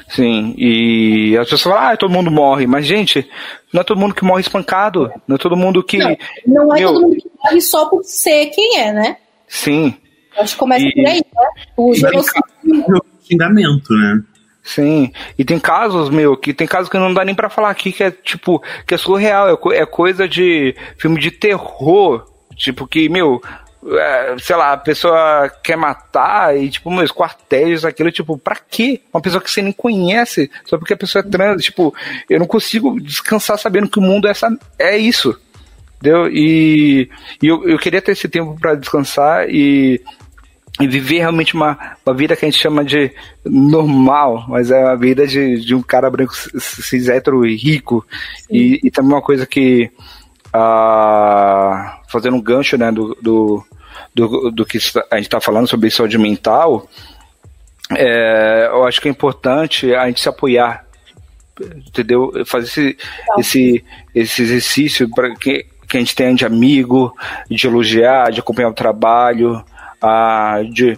[0.10, 3.28] Sim, e as pessoas falam, ah, todo mundo morre, mas gente,
[3.74, 5.98] não é todo mundo que morre espancado, não é todo mundo que.
[5.98, 6.16] Não,
[6.48, 9.18] não é Meu- todo mundo que morre só por ser quem é, né?
[9.48, 9.96] Sim,
[10.38, 11.48] Acho que começa E- por aí, né?
[11.76, 12.44] O genocídio.
[13.28, 14.22] xingamento, né?
[14.64, 15.12] sim.
[15.38, 18.04] E tem casos, meu, que tem casos que não dá nem pra falar aqui, que
[18.04, 22.26] é tipo, que é surreal, é, co- é coisa de filme de terror,
[22.56, 23.42] tipo, que, meu.
[23.88, 29.02] É, sei lá, a pessoa quer matar e, tipo, meus quartéis, aquilo, tipo, pra quê?
[29.14, 31.94] Uma pessoa que você nem conhece, só porque a pessoa é trans, tipo,
[32.30, 35.40] eu não consigo descansar sabendo que o mundo é, essa, é isso.
[35.98, 36.28] Entendeu?
[36.28, 37.10] E,
[37.42, 40.02] e eu, eu queria ter esse tempo para descansar e,
[40.80, 43.12] e viver realmente uma, uma vida que a gente chama de
[43.46, 48.06] normal, mas é a vida de, de um cara branco cis hétero e rico.
[48.50, 49.92] E, e também uma coisa que,
[50.54, 53.66] ah, fazendo um gancho né, do, do,
[54.14, 54.78] do, do que
[55.12, 56.88] a gente está falando sobre saúde mental,
[57.96, 60.90] é, eu acho que é importante a gente se apoiar
[61.64, 62.32] entendeu?
[62.46, 62.98] Fazer esse,
[63.38, 67.14] esse, esse exercício para que, que a gente tenha de amigo,
[67.50, 69.64] de elogiar, de acompanhar o trabalho,
[70.02, 70.98] ah, de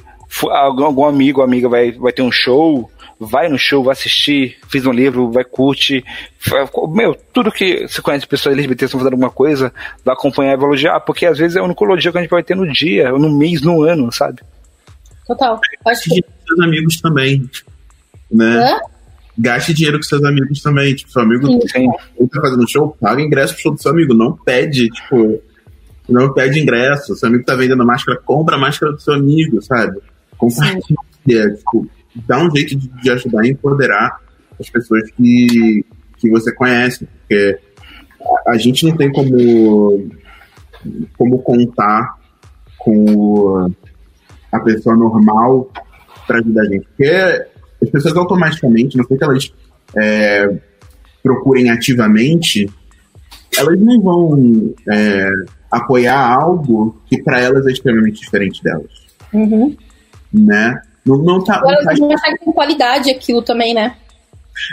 [0.50, 2.91] algum, amigo ou amiga vai, vai ter um show,
[3.24, 6.04] vai no show, vai assistir, fiz um livro, vai curtir,
[6.40, 9.72] fa- meu, tudo que você conhece pessoas LGBT estão fazendo alguma coisa,
[10.04, 12.32] vai acompanhar e vai elogiar, porque às vezes é o único elogio que a gente
[12.32, 14.42] vai ter no dia, ou no mês, no ano, sabe?
[15.28, 15.60] Total.
[15.86, 16.10] Acho que.
[16.10, 17.50] Gaste dinheiro com seus amigos também.
[18.32, 18.58] Né?
[18.74, 18.80] Hã?
[19.38, 20.96] Gaste dinheiro com seus amigos também.
[20.96, 21.88] Tipo, seu amigo Sim.
[22.32, 24.14] Tá fazendo show, paga ingresso pro show do seu amigo.
[24.16, 25.42] Não pede, tipo,
[26.10, 27.16] não pede ingresso.
[27.16, 30.00] Seu amigo tá vendendo máscara, compra a máscara do seu amigo, sabe?
[30.38, 34.20] Compartilha, tipo, dá um jeito de, de ajudar e empoderar
[34.60, 35.86] as pessoas que,
[36.18, 37.06] que você conhece.
[37.06, 37.60] Porque
[38.46, 40.10] a, a gente não tem como,
[41.18, 42.18] como contar
[42.78, 43.72] com
[44.52, 45.72] a pessoa normal
[46.28, 46.86] para ajudar a gente.
[46.88, 47.46] Porque
[47.82, 49.54] as pessoas automaticamente, não sei que elas
[49.98, 50.58] é,
[51.24, 52.70] procurem ativamente,
[53.58, 55.30] elas não vão é,
[55.72, 58.92] apoiar algo que para elas é extremamente diferente delas,
[59.34, 59.76] Uhum.
[60.34, 60.82] né?
[61.06, 63.96] Não, não, tá, não Agora faz, não que tem qualidade aquilo também, né?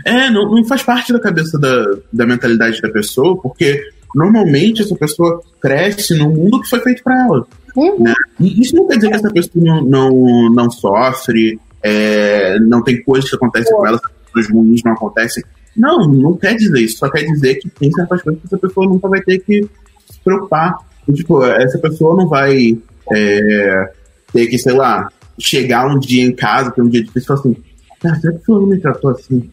[0.04, 3.80] é, não, não faz parte da cabeça da, da mentalidade da pessoa, porque
[4.14, 7.46] normalmente essa pessoa cresce num mundo que foi feito para ela.
[7.76, 8.02] Uhum.
[8.02, 8.14] né?
[8.40, 13.02] E isso não quer dizer que essa pessoa não, não, não sofre, é, não tem
[13.02, 14.00] coisas que acontecem com ela,
[14.32, 15.44] coisas ruins não acontecem.
[15.76, 16.98] Não, não quer dizer isso.
[16.98, 19.62] Só quer dizer que tem certas coisas que essa pessoa nunca vai ter que
[20.10, 20.76] se preocupar.
[21.06, 22.76] E, tipo, essa pessoa não vai
[23.12, 23.92] é,
[24.32, 25.08] ter que, sei lá,
[25.38, 27.56] chegar um dia em casa, ter um dia difícil e falar assim:
[28.00, 29.50] cara, será que fulano me tratou assim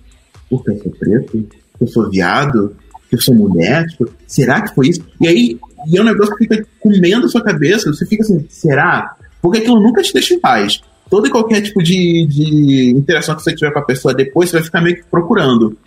[0.50, 1.48] porque eu sou preto?
[1.80, 2.76] Eu sou viado?
[3.12, 3.86] Eu sou mulher?
[3.88, 5.06] Tipo, será que foi isso?
[5.22, 7.92] E aí, e é um negócio que fica comendo a sua cabeça.
[7.92, 9.16] Você fica assim: será?
[9.42, 10.82] Porque aquilo nunca te deixa em paz.
[11.10, 14.58] Todo e qualquer tipo de, de interação que você tiver com a pessoa depois, você
[14.58, 15.78] vai ficar meio que procurando.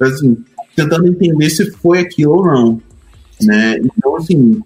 [0.00, 0.36] Assim,
[0.74, 2.82] tentando entender se foi aquilo ou não.
[3.40, 3.78] Né?
[3.78, 4.60] Então, assim,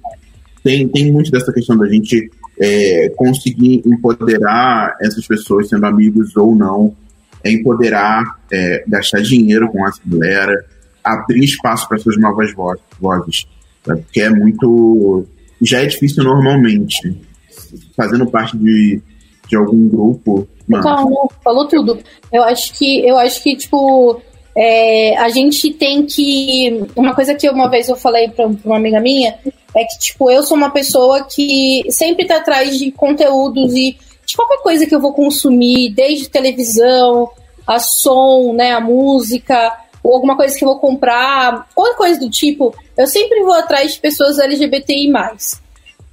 [0.62, 6.55] tem, tem muito dessa questão da gente é, conseguir empoderar essas pessoas, sendo amigos ou
[6.55, 6.94] não,
[7.44, 10.64] é empoderar, é, gastar dinheiro com essa galera,
[11.02, 13.47] abrir espaço para suas novas vozes,
[13.85, 14.02] sabe?
[14.02, 15.24] porque é muito.
[15.62, 17.20] Já é difícil normalmente,
[17.97, 19.01] fazendo parte de,
[19.48, 20.47] de algum grupo.
[20.68, 20.82] Mano.
[20.82, 21.98] Calma, falou tudo.
[22.32, 24.20] Eu acho que, eu acho que tipo,
[24.56, 26.85] é, a gente tem que.
[26.94, 29.35] Uma coisa que uma vez eu falei para uma amiga minha
[29.74, 34.36] é que, tipo, eu sou uma pessoa que sempre tá atrás de conteúdos e de
[34.36, 37.30] qualquer coisa que eu vou consumir, desde televisão,
[37.66, 39.72] a som, né, a música,
[40.02, 43.94] ou alguma coisa que eu vou comprar, qualquer coisa do tipo, eu sempre vou atrás
[43.94, 45.12] de pessoas LGBTI+.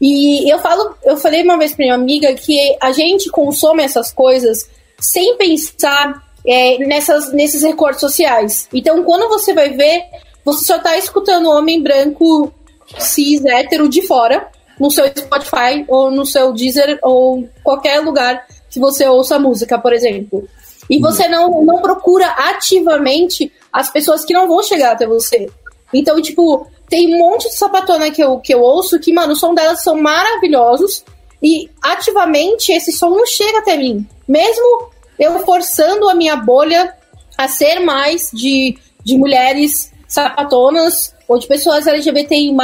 [0.02, 4.12] E eu falo, eu falei uma vez para minha amiga que a gente consome essas
[4.12, 4.70] coisas
[5.00, 8.68] sem pensar é, nessas, nesses recortes sociais.
[8.74, 10.04] Então, quando você vai ver,
[10.44, 12.54] você só tá escutando homem branco
[13.00, 14.50] cis hétero de fora
[14.80, 19.94] no seu Spotify ou no seu Deezer ou qualquer lugar que você ouça música, por
[19.94, 20.48] exemplo.
[20.90, 25.50] E você não, não procura ativamente as pessoas que não vão chegar até você.
[25.94, 29.36] Então, tipo, tem um monte de sapatona que eu, que eu ouço que, mano, o
[29.36, 31.04] som delas são maravilhosos
[31.42, 34.08] e ativamente esse som não chega até mim.
[34.28, 36.94] Mesmo eu forçando a minha bolha
[37.38, 42.56] a ser mais de, de mulheres sapatonas ou de pessoas LGBTI+,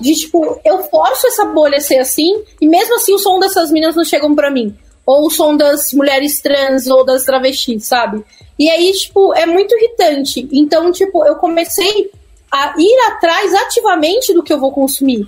[0.00, 3.70] de tipo, eu forço essa bolha a ser assim, e mesmo assim o som dessas
[3.70, 4.76] minas não chegam para mim.
[5.04, 8.24] Ou o som das mulheres trans ou das travestis, sabe?
[8.58, 10.48] E aí, tipo, é muito irritante.
[10.52, 12.10] Então, tipo, eu comecei
[12.50, 15.26] a ir atrás ativamente do que eu vou consumir.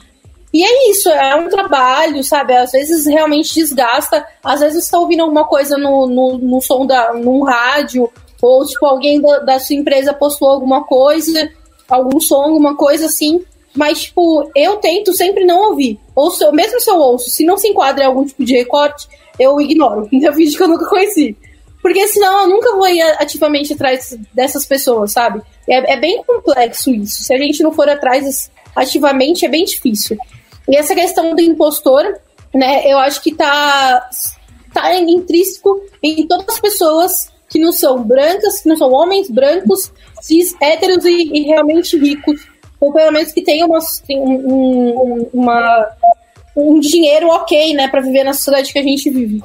[0.53, 2.55] E é isso, é um trabalho, sabe?
[2.55, 4.25] Às vezes realmente desgasta.
[4.45, 8.09] Às vezes você tá ouvindo alguma coisa no, no, no som da, num rádio,
[8.41, 11.51] ou tipo, alguém da, da sua empresa postou alguma coisa,
[11.89, 13.45] algum som, alguma coisa assim.
[13.75, 15.99] Mas, tipo, eu tento sempre não ouvir.
[16.15, 18.55] Ou se eu, mesmo se eu ouço, se não se enquadra em algum tipo de
[18.55, 19.09] recorte,
[19.39, 20.09] eu ignoro.
[20.13, 21.37] É vídeo que eu nunca conheci.
[21.83, 25.43] Porque senão eu nunca vou ir ativamente atrás dessas pessoas, sabe?
[25.69, 27.25] É, é bem complexo isso.
[27.25, 30.17] Se a gente não for atrás ativamente, é bem difícil.
[30.69, 32.19] E essa questão do impostor,
[32.55, 34.09] né, eu acho que tá,
[34.73, 39.93] tá intrínseco em todas as pessoas que não são brancas, que não são homens brancos,
[40.21, 42.49] cis, héteros e, e realmente ricos,
[42.81, 43.79] ou pelo menos que tenham uma,
[44.11, 45.89] um, uma,
[46.57, 49.41] um dinheiro ok, né, para viver na sociedade que a gente vive.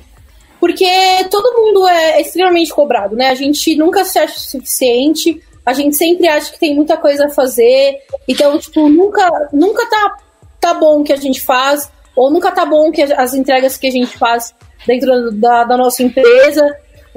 [0.60, 0.88] Porque
[1.30, 3.30] todo mundo é extremamente cobrado, né?
[3.30, 7.30] A gente nunca se acha suficiente, a gente sempre acha que tem muita coisa a
[7.30, 7.96] fazer,
[8.28, 10.18] então, tipo, nunca, nunca tá
[10.60, 13.86] tá bom o que a gente faz, ou nunca tá bom que as entregas que
[13.86, 14.52] a gente faz
[14.88, 16.68] dentro da, da nossa empresa.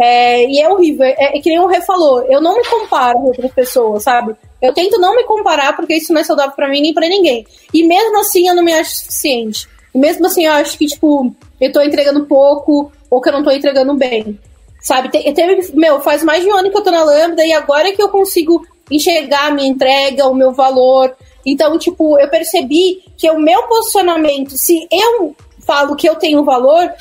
[0.04, 1.04] É, e é horrível.
[1.04, 4.34] É, é, que nem o Rê falou, eu não me comparo com outras pessoas, sabe?
[4.60, 7.46] Eu tento não me comparar porque isso não é saudável para mim nem para ninguém.
[7.72, 9.68] E mesmo assim eu não me acho suficiente.
[9.94, 13.44] E mesmo assim eu acho que, tipo, eu tô entregando pouco ou que eu não
[13.44, 14.40] tô entregando bem.
[14.80, 15.08] Sabe?
[15.08, 17.88] Te, teve, meu, faz mais de um ano que eu tô na Lambda e agora
[17.88, 21.14] é que eu consigo enxergar a minha entrega, o meu valor.
[21.46, 26.92] Então, tipo, eu percebi que o meu posicionamento, se eu falo que eu tenho valor,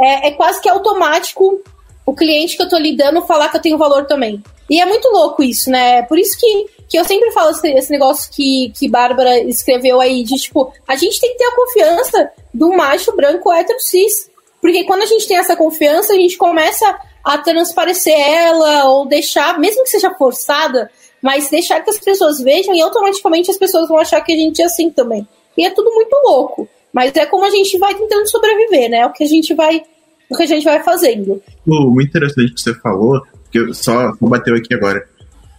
[0.00, 1.62] é, é quase que automático
[2.06, 4.42] o cliente que eu tô lidando falar que eu tenho valor também.
[4.70, 6.02] E é muito louco isso, né?
[6.02, 10.22] Por isso que, que eu sempre falo esse, esse negócio que, que Bárbara escreveu aí,
[10.22, 14.30] de tipo, a gente tem que ter a confiança do macho branco hétero cis.
[14.60, 19.58] Porque quando a gente tem essa confiança, a gente começa a transparecer ela, ou deixar,
[19.58, 23.98] mesmo que seja forçada, mas deixar que as pessoas vejam e automaticamente as pessoas vão
[23.98, 25.26] achar que a gente é assim também.
[25.58, 26.68] E é tudo muito louco.
[26.92, 28.98] Mas é como a gente vai tentando sobreviver, né?
[28.98, 29.82] É o que a gente vai,
[30.30, 31.40] o que a gente vai fazendo.
[31.66, 35.06] Muito interessante que você falou, que só, bateu aqui agora.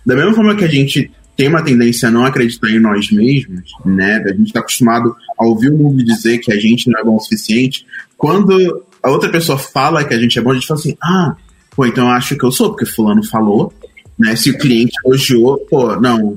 [0.06, 3.72] Da mesma forma que a gente tem uma tendência a não acreditar em nós mesmos,
[3.86, 4.24] né?
[4.26, 7.16] A gente está acostumado a ouvir o mundo dizer que a gente não é bom
[7.16, 7.86] o suficiente.
[8.18, 11.36] Quando a outra pessoa fala que a gente é bom, a gente fala assim: ah,
[11.76, 13.72] pô, então eu acho que eu sou, porque Fulano falou,
[14.18, 14.36] né?
[14.36, 16.36] Se o cliente elogiou, pô, não.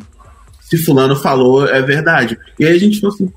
[0.61, 2.39] Se fulano falou, é verdade.
[2.57, 3.33] E aí a gente assim,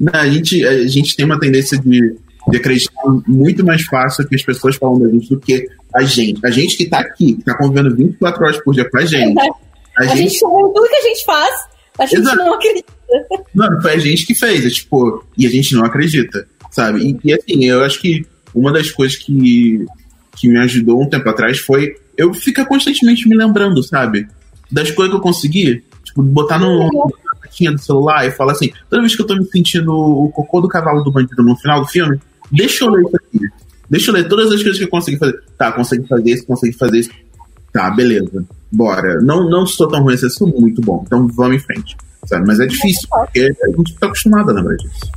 [0.00, 2.16] né, a gente, a gente tem uma tendência de,
[2.48, 6.44] de acreditar muito mais fácil que as pessoas falam da gente do que a gente.
[6.44, 9.38] A gente que tá aqui, que tá convivendo 24 horas por dia com a gente.
[9.38, 11.54] A, a gente, gente tudo que a gente faz,
[11.98, 12.36] a gente Exato.
[12.36, 12.92] não acredita.
[13.54, 17.18] Não, foi a gente que fez, é, tipo, e a gente não acredita, sabe?
[17.24, 19.84] E, e assim, eu acho que uma das coisas que,
[20.36, 24.28] que me ajudou um tempo atrás foi eu ficar constantemente me lembrando, sabe?
[24.70, 25.82] Das coisas que eu consegui.
[26.04, 26.88] Tipo, botar no
[27.50, 30.60] tinha do celular e falar assim, toda vez que eu tô me sentindo o cocô
[30.60, 32.18] do cavalo do bandido no final do filme,
[32.50, 33.48] deixa eu ler isso aqui.
[33.88, 35.42] Deixa eu ler todas as coisas que eu consegui fazer.
[35.58, 37.10] Tá, consegui fazer isso, consegui fazer isso.
[37.72, 38.44] Tá, beleza.
[38.70, 39.20] Bora.
[39.20, 41.02] Não, não sou tão ruim, eu sou muito bom.
[41.06, 41.96] Então vamos em frente.
[42.26, 42.46] Sabe?
[42.46, 45.10] Mas é difícil, porque a gente tá acostumado a lembrar disso.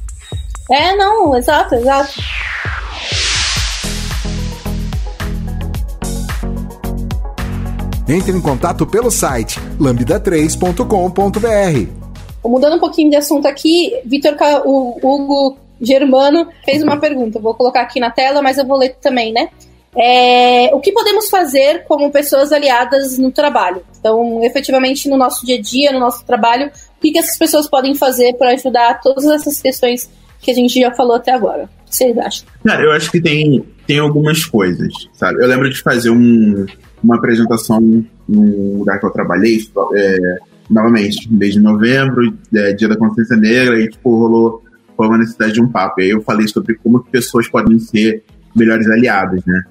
[0.71, 2.13] É, não, exato, exato.
[8.07, 12.03] Entre em contato pelo site lambda3.com.br.
[12.45, 14.35] Mudando um pouquinho de assunto aqui, Vitor,
[14.65, 17.39] o Hugo Germano fez uma pergunta.
[17.39, 19.49] Vou colocar aqui na tela, mas eu vou ler também, né?
[19.95, 23.83] É, o que podemos fazer como pessoas aliadas no trabalho?
[23.99, 27.69] Então, efetivamente, no nosso dia a dia, no nosso trabalho, o que, que essas pessoas
[27.69, 30.09] podem fazer para ajudar todas essas questões
[30.41, 31.65] que a gente já falou até agora?
[31.65, 32.47] O que vocês acham?
[32.65, 35.43] Cara, eu acho que tem, tem algumas coisas, sabe?
[35.43, 36.65] Eu lembro de fazer um,
[37.03, 37.79] uma apresentação
[38.27, 39.59] num lugar que eu trabalhei,
[39.95, 40.37] é,
[40.69, 44.62] novamente, mês de novembro, é, dia da consciência negra, e tipo, rolou,
[44.97, 46.01] rolou uma necessidade de um papo.
[46.01, 48.23] E aí eu falei sobre como que pessoas podem ser
[48.55, 49.63] melhores aliados, né?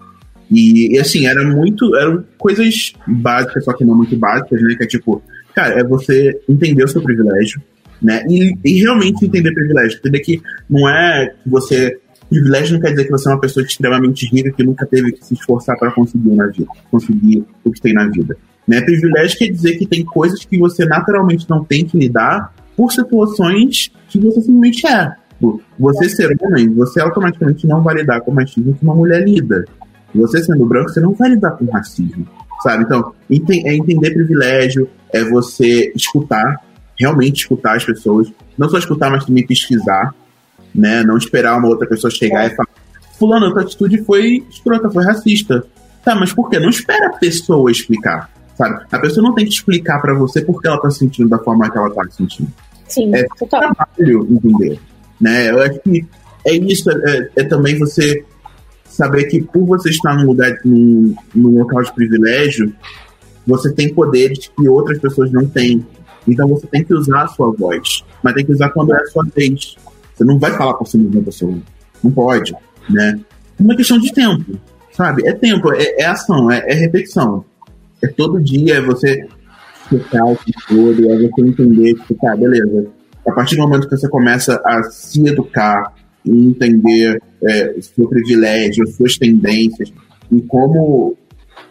[0.51, 1.97] E, e, assim, era muito.
[1.97, 4.75] Eram coisas básicas, só que não muito básicas, né?
[4.77, 5.23] Que é tipo,
[5.55, 7.61] cara, é você entender o seu privilégio,
[8.01, 8.23] né?
[8.29, 9.99] E, e realmente entender privilégio.
[9.99, 13.65] Entender que não é que você privilégio não quer dizer que você é uma pessoa
[13.65, 17.81] extremamente rica que nunca teve que se esforçar para conseguir na vida, conseguir o que
[17.81, 18.37] tem na vida.
[18.67, 18.81] Né?
[18.81, 23.91] Privilégio quer dizer que tem coisas que você naturalmente não tem que lidar por situações
[24.09, 25.15] que você simplesmente é.
[25.79, 29.65] Você ser homem, você automaticamente não vai lidar com o machismo que uma mulher lida.
[30.15, 32.27] Você sendo branco, você não vai lidar com racismo,
[32.63, 32.85] sabe?
[32.85, 36.61] Então, é entender privilégio, é você escutar,
[36.99, 40.15] realmente escutar as pessoas, não só escutar, mas também pesquisar,
[40.75, 41.03] né?
[41.03, 42.69] Não esperar uma outra pessoa chegar e falar:
[43.19, 45.65] Fulano, a tua atitude foi escrota, foi racista.
[46.05, 46.59] Tá, mas por quê?
[46.59, 48.85] Não espera a pessoa explicar, sabe?
[48.91, 51.71] A pessoa não tem que explicar para você por que ela tá sentindo da forma
[51.71, 52.51] que ela tá sentindo.
[52.89, 53.75] Sim, é total.
[53.75, 54.79] trabalho entender,
[55.21, 55.51] né?
[55.51, 56.07] Eu acho que
[56.47, 58.25] é isso, é, é, também você
[58.85, 62.73] saber que por você estar num lugar, num, num local de privilégio,
[63.47, 65.85] você tem poderes que outras pessoas não têm.
[66.29, 69.07] Então você tem que usar a sua voz, mas tem que usar quando é a
[69.07, 69.77] sua vez.
[70.15, 71.55] Você não vai falar por cima de uma pessoa.
[72.03, 72.55] Não pode,
[72.91, 73.19] né?
[73.59, 74.59] É uma questão de tempo,
[74.93, 75.27] sabe?
[75.27, 77.45] É tempo, é, é ação, é, é, repetição.
[78.03, 79.27] É todo dia, é você
[79.89, 82.87] ficar o que todo, é você entender que, tá, beleza.
[83.27, 88.85] A partir do momento que você começa a se educar e entender é, seu privilégio,
[88.85, 89.93] as suas tendências
[90.31, 91.17] e como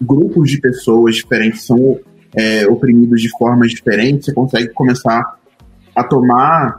[0.02, 2.00] grupos de pessoas diferentes são
[2.36, 5.38] é, oprimidos de formas diferentes, você consegue começar
[5.96, 6.78] a tomar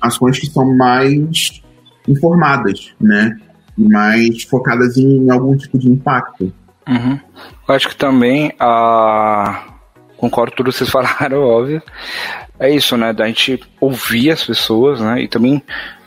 [0.00, 1.62] ações que são mais
[2.06, 3.36] informadas, né?
[3.76, 6.52] Mais focadas em algum tipo de impacto.
[6.88, 7.18] Uhum.
[7.68, 9.64] Eu acho que também a.
[10.16, 11.82] Concordo com tudo que vocês falaram, óbvio.
[12.58, 13.12] É isso, né?
[13.12, 15.22] Da gente ouvir as pessoas, né?
[15.22, 15.62] E também,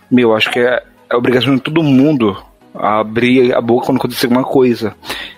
[0.09, 2.37] meu, acho que é, é obrigação de todo mundo
[2.73, 4.95] abrir a boca quando acontecer alguma coisa.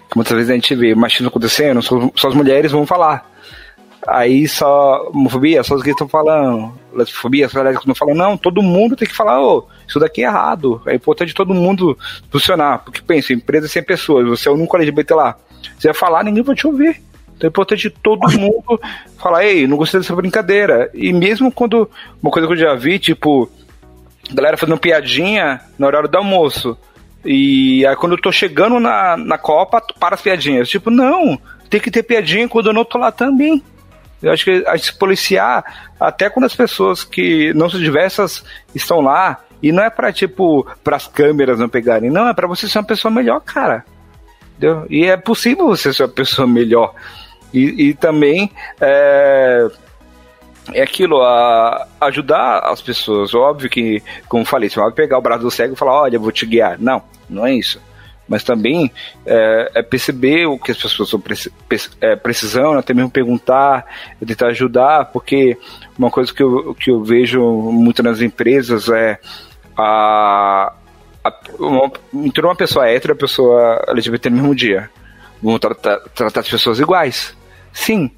[0.09, 3.29] Que muitas vezes a gente vê machismo acontecendo, só, só as mulheres vão falar.
[4.07, 8.95] Aí só homofobia, só os gays estão falando, lesbofobia, as estão falando, não, todo mundo
[8.95, 10.81] tem que falar, ô, oh, isso daqui é errado.
[10.85, 11.97] É importante todo mundo
[12.31, 12.79] funcionar.
[12.79, 15.37] Porque pensa, empresa sem pessoas, você é o único LGBT lá.
[15.77, 17.01] Você vai falar, ninguém vai te ouvir.
[17.35, 18.79] Então é importante todo mundo
[19.17, 20.89] falar, ei, não gostei dessa brincadeira.
[20.93, 21.89] E mesmo quando.
[22.21, 23.49] Uma coisa que eu já vi, tipo,
[24.31, 26.77] galera fazendo piadinha na hora do almoço.
[27.23, 30.69] E aí quando eu tô chegando na, na Copa, para as piadinhas.
[30.69, 31.39] Tipo, não,
[31.69, 33.63] tem que ter piadinha quando eu não tô lá também.
[34.21, 38.43] Eu acho que a gente se policiar, até quando as pessoas que não são diversas
[38.75, 42.67] estão lá, e não é pra, tipo, pras câmeras não pegarem, não, é pra você
[42.67, 43.85] ser uma pessoa melhor, cara.
[44.57, 44.85] Entendeu?
[44.89, 46.93] E é possível você ser uma pessoa melhor.
[47.53, 49.67] E, e também é,
[50.73, 53.33] é aquilo, a, ajudar as pessoas.
[53.33, 56.21] Óbvio que, como falei, você vai pegar o braço do cego e falar, olha, eu
[56.21, 56.77] vou te guiar.
[56.79, 57.81] Não, não é isso
[58.29, 58.91] mas também
[59.25, 61.21] é, é perceber o que as pessoas estão
[61.99, 63.85] é, precisando, até mesmo perguntar,
[64.25, 65.57] tentar ajudar, porque
[65.97, 69.19] uma coisa que eu, que eu vejo muito nas empresas é
[69.75, 70.71] a,
[71.23, 74.89] a uma, entrou uma pessoa hétero e a pessoa LGBT no mesmo dia.
[75.41, 77.35] Vão tratar, tratar as pessoas iguais.
[77.73, 78.11] Sim.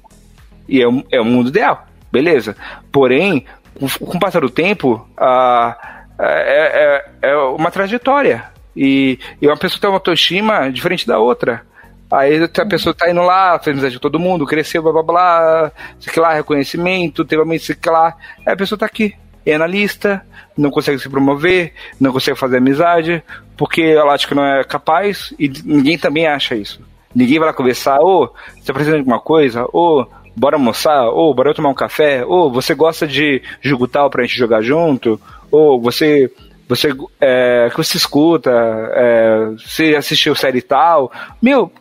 [0.68, 1.86] E é, é o mundo ideal.
[2.10, 2.54] Beleza.
[2.90, 3.46] Porém,
[3.78, 9.56] com, com o passar do tempo, a, é, é, é uma trajetória e, e uma
[9.56, 11.62] pessoa tem uma autoestima diferente da outra.
[12.10, 15.72] Aí a pessoa tá indo lá, fez amizade com todo mundo, cresceu, blá blá blá,
[15.98, 18.14] sei lá, reconhecimento, teve uma sei lá.
[18.46, 19.14] Aí a pessoa tá aqui,
[19.46, 20.22] é analista,
[20.56, 23.22] não consegue se promover, não consegue fazer amizade,
[23.56, 26.80] porque ela acha que não é capaz e ninguém também acha isso.
[27.14, 29.64] Ninguém vai lá conversar, ô, oh, você tá precisando de alguma coisa?
[29.72, 31.08] Ô, oh, bora almoçar?
[31.08, 32.24] Ô, oh, bora tomar um café?
[32.26, 35.20] Ô, você gosta de jogo tal pra gente jogar junto?
[35.50, 36.30] Ou você
[36.68, 36.88] você
[37.20, 38.50] é, que você escuta,
[38.94, 41.72] é, você assistiu série tal, meu,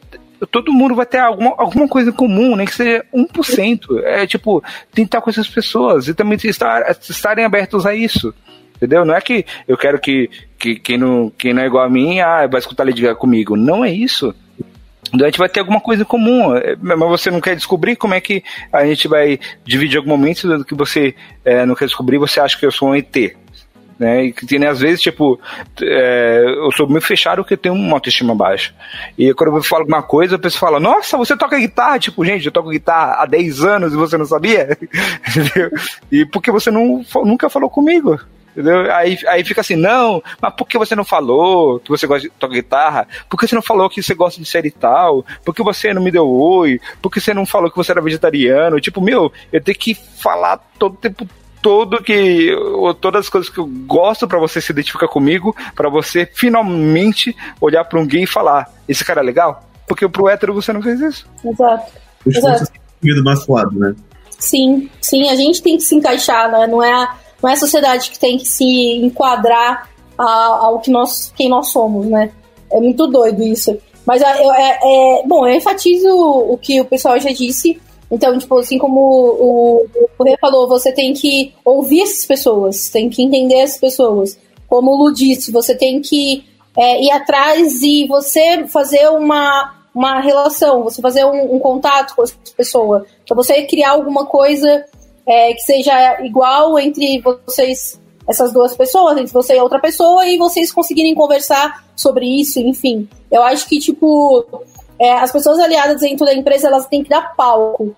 [0.50, 4.02] todo mundo vai ter alguma, alguma coisa em comum, nem que seja 1%.
[4.04, 4.64] É tipo,
[4.94, 8.34] tentar com essas pessoas e também estar, estarem abertos a isso.
[8.76, 9.06] Entendeu?
[9.06, 12.20] Não é que eu quero que, que quem, não, quem não é igual a mim
[12.20, 13.56] ah, vai escutar Lady Gaga comigo.
[13.56, 14.34] Não é isso.
[15.14, 17.96] Então a gente vai ter alguma coisa em comum, é, mas você não quer descobrir
[17.96, 21.14] como é que a gente vai dividir algum momento que você
[21.44, 23.36] é, não quer descobrir, você acha que eu sou um ET.
[24.02, 24.26] Né?
[24.26, 25.40] E que, né, às vezes, tipo,
[25.80, 28.74] é, eu sou muito fechado porque tenho uma autoestima baixa.
[29.16, 32.00] E quando eu falo alguma coisa, a pessoa fala, nossa, você toca guitarra?
[32.00, 34.76] Tipo, gente, eu toco guitarra há 10 anos e você não sabia?
[36.12, 38.20] e porque você não, nunca falou comigo.
[38.54, 38.92] Entendeu?
[38.92, 42.34] Aí, aí fica assim, não, mas por que você não falou que você gosta de
[42.34, 43.08] tocar guitarra?
[43.30, 45.24] Por que você não falou que você gosta de série tal?
[45.46, 46.82] Por que você não me deu oi?
[47.00, 48.82] Por que você não falou que você era vegetariano?
[48.82, 51.28] Tipo, meu, eu tenho que falar todo tempo
[51.62, 52.56] todo que
[53.00, 57.86] todas as coisas que eu gosto para você se identificar comigo, para você finalmente olhar
[57.86, 59.64] para um gay e falar: esse cara é legal?
[59.88, 61.28] Porque pro hétero você não fez isso.
[61.44, 61.92] Exato.
[62.26, 62.72] Exato.
[63.02, 63.96] do nosso lado, né?
[64.38, 66.68] Sim, sim, a gente tem que se encaixar, né?
[66.68, 68.64] Não é a não é a sociedade que tem que se
[68.98, 72.32] enquadrar ao que nós, quem nós somos, né?
[72.72, 73.76] É muito doido isso.
[74.06, 77.82] Mas é, é, é bom, eu enfatizo o que o pessoal já disse.
[78.12, 79.86] Então, tipo, assim como o,
[80.20, 84.38] o falou, você tem que ouvir essas pessoas, tem que entender essas pessoas.
[84.68, 86.44] Como o Lu disse, você tem que
[86.78, 92.24] é, ir atrás e você fazer uma, uma relação, você fazer um, um contato com
[92.24, 93.06] essa pessoa.
[93.24, 94.86] Então, você criar alguma coisa
[95.26, 100.38] é, que seja igual entre vocês, essas duas pessoas, entre você e outra pessoa, e
[100.38, 103.08] vocês conseguirem conversar sobre isso, enfim.
[103.32, 104.46] Eu acho que, tipo,
[105.02, 107.96] é, as pessoas aliadas dentro da empresa, elas têm que dar palco.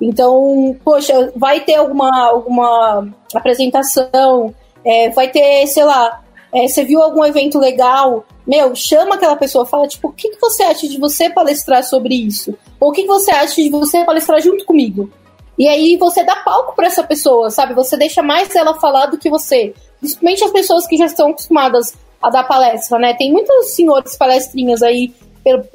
[0.00, 6.22] Então, poxa, vai ter alguma, alguma apresentação, é, vai ter, sei lá,
[6.54, 10.40] é, você viu algum evento legal, meu, chama aquela pessoa, fala, tipo, o que, que
[10.40, 12.56] você acha de você palestrar sobre isso?
[12.80, 15.10] Ou o que, que você acha de você palestrar junto comigo?
[15.58, 17.74] E aí você dá palco para essa pessoa, sabe?
[17.74, 19.74] Você deixa mais ela falar do que você.
[19.98, 23.14] Principalmente as pessoas que já estão acostumadas a dar palestra, né?
[23.14, 25.12] Tem muitos senhores palestrinhas aí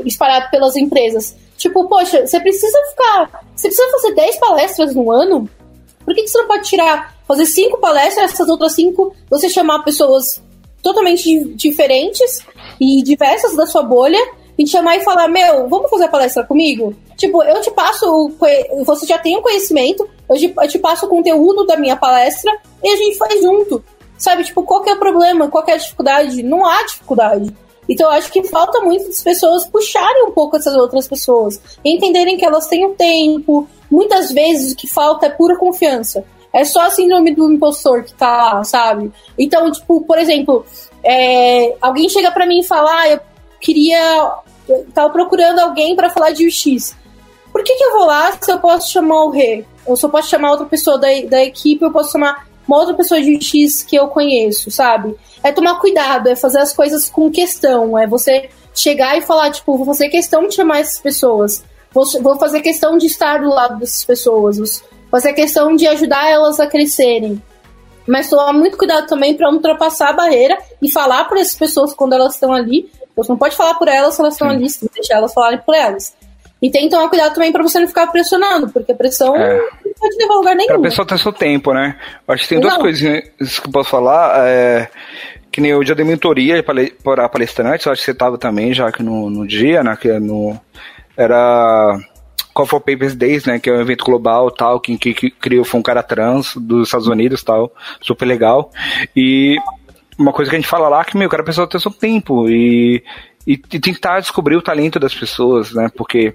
[0.05, 1.35] espalhados pelas empresas.
[1.57, 3.45] Tipo, poxa, você precisa ficar.
[3.55, 5.49] Você precisa fazer 10 palestras no ano?
[6.03, 9.83] Por que, que você não pode tirar, fazer cinco palestras, essas outras cinco, você chamar
[9.83, 10.41] pessoas
[10.81, 12.39] totalmente diferentes
[12.79, 14.19] e diversas da sua bolha
[14.57, 16.95] e te chamar e falar: Meu, vamos fazer a palestra comigo?
[17.15, 18.31] Tipo, eu te passo,
[18.83, 22.51] você já tem o conhecimento, eu te, eu te passo o conteúdo da minha palestra
[22.83, 23.83] e a gente faz junto.
[24.17, 25.49] Sabe, tipo, qual é o problema?
[25.49, 26.43] Qual é a dificuldade?
[26.43, 27.55] Não há dificuldade.
[27.89, 32.37] Então eu acho que falta muito das pessoas puxarem um pouco essas outras pessoas, entenderem
[32.37, 33.67] que elas têm o tempo.
[33.89, 36.23] Muitas vezes o que falta é pura confiança.
[36.53, 39.11] É só a síndrome do impostor que tá lá, sabe?
[39.37, 40.65] Então, tipo, por exemplo,
[41.03, 43.19] é, alguém chega para mim e fala, ah, eu
[43.59, 44.41] queria
[44.93, 46.95] tava procurando alguém para falar de UX.
[47.51, 49.65] Por que, que eu vou lá se eu posso chamar o Rê?
[49.85, 53.35] Eu posso chamar outra pessoa da, da equipe, eu posso chamar uma outra pessoa de
[53.35, 55.15] UX que eu conheço, sabe?
[55.43, 59.75] É tomar cuidado, é fazer as coisas com questão, é você chegar e falar, tipo,
[59.75, 63.79] vou fazer questão de chamar essas pessoas, vou, vou fazer questão de estar do lado
[63.79, 64.67] dessas pessoas, vou
[65.09, 67.41] fazer questão de ajudar elas a crescerem.
[68.07, 72.13] Mas tomar muito cuidado também para ultrapassar a barreira e falar para essas pessoas quando
[72.13, 75.17] elas estão ali você não pode falar por elas se elas estão ali, você deixar
[75.17, 76.15] elas falarem por elas.
[76.61, 79.59] E tem que tomar cuidado também para você não ficar pressionando, porque a pressão é.
[80.01, 80.75] Pode levar a lugar nenhum.
[80.75, 81.95] A pessoa tem seu tempo, né?
[82.27, 83.23] Acho que tem duas coisinhas
[83.59, 84.47] que eu posso falar.
[84.47, 84.89] É,
[85.51, 86.63] que nem eu já dei mentoria
[87.03, 89.95] para palestrantes, eu acho que você estava também já que no, no dia, né?
[89.99, 90.59] Que é no,
[91.15, 91.99] era
[92.53, 93.59] Call for Papers Days, né?
[93.59, 96.87] Que é um evento global tal, que, que, que criou foi um cara trans dos
[96.87, 98.71] Estados Unidos tal, super legal.
[99.15, 99.57] E
[100.17, 102.49] uma coisa que a gente fala lá que, meu, cara, a pessoa tem seu tempo
[102.49, 103.03] e,
[103.45, 105.89] e, e tentar descobrir o talento das pessoas, né?
[105.95, 106.33] Porque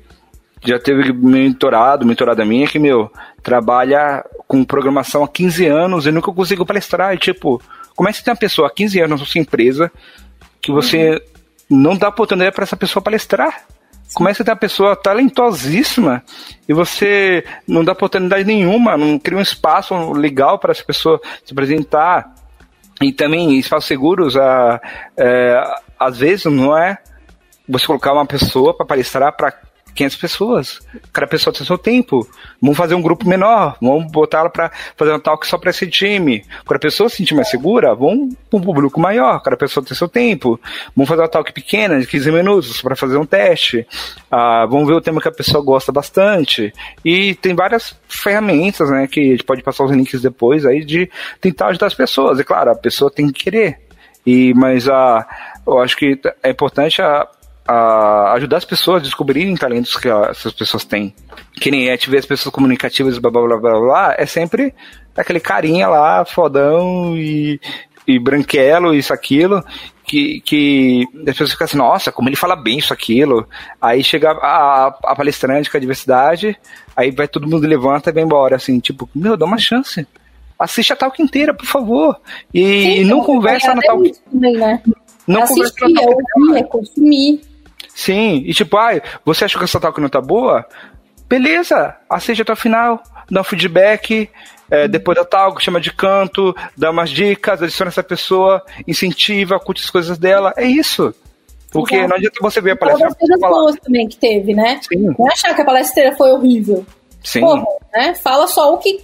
[0.65, 3.11] já teve mentorado, mentorada minha que, meu,
[3.47, 7.15] trabalha com programação há 15 anos e nunca conseguiu palestrar.
[7.15, 7.63] E, tipo,
[7.95, 9.93] como é que você tem uma pessoa há 15 anos na sua empresa
[10.61, 11.11] que você
[11.71, 11.81] uhum.
[11.81, 13.63] não dá oportunidade para essa pessoa palestrar?
[14.13, 16.25] Como é que você tem uma pessoa talentosíssima
[16.69, 21.53] e você não dá oportunidade nenhuma, não cria um espaço legal para essa pessoa se
[21.53, 22.35] apresentar?
[23.01, 24.81] E também espaços seguros, a,
[25.17, 25.63] é,
[26.01, 26.99] às vezes não é
[27.69, 29.53] você colocar uma pessoa para palestrar para
[29.97, 30.81] 500 pessoas.
[31.13, 32.29] Cada pessoa tem seu tempo.
[32.61, 33.77] Vamos fazer um grupo menor.
[33.81, 36.45] Vamos botar ela para fazer um talk só para esse time.
[36.65, 39.41] Quando a pessoa se sentir mais segura, vamos para um público maior.
[39.41, 40.61] Cada pessoa tem seu tempo.
[40.95, 43.87] Vamos fazer uma talk pequena, de 15 minutos, para fazer um teste.
[44.31, 46.73] Ah, vamos ver o tema que a pessoa gosta bastante.
[47.05, 51.11] E tem várias ferramentas, né, que a gente pode passar os links depois aí de
[51.41, 52.39] tentar ajudar as pessoas.
[52.39, 53.81] E claro, a pessoa tem que querer.
[54.27, 55.27] E, mas a,
[55.67, 57.27] eu acho que é importante a,
[57.67, 61.15] a ajudar as pessoas a descobrirem talentos que essas pessoas têm.
[61.53, 64.75] Que nem é te ver as pessoas comunicativas, blá blá blá blá blá, é sempre
[65.17, 67.61] aquele carinha lá, fodão e
[68.07, 69.65] e branquelo, isso, aquilo,
[70.05, 73.47] que, que as pessoas ficam assim, nossa, como ele fala bem isso, aquilo.
[73.81, 76.57] Aí chega a, a palestrante com a diversidade,
[76.97, 80.07] aí vai todo mundo levanta e vai embora, assim, tipo, meu, dá uma chance.
[80.59, 82.17] Assiste a talk inteira, por favor.
[82.55, 84.13] E Sim, não conversa na talk.
[84.31, 84.81] Também, né?
[85.27, 86.23] Não Assistir, conversa na talk.
[86.37, 87.41] Ouvir, é consumir.
[87.97, 90.67] Sim, e tipo, ai, você acha que essa talk não tá boa?
[91.27, 94.29] Beleza, assiste até o final, dá um feedback,
[94.71, 99.83] é, depois da tal, chama de canto, dá umas dicas, adiciona essa pessoa, incentiva, curte
[99.83, 100.53] as coisas dela.
[100.59, 101.15] É isso.
[101.73, 102.11] Porque Exato.
[102.11, 102.99] não adianta você ver a palestra.
[102.99, 104.79] Fala das coisas boas também que teve, né?
[104.83, 105.15] Sim.
[105.19, 106.85] Não é achar que a palestra foi horrível.
[107.25, 107.41] Sim.
[107.41, 107.65] Porra,
[107.95, 108.15] né?
[108.15, 109.01] Fala só o que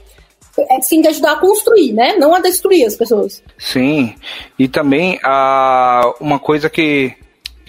[0.59, 2.15] é tem que ajudar a construir, né?
[2.17, 3.43] Não a destruir as pessoas.
[3.57, 4.15] Sim.
[4.59, 7.17] E também a, uma coisa que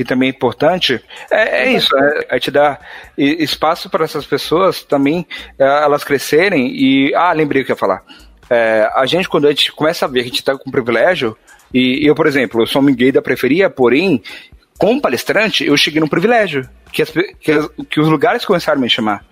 [0.04, 1.02] também é importante,
[1.32, 2.80] é, é isso, é, é, te dar
[3.18, 5.26] espaço para essas pessoas também
[5.58, 7.14] é, elas crescerem e.
[7.16, 8.04] Ah, lembrei o que eu ia falar.
[8.50, 11.38] É, a gente, quando a gente começa a ver que a gente está com privilégio,
[11.74, 14.22] e eu, por exemplo, eu sou um gay da preferia, porém,
[14.78, 18.82] como palestrante, eu cheguei num privilégio, que, as, que, as, que os lugares começaram a
[18.82, 19.26] me chamar.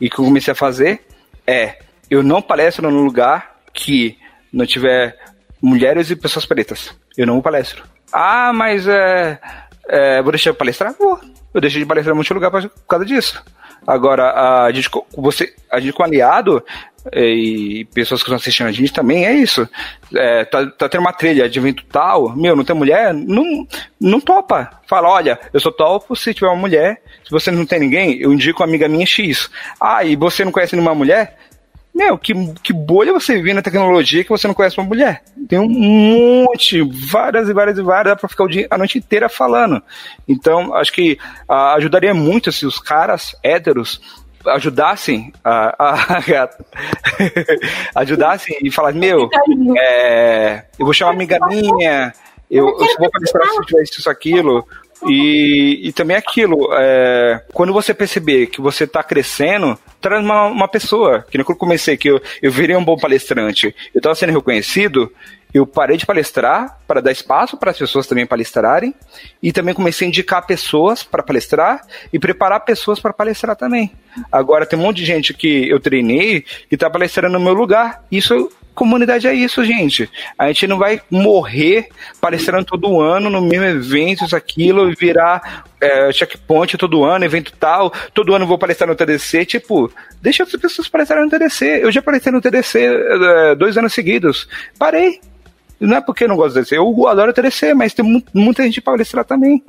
[0.00, 1.00] E que eu comecei a fazer
[1.48, 1.78] é,
[2.10, 4.18] eu não palestro num lugar que
[4.52, 5.16] não tiver
[5.62, 6.94] mulheres e pessoas pretas.
[7.16, 7.84] Eu não palestro.
[8.12, 9.40] Ah, mas é
[9.88, 10.94] é, vou deixar de palestrar?
[10.98, 11.18] Vou.
[11.54, 13.42] Eu deixei de palestrar em muito lugar por causa disso.
[13.86, 16.62] Agora, a gente, você, a gente com aliado
[17.10, 19.66] é, e pessoas que estão assistindo a gente também é isso.
[20.14, 23.66] É, tá, tá tendo uma trilha de evento tal, meu, não tem mulher, não,
[23.98, 24.70] não topa.
[24.86, 27.00] Fala, olha, eu sou topo se tiver uma mulher.
[27.24, 29.50] Se você não tem ninguém, eu indico uma amiga minha X.
[29.80, 31.38] Ah, e você não conhece nenhuma mulher?
[31.98, 35.20] Meu, que, que bolha você vive na tecnologia que você não conhece uma mulher?
[35.48, 36.80] Tem um monte,
[37.10, 39.82] várias e várias e várias, dá pra ficar o dia, a noite inteira falando.
[40.28, 41.18] Então, acho que
[41.50, 44.00] uh, ajudaria muito se os caras héteros
[44.46, 46.48] ajudassem a, a, a
[48.00, 49.28] ajudassem e falassem, meu,
[49.76, 52.12] é, eu vou chamar uma amiga minha,
[52.48, 54.64] eu, eu vou palestrar se tiver isso, aquilo.
[55.06, 60.68] E, e também aquilo, é, quando você perceber que você está crescendo, traz uma, uma
[60.68, 61.24] pessoa.
[61.30, 64.32] Que nem quando eu comecei, que eu, eu virei um bom palestrante, eu estava sendo
[64.32, 65.12] reconhecido,
[65.52, 68.94] eu parei de palestrar para dar espaço para as pessoas também palestrarem
[69.42, 71.80] e também comecei a indicar pessoas para palestrar
[72.12, 73.92] e preparar pessoas para palestrar também.
[74.30, 78.04] Agora tem um monte de gente que eu treinei que está palestrando no meu lugar.
[78.10, 80.08] Isso comunidade é isso, gente.
[80.38, 81.88] A gente não vai morrer
[82.20, 87.52] palestrando todo ano no mesmo evento, isso, aquilo, e virar é, checkpoint todo ano, evento
[87.58, 89.44] tal, todo ano vou palestrar no TDC.
[89.46, 89.90] Tipo,
[90.22, 91.80] deixa as pessoas palestrarem no TDC.
[91.82, 94.48] Eu já palestrei no TDC é, dois anos seguidos.
[94.78, 95.20] Parei.
[95.80, 98.62] Não é porque eu não gosto do TDC, eu adoro o TDC, mas tem muita
[98.62, 99.62] gente para palestrar também.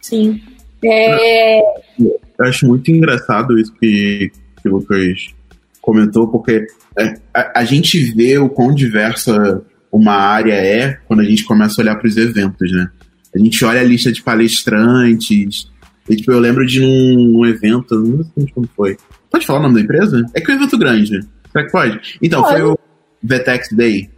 [0.00, 0.42] Sim.
[0.84, 1.60] É...
[1.98, 4.30] Eu acho muito engraçado isso que,
[4.60, 5.34] que o Lucas
[5.82, 6.64] comentou, porque
[6.96, 11.80] é, a, a, gente vê o quão diversa uma área é quando a gente começa
[11.80, 12.88] a olhar para os eventos, né?
[13.34, 15.70] A gente olha a lista de palestrantes.
[16.08, 18.96] E, tipo, eu lembro de um, um evento, não sei como foi.
[19.30, 20.24] Pode falar o nome da empresa?
[20.34, 21.20] É que é um evento grande.
[21.50, 22.18] Será que pode?
[22.22, 22.54] Então, pode.
[22.54, 22.78] foi o
[23.22, 24.10] Vetex Day.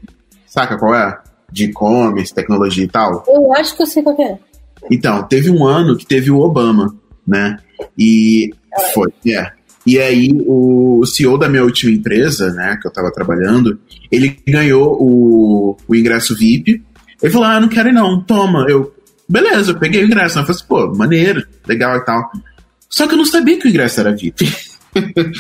[0.47, 1.19] Saca qual é?
[1.51, 3.25] De e-commerce, tecnologia e tal.
[3.27, 4.39] Eu acho que eu sei qual é.
[4.91, 6.95] Então, teve um ano que teve o Obama,
[7.27, 7.57] né?
[7.97, 8.51] E
[8.93, 9.29] foi, é.
[9.29, 9.55] Yeah.
[9.87, 13.79] E aí o CEO da minha última empresa, né, que eu tava trabalhando,
[14.11, 16.83] ele ganhou o, o ingresso VIP.
[17.23, 18.67] Ele falou, ah, não quero ir não, toma.
[18.69, 18.95] Eu,
[19.29, 20.39] beleza, eu peguei o ingresso.
[20.39, 22.31] Eu falei assim, pô, maneiro, legal e tal.
[22.89, 24.51] Só que eu não sabia que o ingresso era VIP.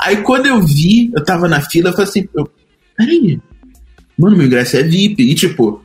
[0.00, 2.28] aí quando eu vi, eu tava na fila, eu falei assim,
[2.96, 3.40] peraí,
[4.16, 5.22] mano, meu ingresso é VIP.
[5.22, 5.82] E tipo,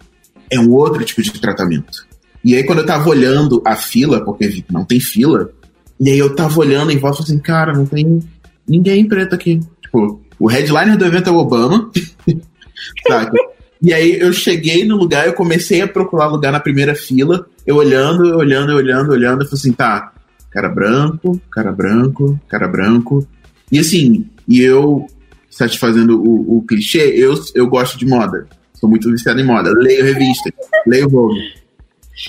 [0.52, 2.08] é um outro tipo de tratamento.
[2.44, 5.52] E aí quando eu tava olhando a fila, porque VIP não tem fila,
[6.00, 8.20] e aí eu tava olhando em volta assim, cara, não tem
[8.68, 9.60] ninguém preto aqui.
[9.82, 11.92] Tipo, o headliner do evento é o Obama.
[13.08, 13.38] sabe?
[13.82, 17.78] E aí eu cheguei no lugar, eu comecei a procurar lugar na primeira fila, eu
[17.78, 20.12] olhando, olhando, olhando, olhando, eu falei assim, tá,
[20.52, 23.26] cara branco, cara branco, cara branco.
[23.72, 25.08] E assim, e eu,
[25.50, 28.48] satisfazendo o, o clichê, eu, eu gosto de moda.
[28.74, 29.72] Sou muito viciado em moda.
[29.72, 30.52] Leio revista,
[30.88, 31.40] leio Vogue.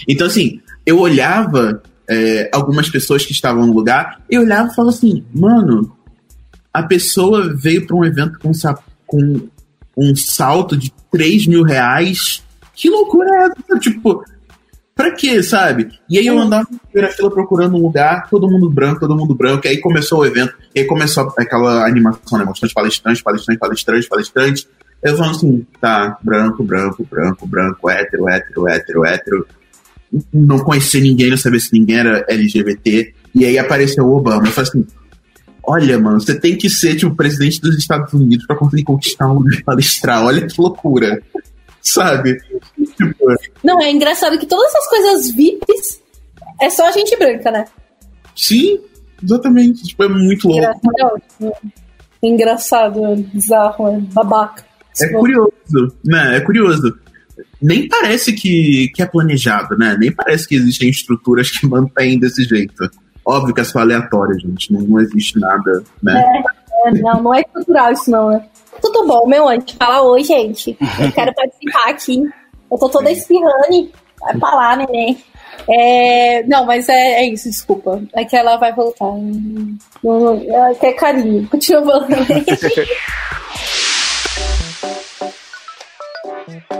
[0.09, 4.95] Então, assim, eu olhava é, algumas pessoas que estavam no lugar, eu olhava e falava
[4.95, 5.97] assim, mano,
[6.75, 8.51] a pessoa veio para um evento com,
[9.07, 9.49] com
[9.97, 12.43] um salto de 3 mil reais.
[12.75, 13.79] Que loucura é essa?
[13.79, 14.25] Tipo,
[14.93, 15.89] pra quê, sabe?
[16.09, 19.67] E aí eu andava na fila procurando um lugar, todo mundo branco, todo mundo branco,
[19.67, 22.45] e aí começou o evento, e aí começou aquela animação, né?
[22.45, 24.69] Mostrando palestrantes, palestrantes, palestrantes, palestrantes.
[25.01, 29.47] Eu falando assim, tá, branco, branco, branco, branco, hétero, hétero, hétero, hétero
[30.33, 33.15] não conhecer ninguém, não saber se ninguém era LGBT.
[33.35, 34.47] E aí apareceu o Obama.
[34.47, 34.87] Eu falei assim:
[35.63, 39.35] olha, mano, você tem que ser tipo presidente dos Estados Unidos para conseguir conquistar um
[39.35, 40.25] lugar de palestrar.
[40.25, 41.23] Olha que loucura.
[41.83, 42.39] Sabe?
[42.97, 43.35] Tipo...
[43.65, 46.03] Não, é engraçado que todas essas coisas VIPs
[46.61, 47.65] é só gente branca, né?
[48.37, 48.81] Sim,
[49.23, 49.83] exatamente.
[49.85, 50.81] Tipo, é muito louco.
[52.23, 54.65] Engraçado, é bizarro, é babaca.
[55.01, 56.37] É curioso, né?
[56.37, 56.99] É curioso.
[57.61, 59.97] Nem parece que, que é planejado, né?
[59.99, 62.91] Nem parece que existem estruturas que mantêm desse jeito.
[63.25, 64.73] Óbvio que é só aleatório, gente.
[64.73, 66.25] Não, não existe nada, né?
[66.85, 68.45] É, é, não, não é estrutural isso não, né?
[68.81, 69.77] Tudo bom, meu antes.
[69.77, 70.77] Fala oi, gente.
[70.99, 72.23] Eu quero participar aqui.
[72.71, 73.91] Eu tô toda espirrando.
[74.21, 75.19] Vai pra lá, neném.
[75.69, 78.03] É, não, mas é, é, isso, desculpa.
[78.15, 79.13] É que ela vai voltar.
[80.03, 81.47] Ela quer carinho.
[81.51, 82.17] Continua falando.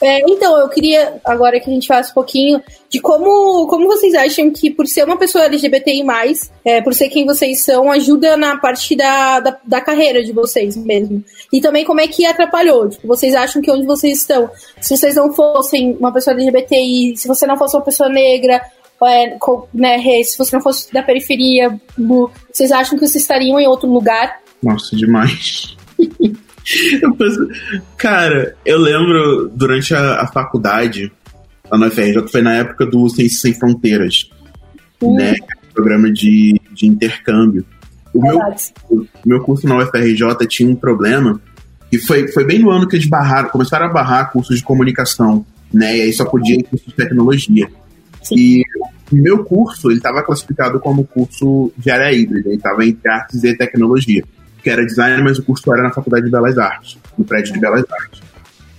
[0.00, 4.14] É, então, eu queria agora que a gente faça um pouquinho de como, como vocês
[4.14, 6.04] acham que, por ser uma pessoa LGBTI,
[6.64, 10.76] é, por ser quem vocês são, ajuda na parte da, da, da, carreira de vocês
[10.76, 11.24] mesmo.
[11.52, 12.88] E também como é que atrapalhou.
[12.88, 14.50] Tipo, vocês acham que onde vocês estão,
[14.80, 18.60] se vocês não fossem uma pessoa LGBTI, se você não fosse uma pessoa negra,
[19.02, 21.78] é, com, né, se você não fosse da periferia,
[22.52, 24.40] vocês acham que vocês estariam em outro lugar?
[24.62, 25.76] Nossa, demais.
[27.00, 27.48] eu penso,
[27.96, 31.12] cara, eu lembro durante a, a faculdade,
[31.70, 34.30] lá na UFRJ, foi na época do Ciências Sem Fronteiras,
[35.00, 35.16] uh.
[35.16, 35.34] né?
[35.72, 37.64] Programa de, de intercâmbio.
[38.12, 38.38] O meu,
[38.90, 41.40] o meu curso na UFRJ tinha um problema,
[41.92, 45.44] e foi, foi bem no ano que eles barraram, começaram a barrar cursos de comunicação,
[45.72, 45.98] né?
[45.98, 47.68] E aí só podia ir curso de tecnologia.
[48.22, 48.34] Sim.
[48.36, 48.62] E
[49.12, 53.44] o meu curso, ele estava classificado como curso de área híbrida, ele estava entre artes
[53.44, 54.24] e tecnologia
[54.66, 57.60] que era design, mas o curso era na Faculdade de Belas Artes, no prédio de
[57.60, 58.20] Belas Artes.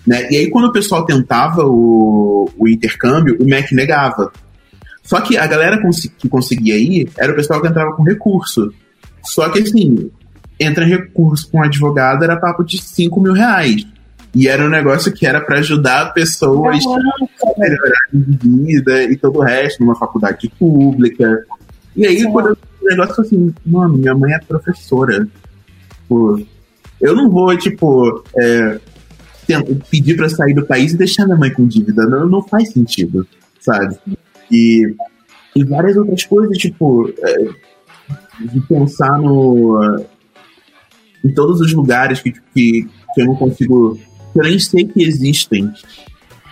[0.05, 0.27] Né?
[0.29, 4.29] E aí, quando o pessoal tentava o, o intercâmbio, o MEC negava.
[5.01, 5.81] Só que a galera
[6.17, 8.73] que conseguia ir era o pessoal que entrava com recurso.
[9.23, 10.11] Só que, assim,
[10.59, 13.87] entra em recurso com um advogado era papo de 5 mil reais.
[14.35, 19.39] E era um negócio que era para ajudar pessoas a melhorar de vida e todo
[19.39, 21.45] o resto, numa faculdade pública.
[21.95, 22.31] E aí, Sim.
[22.33, 25.25] quando o negócio assim, mano, minha mãe é professora.
[26.07, 26.41] Tipo,
[27.01, 28.79] eu não vou, tipo, é,
[29.91, 32.07] pedir para sair do país e deixar minha mãe com dívida.
[32.07, 33.27] Não, não faz sentido,
[33.59, 33.97] sabe?
[34.49, 34.95] E,
[35.53, 37.49] e várias outras coisas, tipo, é,
[38.39, 39.99] de pensar no.
[41.23, 43.99] em todos os lugares que, que, que eu não consigo.
[44.31, 45.69] que eu nem sei que existem,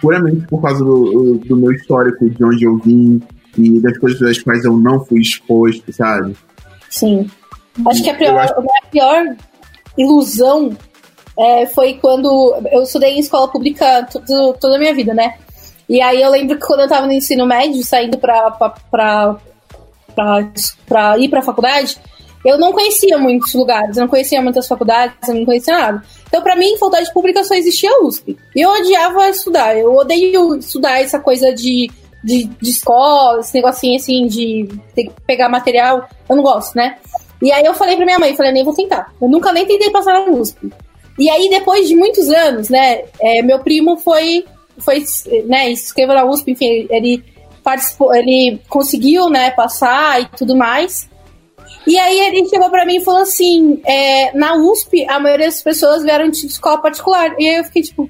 [0.02, 3.22] puramente por causa do, do meu histórico, de onde eu vim
[3.58, 6.36] e das coisas das quais eu não fui exposto, sabe?
[6.90, 7.30] Sim.
[7.88, 8.54] Acho que a pior, acho...
[8.54, 9.36] a pior
[9.98, 10.76] ilusão
[11.38, 15.36] é, foi quando eu estudei em escola pública tudo, toda a minha vida, né?
[15.88, 19.36] E aí eu lembro que quando eu tava no ensino médio, saindo pra, pra, pra,
[20.16, 20.52] pra,
[20.88, 21.98] pra ir pra faculdade,
[22.44, 26.04] eu não conhecia muitos lugares, eu não conhecia muitas faculdades, eu não conhecia nada.
[26.28, 28.38] Então, para mim, faculdade pública só existia a USP.
[28.56, 31.90] E eu odiava estudar, eu odeio estudar essa coisa de,
[32.24, 36.98] de, de escola, esse negocinho assim de ter que pegar material, eu não gosto, né?
[37.42, 39.14] E aí eu falei pra minha mãe, falei, nem vou tentar.
[39.22, 40.72] Eu nunca nem tentei passar na USP.
[41.18, 44.46] E aí, depois de muitos anos, né, é, meu primo foi,
[44.78, 45.04] foi,
[45.46, 47.24] né, inscreveu na USP, enfim, ele
[47.64, 51.10] participou, ele conseguiu, né, passar e tudo mais.
[51.88, 55.62] E aí ele chegou para mim e falou assim, é, na USP, a maioria das
[55.62, 57.36] pessoas vieram de escola particular.
[57.40, 58.10] E aí eu fiquei tipo,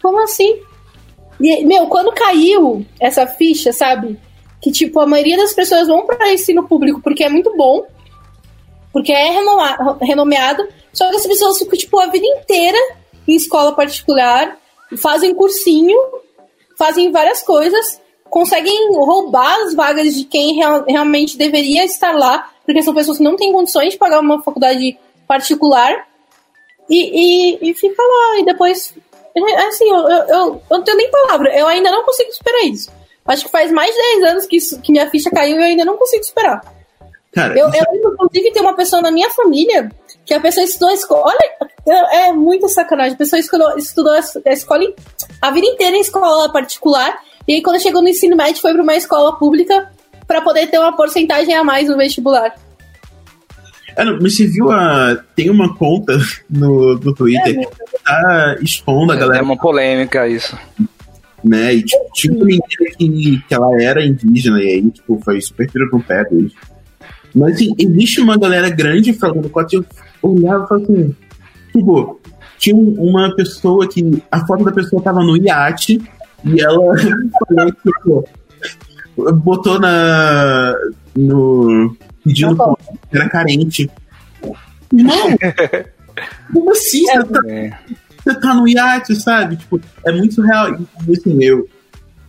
[0.00, 0.60] como assim?
[1.40, 4.18] E, meu, quando caiu essa ficha, sabe?
[4.62, 7.84] Que, tipo, a maioria das pessoas vão para ensino público porque é muito bom,
[8.94, 9.30] porque é
[10.00, 12.78] renomeado, só que as pessoas ficam, tipo, a vida inteira
[13.26, 14.56] em escola particular,
[15.02, 15.98] fazem cursinho,
[16.78, 18.00] fazem várias coisas,
[18.30, 23.24] conseguem roubar as vagas de quem real, realmente deveria estar lá, porque são pessoas que
[23.24, 24.96] não têm condições de pagar uma faculdade
[25.26, 26.06] particular,
[26.88, 28.94] e, e, e fica lá, e depois.
[29.66, 32.92] Assim, eu, eu, eu, eu não tenho nem palavra, eu ainda não consigo superar isso.
[33.26, 35.64] Acho que faz mais de 10 anos que, isso, que minha ficha caiu e eu
[35.64, 36.73] ainda não consigo superar.
[37.34, 39.90] Cara, eu, eu lembro, inclusive, ter uma pessoa na minha família
[40.24, 41.24] que a pessoa estudou a escola.
[41.26, 43.14] Olha, é, é muita sacanagem.
[43.14, 44.84] A pessoa estudou, estudou a escola
[45.42, 47.18] a vida inteira em escola particular.
[47.46, 49.90] E aí, quando chegou no ensino médio, foi para uma escola pública
[50.26, 52.54] para poder ter uma porcentagem a mais no vestibular.
[53.96, 55.16] É, não, mas você viu a.
[55.36, 56.16] Tem uma conta
[56.48, 59.40] no, no Twitter é, que tá expondo a galera.
[59.40, 60.56] É uma polêmica isso.
[61.42, 61.74] Né?
[61.74, 62.64] E tipo, tinha uma menina
[62.96, 66.52] que, que ela era indígena, e aí, tipo, foi super tiro no pé deles.
[67.34, 69.84] Mas assim, existe uma galera grande falando quatro
[70.22, 71.16] eu olhava e falava assim,
[71.72, 72.20] tipo,
[72.58, 74.22] tinha uma pessoa que.
[74.30, 76.00] A foto da pessoa tava no iate,
[76.44, 76.78] E ela
[77.48, 78.28] falou, tipo,
[79.34, 80.74] botou na.
[81.16, 81.96] no.
[82.24, 82.76] pedindo bom.
[83.10, 83.90] que era carente.
[84.92, 85.36] Não!
[86.52, 87.04] Como assim?
[87.04, 87.78] Você tá, É.
[88.24, 89.56] você tá no iate, sabe?
[89.56, 90.78] Tipo, é muito real.
[91.08, 91.68] E assim, eu,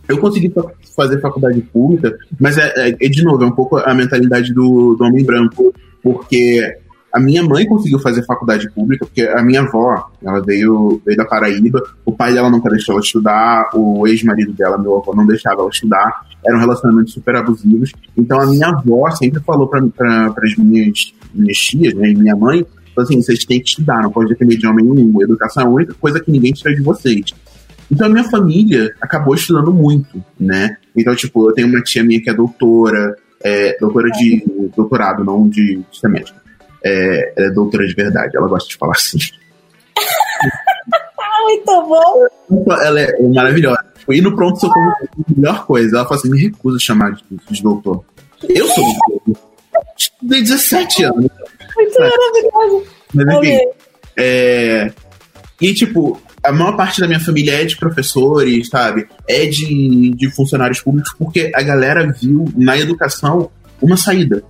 [0.08, 0.52] eu consegui
[0.96, 5.04] fazer faculdade pública, mas é, é- de novo, é um pouco a mentalidade do, do
[5.04, 6.60] homem branco, porque
[7.12, 11.24] a minha mãe conseguiu fazer faculdade pública, porque a minha avó, ela veio, veio da
[11.24, 15.62] Paraíba, o pai dela nunca deixou ela estudar, o ex-marido dela, meu avô, não deixava
[15.62, 17.92] ela estudar, eram relacionamentos super abusivos.
[18.16, 19.82] Então a minha avó sempre falou para
[20.42, 22.66] as minhas, minhas tias, né, minha mãe,
[22.98, 25.94] assim, vocês têm que estudar, não pode depender de homem nenhum, educação é a única
[25.94, 27.24] coisa que ninguém tira de vocês.
[27.90, 30.76] Então a minha família acabou estudando muito, né?
[30.96, 34.44] Então, tipo, eu tenho uma tia minha que é doutora, é, doutora de
[34.74, 36.34] doutorado, não de, de.
[36.84, 39.18] É, ela é doutora de verdade, ela gosta de falar assim.
[41.42, 42.26] Muito bom.
[42.72, 43.84] Ela é maravilhosa.
[43.98, 45.96] Tipo, E no pronto socorro é a melhor coisa.
[45.96, 48.04] Ela fala assim: me recusa a chamar de, de doutor.
[48.48, 49.42] Eu sou doutor.
[49.96, 51.26] Estudei 17 anos.
[51.76, 52.86] Muito maravilhoso.
[53.14, 53.58] Mas enfim.
[54.16, 54.92] É...
[55.60, 59.06] E, tipo, a maior parte da minha família é de professores, sabe?
[59.28, 63.50] É de, de funcionários públicos, porque a galera viu na educação
[63.82, 64.42] uma saída,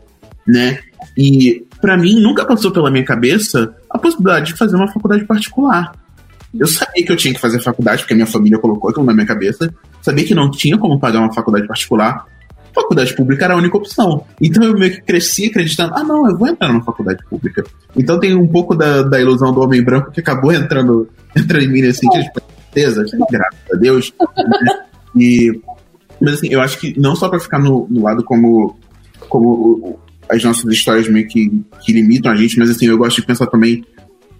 [0.46, 0.80] né?
[1.16, 5.92] E, pra mim, nunca passou pela minha cabeça a possibilidade de fazer uma faculdade particular.
[6.58, 9.14] Eu sabia que eu tinha que fazer faculdade, porque a minha família colocou aquilo na
[9.14, 9.72] minha cabeça.
[10.02, 12.26] Sabia que não tinha como pagar uma faculdade particular.
[12.76, 14.24] Faculdade pública era a única opção.
[14.40, 17.64] Então eu meio que cresci acreditando, ah não, eu vou entrar numa faculdade pública.
[17.96, 21.68] Então tem um pouco da, da ilusão do homem branco que acabou entrando, entrando em
[21.68, 22.42] mim nesse sentido, tipo,
[22.76, 24.14] certeza, graças a Deus.
[24.62, 24.84] né?
[25.16, 25.60] E,
[26.20, 28.78] mas assim, eu acho que não só pra ficar no, no lado como,
[29.28, 29.98] como
[30.28, 33.46] as nossas histórias meio que, que limitam a gente, mas assim, eu gosto de pensar
[33.46, 33.84] também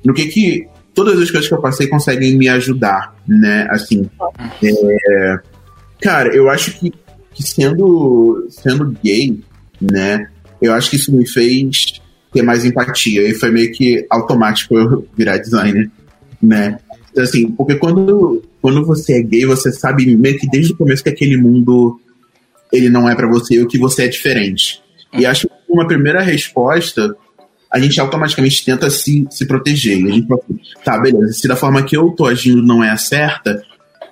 [0.05, 3.67] no que que todas as coisas que eu passei conseguem me ajudar, né?
[3.71, 4.09] Assim,
[4.63, 5.39] é,
[6.01, 6.93] cara, eu acho que,
[7.37, 9.39] que sendo, sendo gay,
[9.81, 10.27] né?
[10.61, 12.01] Eu acho que isso me fez
[12.33, 15.91] ter mais empatia e foi meio que automático eu virar designer,
[16.43, 16.79] né?
[17.11, 21.03] Então, Assim, porque quando, quando você é gay, você sabe meio que desde o começo
[21.03, 22.01] que aquele mundo
[22.73, 24.83] ele não é pra você, ou que você é diferente.
[25.13, 27.15] E acho que uma primeira resposta
[27.73, 30.01] a gente automaticamente tenta se, se proteger.
[30.01, 30.41] E a gente fala
[30.85, 33.63] tá, beleza, se da forma que eu tô agindo não é a certa,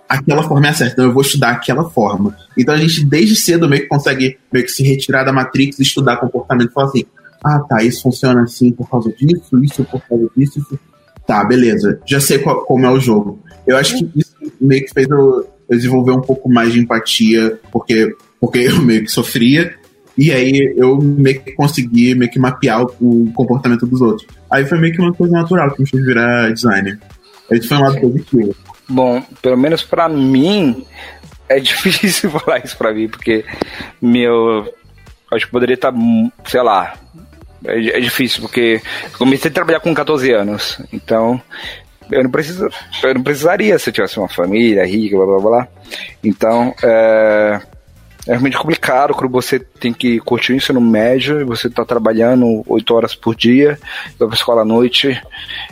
[0.08, 2.36] aquela forma é certa, então eu vou estudar aquela forma.
[2.58, 5.82] Então a gente desde cedo meio que consegue meio que se retirar da Matrix e
[5.82, 7.04] estudar comportamento e falar assim,
[7.44, 10.78] ah tá, isso funciona assim por causa disso, isso por causa disso, isso.
[11.26, 13.40] Tá, beleza, já sei qual- como é o jogo.
[13.66, 17.58] Eu acho que isso meio que fez eu, eu desenvolver um pouco mais de empatia,
[17.72, 19.74] porque, porque eu meio que sofria,
[20.18, 24.28] e aí eu meio que consegui meio que mapear o, o comportamento dos outros.
[24.50, 26.98] Aí foi meio que uma coisa natural que me fez virar designer.
[27.50, 28.54] Esse foi um lado positivo.
[28.88, 30.86] Bom, pelo menos pra mim,
[31.48, 33.44] é difícil falar isso pra mim, porque
[34.00, 34.72] meu.
[35.32, 35.92] Acho que poderia estar,
[36.46, 36.94] sei lá.
[37.64, 38.80] É, é difícil, porque
[39.16, 41.40] comecei a trabalhar com 14 anos, então
[42.10, 42.68] eu não, preciso,
[43.02, 45.68] eu não precisaria se eu tivesse uma família rica, blá blá blá.
[46.22, 47.60] Então, é,
[48.26, 52.62] é realmente complicado quando você tem que curtir o ensino médio e você tá trabalhando
[52.66, 53.78] 8 horas por dia,
[54.18, 55.20] vai pra escola à noite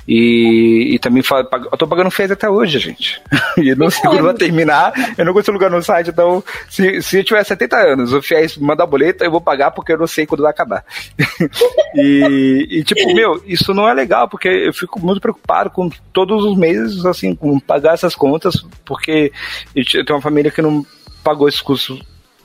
[0.07, 3.21] e, e também fa- pag- eu tô pagando FES até hoje, gente.
[3.59, 7.19] E não sei quando vai terminar, eu não consigo lugar no site, então se, se
[7.19, 10.27] eu tiver 70 anos, o FIES mandar boleta, eu vou pagar porque eu não sei
[10.27, 10.83] quando vai acabar.
[11.95, 16.45] e, e, tipo, meu, isso não é legal, porque eu fico muito preocupado com todos
[16.45, 19.33] os meses, assim, com pagar essas contas, porque
[19.75, 20.85] eu tenho uma família que não
[21.23, 21.99] pagou esse curso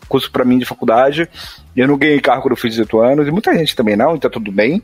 [0.07, 1.29] curso para mim de faculdade.
[1.75, 4.29] Eu não ganhei carro quando eu fiz 18 anos, e muita gente também não, então
[4.29, 4.81] tudo bem.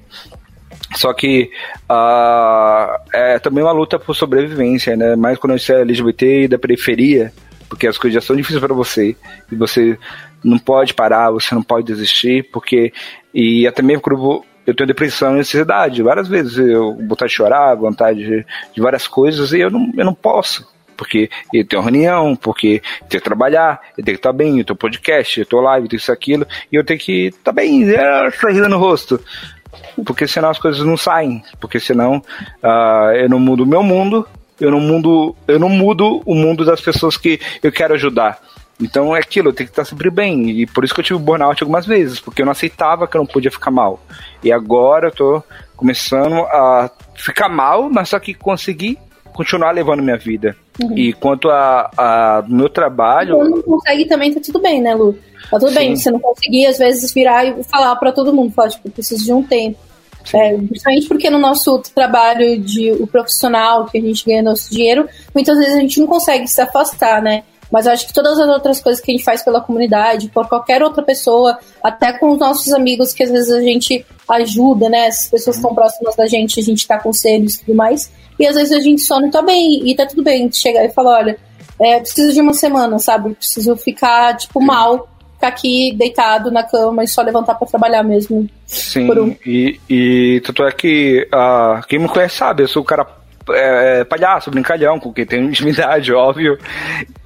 [0.96, 1.50] Só que
[1.90, 5.16] ah, é também uma luta por sobrevivência, né?
[5.16, 7.34] Mais quando você é LGBT e da periferia,
[7.70, 9.16] porque as coisas já são difíceis para você
[9.52, 9.98] e você
[10.44, 12.94] não pode parar, você não pode desistir, porque
[13.34, 17.76] e até mesmo quando eu tenho depressão e ansiedade, várias vezes eu vontade de chorar,
[17.76, 20.73] vontade de, de várias coisas e eu não, eu não posso.
[20.96, 24.66] Porque eu tenho reunião, porque eu tenho que trabalhar, eu tenho que estar bem, eu
[24.66, 27.90] tenho podcast, eu tenho live, eu tenho isso, aquilo, e eu tenho que estar bem,
[27.92, 29.20] é, sorrindo no rosto
[30.06, 32.22] porque senão as coisas não saem, porque senão
[32.62, 34.28] ah, eu não mudo o meu mundo,
[34.60, 38.40] eu não mudo, eu não mudo o mundo das pessoas que eu quero ajudar.
[38.82, 40.50] Então é aquilo, eu tenho que estar sempre bem.
[40.50, 43.20] E por isso que eu tive burnout algumas vezes, porque eu não aceitava que eu
[43.20, 44.02] não podia ficar mal.
[44.44, 45.44] E agora eu tô
[45.76, 48.98] começando a ficar mal, mas só que conseguir
[49.34, 50.56] continuar levando minha vida.
[50.96, 55.18] E quanto a, a meu trabalho, Quando não consegue também, tá tudo bem, né, Lu?
[55.50, 55.76] Tá tudo Sim.
[55.76, 59.24] bem, você não conseguir, às vezes, virar e falar pra todo mundo, falar, tipo, preciso
[59.24, 59.78] de um tempo.
[60.34, 65.08] É, principalmente porque no nosso trabalho de o profissional, que a gente ganha nosso dinheiro,
[65.36, 67.44] muitas vezes a gente não consegue se afastar, né?
[67.70, 70.48] Mas eu acho que todas as outras coisas que a gente faz pela comunidade, por
[70.48, 75.08] qualquer outra pessoa, até com os nossos amigos que às vezes a gente ajuda, né?
[75.08, 78.12] As pessoas estão próximas da gente, a gente dá conselhos e tudo mais.
[78.40, 80.90] E às vezes a gente só não tá bem, e tá tudo bem chegar e
[80.90, 81.38] falar, olha,
[81.80, 83.34] é, preciso de uma semana, sabe?
[83.36, 88.50] Preciso ficar, tipo, mal, ficar aqui deitado na cama e só levantar para trabalhar mesmo.
[88.66, 89.36] Sim, um...
[89.46, 93.06] e, e tanto é que uh, quem me conhece sabe, eu sou o cara
[93.50, 96.58] é, é, palhaço, brincalhão, com quem tem intimidade, óbvio.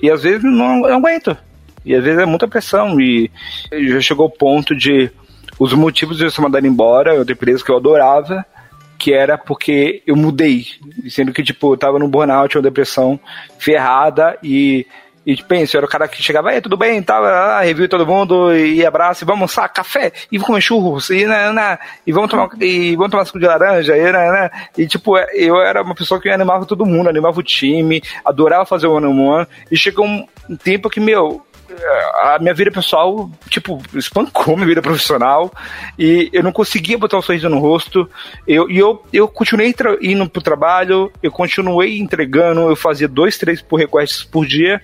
[0.01, 1.37] E às vezes não, não aguento.
[1.85, 2.99] E às vezes é muita pressão.
[2.99, 3.29] E
[3.71, 5.11] já chegou o ponto de
[5.59, 8.45] os motivos de eu ser mandado embora, outra empresa que eu adorava,
[8.97, 10.65] que era porque eu mudei.
[11.09, 13.19] Sendo que, tipo, eu tava no burnout, uma depressão
[13.57, 14.85] ferrada e
[15.27, 18.07] e pensa, eu era o cara que chegava, aí, tudo bem, tava, ah, review todo
[18.07, 22.31] mundo, e abraço, e vamos almoçar café, e comer churros, e, né, né, e vamos
[22.31, 25.93] tomar, e vamos tomar suco de laranja, e, né, né, e tipo, eu era uma
[25.93, 29.75] pessoa que animava todo mundo, animava o time, adorava fazer o one on one, e
[29.75, 31.45] chegou um tempo que, meu,
[32.21, 35.51] a minha vida pessoal, tipo, espancou minha vida profissional
[35.97, 38.09] e eu não conseguia botar um sorriso no rosto.
[38.47, 43.61] Eu, e eu, eu continuei indo pro trabalho, eu continuei entregando, eu fazia dois, três
[43.61, 44.81] por requests por dia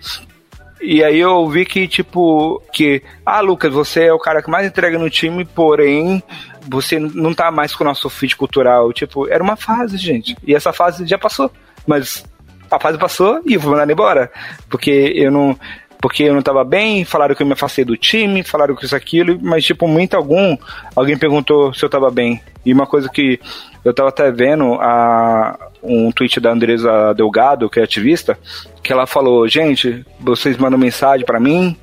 [0.85, 4.67] e aí eu vi que, tipo, que, ah, Lucas, você é o cara que mais
[4.67, 6.21] entrega no time, porém,
[6.67, 8.91] você não tá mais com o nosso fit cultural.
[8.91, 10.35] Tipo, era uma fase, gente.
[10.45, 11.49] E essa fase já passou.
[11.87, 12.25] Mas
[12.69, 14.29] a fase passou e eu vou mandar embora.
[14.69, 15.57] Porque eu não.
[16.03, 18.93] Porque eu não tava bem, falaram que eu me afastei do time, falaram que isso
[18.93, 20.57] aquilo, mas tipo, muito algum,
[20.93, 22.41] alguém perguntou se eu tava bem.
[22.65, 23.39] E uma coisa que
[23.85, 28.37] eu tava até vendo a, um tweet da Andresa Delgado, que é ativista,
[28.83, 31.73] que ela falou: gente, vocês mandam mensagem para mim,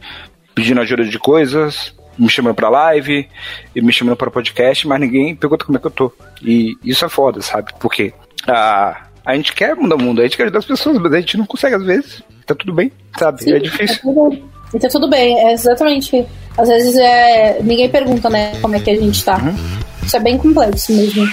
[0.54, 3.26] pedindo ajuda de coisas, me chamando pra live,
[3.74, 6.12] me chamando para podcast, mas ninguém pergunta como é que eu tô.
[6.42, 7.72] E isso é foda, sabe?
[7.80, 8.12] Porque
[8.46, 11.20] a, a gente quer mudar o mundo, a gente quer ajudar as pessoas, mas a
[11.20, 12.22] gente não consegue às vezes.
[12.46, 13.42] Tá tudo bem, sabe?
[13.42, 13.96] Sim, é difícil.
[13.96, 16.26] Tá tudo, tá tudo bem, é exatamente.
[16.56, 19.38] Às vezes é, ninguém pergunta, né, como é que a gente tá.
[19.38, 19.54] Uhum.
[20.04, 21.28] Isso é bem complexo mesmo.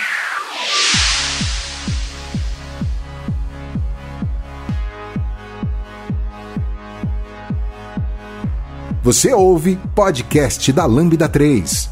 [9.08, 11.90] Você ouve podcast da Lambda 3.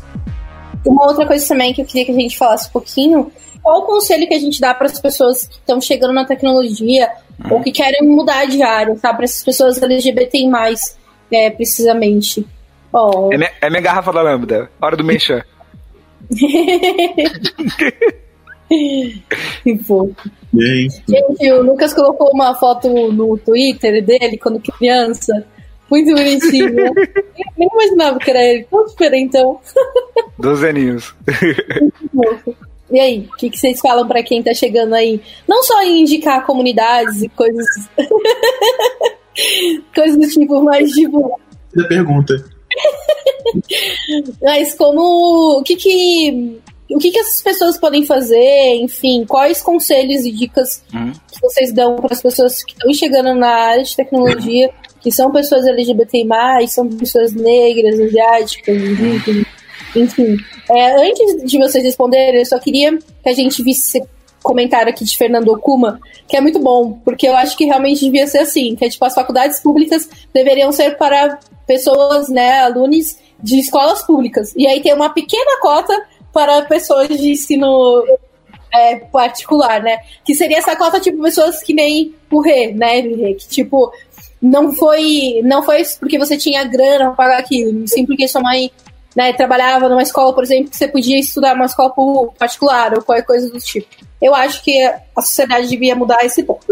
[0.86, 3.32] Uma outra coisa também que eu queria que a gente falasse um pouquinho,
[3.66, 7.10] qual o conselho que a gente dá para as pessoas que estão chegando na tecnologia
[7.44, 7.56] uhum.
[7.56, 9.12] ou que querem mudar de área, tá?
[9.12, 10.96] Para essas pessoas LGBT mais,
[11.32, 12.46] é, precisamente.
[12.94, 13.34] Oh.
[13.34, 15.44] É, minha, é minha garrafa da Lambda, hora do mexer.
[18.70, 20.16] que fofo.
[20.54, 25.44] Gente, o Lucas colocou uma foto no Twitter dele quando criança
[25.90, 26.76] muito bonitinho.
[27.58, 28.68] nem imaginava que era ele.
[28.70, 29.60] Tão diferentão.
[30.38, 31.16] Doze aninhos.
[32.92, 35.20] E aí, o que, que, vocês falam para quem tá chegando aí?
[35.48, 37.66] Não só em indicar comunidades e coisas.
[39.94, 41.40] coisas do tipo, mas tipo.
[41.74, 42.34] Da pergunta.
[44.42, 45.60] mas como.
[45.60, 46.62] O que que.
[46.92, 48.76] O que, que essas pessoas podem fazer?
[48.76, 51.12] Enfim, quais conselhos e dicas uhum.
[51.12, 54.72] que vocês dão para as pessoas que estão chegando na área de tecnologia
[55.06, 56.26] que são pessoas LGBT+,
[56.68, 59.46] são pessoas negras, asiáticas, indígenas,
[59.96, 60.38] enfim.
[60.70, 64.02] É, antes de vocês responderem, eu só queria que a gente visse
[64.42, 68.28] comentário aqui de Fernando Okuma, que é muito bom, porque eu acho que realmente devia
[68.28, 73.60] ser assim, que é, tipo, as faculdades públicas deveriam ser para pessoas, né, alunos de
[73.60, 74.54] escolas públicas.
[74.56, 76.00] E aí tem uma pequena cota
[76.32, 78.04] para pessoas de ensino
[78.74, 79.98] é, particular, né?
[80.24, 83.92] Que seria essa cota, tipo, pessoas que nem o Rê, né, Que, tipo,
[84.42, 88.70] não foi não foi porque você tinha grana para pagar aquilo, sim porque sua mãe
[89.16, 91.94] né, trabalhava numa escola, por exemplo, que você podia estudar numa escola
[92.38, 93.88] particular ou qualquer coisa do tipo.
[94.22, 94.78] Eu acho que
[95.16, 96.66] a sociedade devia mudar esse ponto.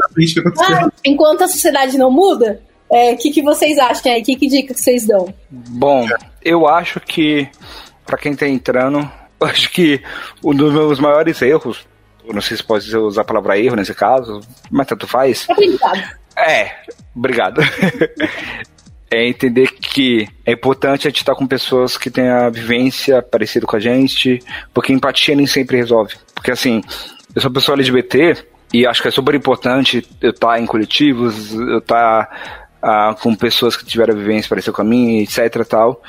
[0.60, 4.22] Ah, enquanto a sociedade não muda, o é, que, que vocês acham aí?
[4.22, 5.34] Que, que dica que vocês dão?
[5.50, 6.06] Bom,
[6.44, 7.48] eu acho que,
[8.06, 9.10] para quem está entrando,
[9.42, 10.02] acho que
[10.44, 11.88] um dos meus maiores erros,
[12.28, 15.48] não sei se pode usar a palavra erro nesse caso, mas tanto faz.
[16.36, 16.76] É, é
[17.16, 17.62] Obrigado.
[19.14, 23.66] é entender que é importante a gente estar com pessoas que têm a vivência parecida
[23.66, 24.40] com a gente,
[24.74, 26.16] porque empatia nem sempre resolve.
[26.34, 26.82] Porque assim,
[27.36, 31.78] eu sou pessoa LGBT e acho que é super importante eu estar em coletivos, eu
[31.78, 36.02] estar ah, com pessoas que tiveram a vivência parecida com a minha, etc tal.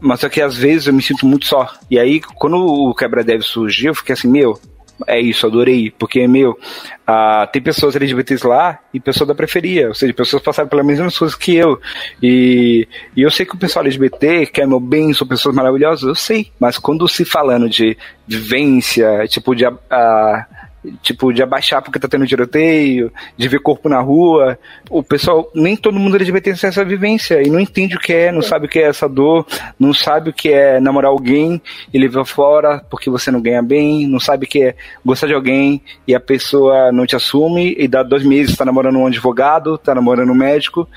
[0.00, 1.70] Mas só que às vezes eu me sinto muito só.
[1.90, 4.58] E aí, quando o Quebra Dev surgiu, eu fiquei assim, meu,
[5.06, 5.90] é isso, adorei.
[5.90, 10.68] Porque, meu, uh, tem pessoas LGBTs lá e pessoas da preferia, ou seja, pessoas passaram
[10.68, 11.80] pelas mesmas coisas que eu.
[12.22, 12.86] E,
[13.16, 16.50] e eu sei que o pessoal LGBT quer meu bem, são pessoas maravilhosas, eu sei.
[16.58, 17.96] Mas quando se falando de
[18.26, 19.66] vivência, tipo, de.
[19.66, 20.59] Uh,
[21.02, 24.58] tipo, de abaixar porque tá tendo tiroteio, de ver corpo na rua.
[24.88, 28.32] O pessoal, nem todo mundo LGBT tem essa vivência e não entende o que é,
[28.32, 29.46] não sabe o que é essa dor,
[29.78, 31.60] não sabe o que é namorar alguém
[31.92, 34.74] e levar fora porque você não ganha bem, não sabe o que é
[35.04, 38.98] gostar de alguém e a pessoa não te assume e dá dois meses tá namorando
[38.98, 40.88] um advogado, tá namorando um médico,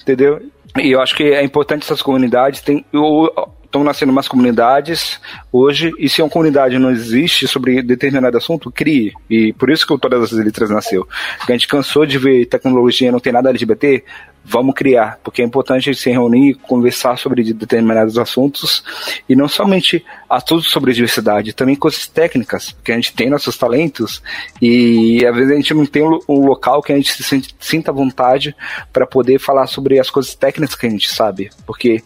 [0.00, 0.40] entendeu?
[0.78, 2.60] E eu acho que é importante essas comunidades.
[2.60, 3.32] Tem, eu,
[3.76, 5.20] estão nascendo mais comunidades
[5.52, 9.12] hoje, e se uma comunidade não existe sobre determinado assunto, crie.
[9.28, 11.06] E por isso que o Todas as Letras nasceu.
[11.38, 14.02] Porque a gente cansou de ver tecnologia não tem nada LGBT,
[14.48, 18.84] vamos criar, porque é importante se reunir, conversar sobre determinados assuntos
[19.28, 24.22] e não somente assuntos sobre diversidade, também coisas técnicas, porque a gente tem nossos talentos
[24.62, 28.54] e às vezes a gente não tem um local que a gente se sinta vontade
[28.92, 32.02] para poder falar sobre as coisas técnicas que a gente sabe, porque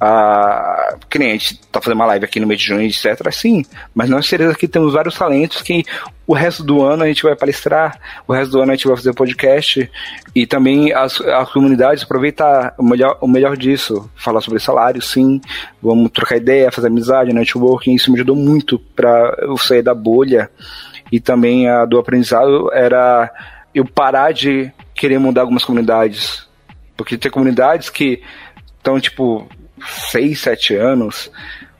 [0.00, 3.30] a que nem a gente tá fazendo uma live aqui no mês de junho, etc,
[3.32, 3.64] sim,
[3.94, 5.84] mas nós seres aqui temos vários talentos que
[6.30, 8.96] o resto do ano a gente vai palestrar, o resto do ano a gente vai
[8.96, 9.90] fazer podcast
[10.32, 15.40] e também as, as comunidades aproveitar o melhor, o melhor disso, falar sobre salário, sim,
[15.82, 20.48] vamos trocar ideia, fazer amizade, networking, isso me ajudou muito para eu sair da bolha
[21.10, 23.28] e também a do aprendizado era
[23.74, 26.46] eu parar de querer mudar algumas comunidades,
[26.96, 28.22] porque tem comunidades que
[28.78, 29.48] estão tipo
[30.12, 31.28] seis, sete anos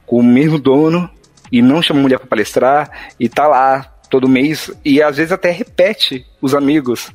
[0.04, 1.08] com o mesmo dono
[1.52, 5.50] e não chama mulher para palestrar e tá lá todo mês e às vezes até
[5.50, 7.10] repete os amigos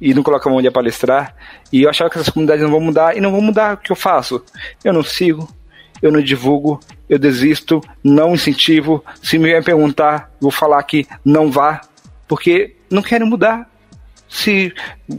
[0.00, 1.34] e não coloca a mão de palestrar.
[1.72, 3.74] E eu achava que essas comunidades não vão mudar e não vão mudar.
[3.74, 4.44] O que eu faço?
[4.84, 5.48] Eu não sigo,
[6.02, 9.04] eu não divulgo, eu desisto, não incentivo.
[9.22, 11.80] Se me vier perguntar, vou falar que não vá,
[12.26, 13.70] porque não querem mudar.
[14.28, 14.74] Se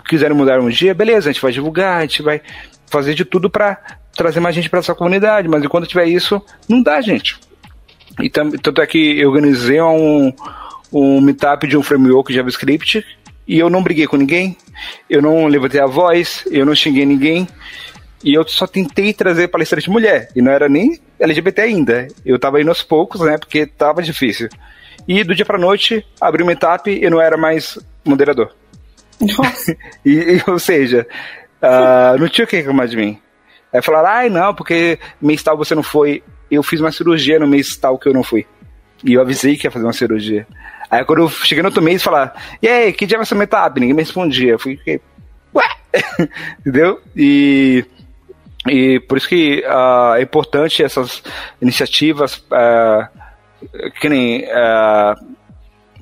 [0.06, 2.42] quiserem mudar um dia, beleza, a gente vai divulgar, a gente vai
[2.88, 3.80] fazer de tudo para
[4.16, 7.40] trazer mais gente para essa comunidade, mas enquanto tiver isso, não dá, gente.
[8.22, 10.32] E tanto é que eu organizei um,
[10.94, 13.04] um meetup de um framework JavaScript
[13.48, 14.56] e eu não briguei com ninguém,
[15.10, 17.48] eu não levantei a voz, eu não xinguei ninguém.
[18.24, 20.30] E eu só tentei trazer palestrante mulher.
[20.34, 22.08] E não era nem LGBT ainda.
[22.26, 23.38] Eu tava indo aos poucos, né?
[23.38, 24.48] Porque tava difícil.
[25.06, 28.56] E do dia pra noite, abri o meetup e não era mais moderador.
[29.20, 29.76] Nossa.
[30.06, 31.06] e, e, ou seja,
[31.62, 33.20] uh, não tinha o que reclamar de mim.
[33.74, 36.24] Aí falaram, ai não, porque mês tal você não foi.
[36.50, 38.46] Eu fiz uma cirurgia no mês tal que eu não fui.
[39.04, 40.48] E eu avisei que ia fazer uma cirurgia.
[40.94, 43.38] Aí quando eu cheguei no outro mês, falar, e aí, que dia vai ser o
[43.38, 43.80] meetup?
[43.80, 44.52] Ninguém me respondia.
[44.52, 44.80] Eu fui,
[45.56, 45.64] ué?
[46.60, 47.02] Entendeu?
[47.16, 47.84] E,
[48.70, 51.24] e por isso que uh, é importante essas
[51.60, 53.10] iniciativas, uh,
[54.00, 55.36] que nem, uh,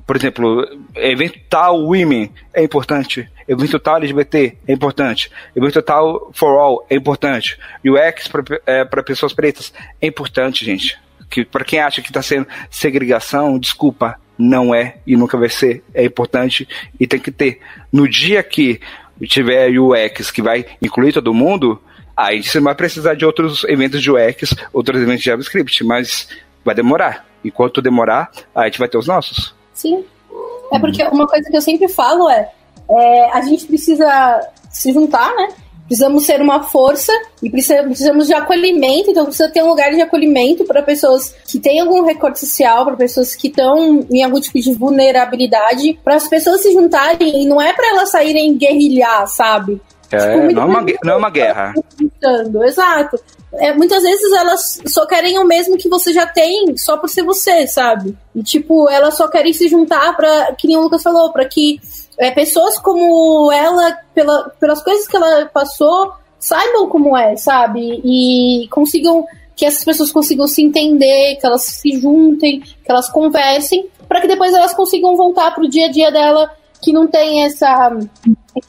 [0.06, 0.62] por exemplo,
[0.94, 6.96] evento tal Women é importante, evento tal LGBT é importante, evento tal For All é
[6.96, 11.00] importante, UX para é, pessoas pretas é importante, gente.
[11.30, 15.82] Que para quem acha que está sendo segregação, desculpa, não é e nunca vai ser.
[15.94, 16.68] É importante
[16.98, 17.60] e tem que ter.
[17.92, 18.80] No dia que
[19.22, 21.80] tiver UX que vai incluir todo mundo,
[22.16, 26.28] aí você vai precisar de outros eventos de UX, outros eventos de JavaScript, mas
[26.64, 27.26] vai demorar.
[27.44, 29.54] Enquanto demorar, a gente vai ter os nossos.
[29.74, 30.04] Sim.
[30.72, 32.48] É porque uma coisa que eu sempre falo é,
[32.88, 34.40] é a gente precisa
[34.70, 35.48] se juntar, né?
[35.92, 37.12] Precisamos ser uma força
[37.42, 41.80] e precisamos de acolhimento, então precisa ter um lugar de acolhimento para pessoas que têm
[41.80, 46.62] algum recorte social, para pessoas que estão em algum tipo de vulnerabilidade, para as pessoas
[46.62, 49.82] se juntarem e não é para elas saírem guerrilhar, sabe?
[50.10, 51.74] É, tipo, não, é uma, não é uma guerra.
[52.66, 53.20] Exato.
[53.54, 57.22] É, muitas vezes elas só querem o mesmo que você já tem, só por ser
[57.22, 58.16] você, sabe?
[58.34, 61.78] E tipo, elas só querem se juntar para, que nem o Lucas falou, para que
[62.18, 68.00] é, pessoas como ela, pela, pelas coisas que ela passou, saibam como é, sabe?
[68.04, 73.88] E consigam que essas pessoas consigam se entender, que elas se juntem, que elas conversem,
[74.08, 76.50] para que depois elas consigam voltar pro dia a dia dela
[76.82, 77.96] que não tem essa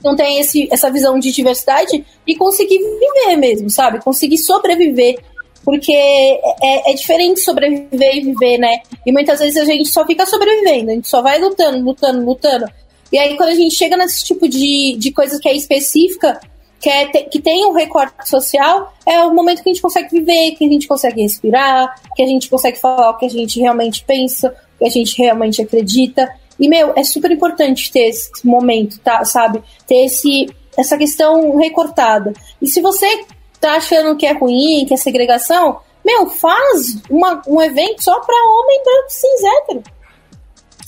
[0.04, 4.02] não tem esse, essa visão de diversidade e conseguir viver mesmo, sabe?
[4.02, 5.20] Conseguir sobreviver.
[5.66, 8.82] Porque é, é diferente sobreviver e viver, né?
[9.06, 12.66] E muitas vezes a gente só fica sobrevivendo, a gente só vai lutando, lutando, lutando.
[13.14, 16.42] E aí, quando a gente chega nesse tipo de, de coisa que é específica,
[16.80, 20.10] que, é te, que tem um recorte social, é o momento que a gente consegue
[20.10, 23.60] viver, que a gente consegue respirar, que a gente consegue falar o que a gente
[23.60, 26.28] realmente pensa, o que a gente realmente acredita.
[26.60, 29.62] E, meu, é super importante ter esse momento, tá, sabe?
[29.86, 32.34] Ter esse, essa questão recortada.
[32.60, 33.26] E se você
[33.62, 38.36] tá achando que é ruim, que é segregação, meu, faz uma, um evento só pra
[38.36, 39.84] homem branco cis hétero.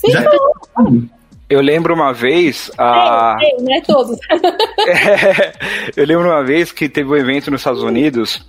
[0.02, 1.15] Fica
[1.50, 2.72] eu lembro uma vez.
[2.78, 3.38] A...
[3.42, 4.18] É, não é todos.
[4.88, 5.54] é,
[5.96, 8.46] eu lembro uma vez que teve um evento nos Estados Unidos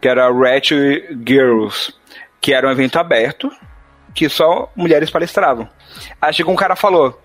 [0.00, 1.92] que era Red Girls,
[2.40, 3.50] que era um evento aberto
[4.14, 5.68] que só mulheres palestravam.
[6.20, 7.20] Aí chegou um cara falou: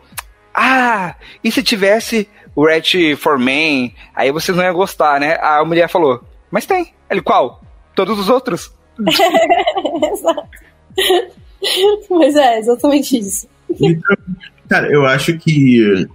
[0.53, 3.95] Ah, e se tivesse o Red for Men?
[4.15, 5.37] Aí vocês não iam gostar, né?
[5.41, 6.93] A mulher falou, mas tem.
[7.09, 7.61] Ele, qual?
[7.95, 8.73] Todos os outros?
[8.99, 10.47] Exato.
[12.09, 13.47] Mas é, exatamente isso.
[14.71, 16.07] Cara, eu acho que.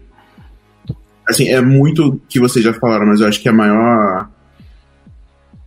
[1.28, 4.30] Assim, é muito que vocês já falaram, mas eu acho que a maior.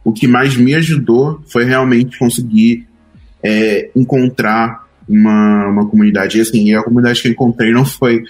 [0.03, 2.87] O que mais me ajudou foi realmente conseguir
[3.43, 6.39] é, encontrar uma, uma comunidade.
[6.39, 8.23] E assim, a comunidade que eu encontrei não foi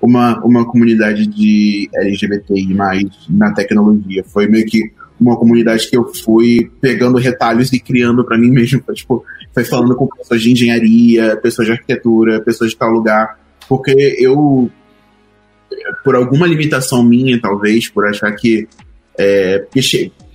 [0.00, 4.24] uma, uma comunidade de LGBTI mais na tecnologia.
[4.24, 8.82] Foi meio que uma comunidade que eu fui pegando retalhos e criando para mim mesmo.
[8.94, 9.22] Tipo,
[9.52, 13.44] foi falando com pessoas de engenharia, pessoas de arquitetura, pessoas de tal lugar.
[13.68, 14.70] Porque eu,
[16.04, 18.68] por alguma limitação minha, talvez, por achar que.
[19.18, 19.64] É,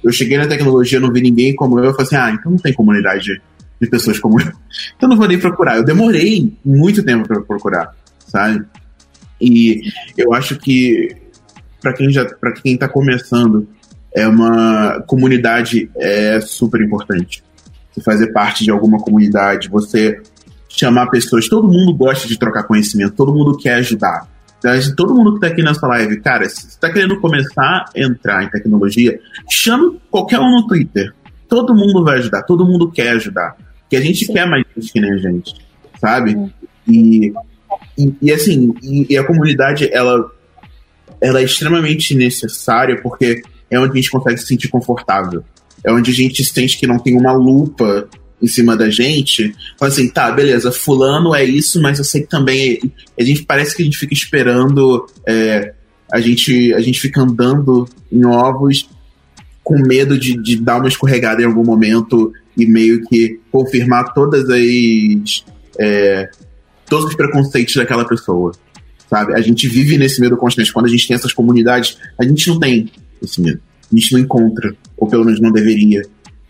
[0.03, 2.59] eu cheguei na tecnologia, não vi ninguém como eu, eu falei assim: ah, então não
[2.59, 3.41] tem comunidade
[3.79, 4.47] de pessoas como eu.
[4.95, 5.77] Então não vou nem procurar.
[5.77, 7.95] Eu demorei muito tempo para procurar,
[8.27, 8.65] sabe?
[9.39, 9.81] E
[10.17, 11.15] eu acho que
[11.81, 13.67] para quem já, para quem está começando,
[14.13, 17.43] é uma comunidade é super importante.
[17.91, 20.21] Você fazer parte de alguma comunidade, você
[20.75, 24.27] chamar pessoas, todo mundo gosta de trocar conhecimento, todo mundo quer ajudar.
[24.95, 28.43] Todo mundo que está aqui nessa live, cara, se você está querendo começar a entrar
[28.43, 29.19] em tecnologia,
[29.49, 31.13] chama qualquer um no Twitter.
[31.49, 33.57] Todo mundo vai ajudar, todo mundo quer ajudar.
[33.89, 34.33] Que a gente Sim.
[34.33, 35.55] quer mais gente que nem a gente,
[35.99, 36.51] sabe?
[36.87, 37.33] E,
[37.97, 40.29] e, e assim, e, e, a comunidade, ela,
[41.19, 45.43] ela é extremamente necessária porque é onde a gente consegue se sentir confortável.
[45.83, 48.07] É onde a gente sente que não tem uma lupa
[48.41, 49.55] em cima da gente.
[49.77, 52.79] Fala assim, tá, beleza, fulano é isso, mas eu sei que também.
[53.19, 55.05] A gente parece que a gente fica esperando.
[55.27, 55.73] É,
[56.11, 58.89] a, gente, a gente fica andando em ovos
[59.63, 64.49] com medo de, de dar uma escorregada em algum momento e meio que confirmar todas
[64.49, 65.45] as
[65.79, 66.29] é,
[66.89, 68.51] todos os preconceitos daquela pessoa,
[69.09, 69.33] sabe?
[69.33, 70.73] A gente vive nesse medo constante.
[70.73, 72.91] Quando a gente tem essas comunidades, a gente não tem
[73.21, 73.61] esse medo.
[73.91, 76.01] A gente não encontra, ou pelo menos não deveria,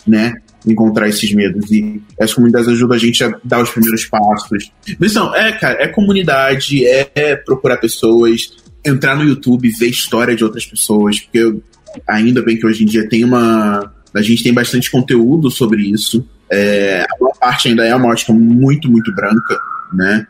[0.05, 0.33] né?
[0.65, 1.71] Encontrar esses medos.
[1.71, 4.71] E as comunidades ajudam a gente a dar os primeiros passos.
[4.99, 8.53] Então, é, cara, é comunidade, é, é procurar pessoas,
[8.85, 11.63] entrar no YouTube, ver história de outras pessoas, porque eu,
[12.07, 16.27] ainda bem que hoje em dia tem uma a gente tem bastante conteúdo sobre isso.
[16.51, 19.59] É, a maior parte ainda é uma ótica muito, muito branca,
[19.93, 20.27] né?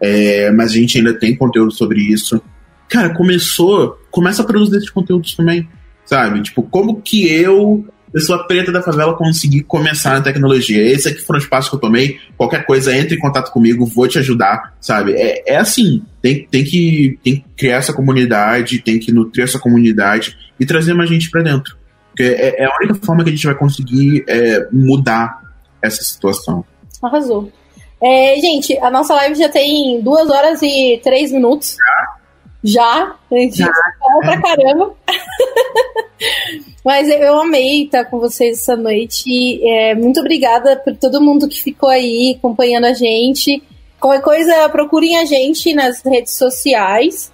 [0.00, 2.40] É, mas a gente ainda tem conteúdo sobre isso.
[2.88, 3.98] Cara, começou.
[4.10, 5.68] Começa a produzir esses conteúdos também,
[6.04, 6.42] sabe?
[6.42, 7.84] Tipo, como que eu,
[8.14, 10.80] pessoa preta da favela, consegui começar na tecnologia?
[10.80, 12.18] Esse aqui foram os passos que eu tomei.
[12.36, 15.14] Qualquer coisa, entre em contato comigo, vou te ajudar, sabe?
[15.14, 16.02] É, é assim.
[16.22, 20.94] Tem, tem, que, tem que criar essa comunidade, tem que nutrir essa comunidade e trazer
[20.94, 21.76] mais gente para dentro.
[22.10, 25.40] Porque é, é, a única forma que a gente vai conseguir é, mudar
[25.82, 26.64] essa situação.
[27.02, 27.52] Arrasou.
[28.00, 31.76] É, gente, a nossa live já tem duas horas e três minutos.
[31.76, 32.23] Já?
[32.64, 33.14] Já?
[33.30, 33.70] A gente já.
[34.00, 34.94] fala pra caramba.
[36.82, 39.60] Mas eu amei estar com vocês essa noite.
[39.66, 43.62] É, muito obrigada por todo mundo que ficou aí acompanhando a gente.
[44.00, 47.30] Qualquer coisa, procurem a gente nas redes sociais.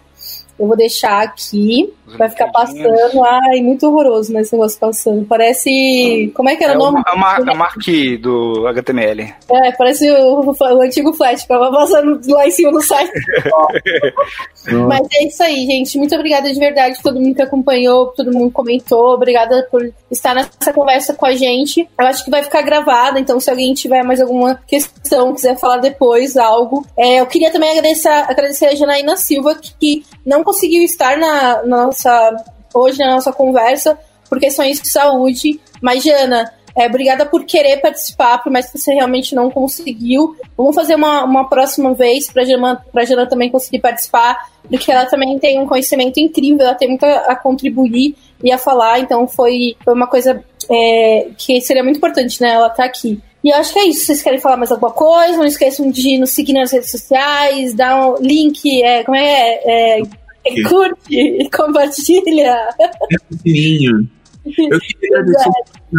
[0.60, 1.90] Eu vou deixar aqui.
[2.18, 3.24] Vai ficar passando.
[3.24, 5.24] Ai, muito horroroso né, esse negócio passando.
[5.24, 6.30] Parece.
[6.34, 7.00] Como é que era é o nome?
[7.06, 9.32] É a, marque do HTML.
[9.48, 13.10] É, parece o, o antigo Flash, passando lá em cima do site.
[14.88, 15.96] Mas é isso aí, gente.
[15.96, 19.14] Muito obrigada de verdade a todo mundo que acompanhou, todo mundo comentou.
[19.14, 21.88] Obrigada por estar nessa conversa com a gente.
[21.98, 25.78] Eu acho que vai ficar gravada, então se alguém tiver mais alguma questão, quiser falar
[25.78, 26.84] depois algo.
[26.98, 32.36] É, eu queria também agradecer, agradecer a Janaína Silva, que não conseguiu estar na, nossa
[32.74, 33.98] hoje na nossa conversa
[34.28, 35.60] por questões de saúde.
[35.80, 40.36] Mas, Jana, é, obrigada por querer participar, por mais que você realmente não conseguiu.
[40.56, 45.38] Vamos fazer uma, uma próxima vez para a Jana também conseguir participar, porque ela também
[45.38, 49.76] tem um conhecimento incrível, ela tem muito a, a contribuir e a falar, então foi,
[49.84, 52.54] foi uma coisa é, que seria muito importante, né?
[52.54, 53.20] Ela estar tá aqui.
[53.42, 54.04] E eu acho que é isso.
[54.04, 55.38] Vocês querem falar mais alguma coisa?
[55.38, 60.02] Não esqueçam de nos seguir nas redes sociais, dar um link, é, como é, é
[60.46, 62.68] e curte e compartilha.
[62.78, 64.08] É sininho.
[64.44, 65.50] Eu queria agradecer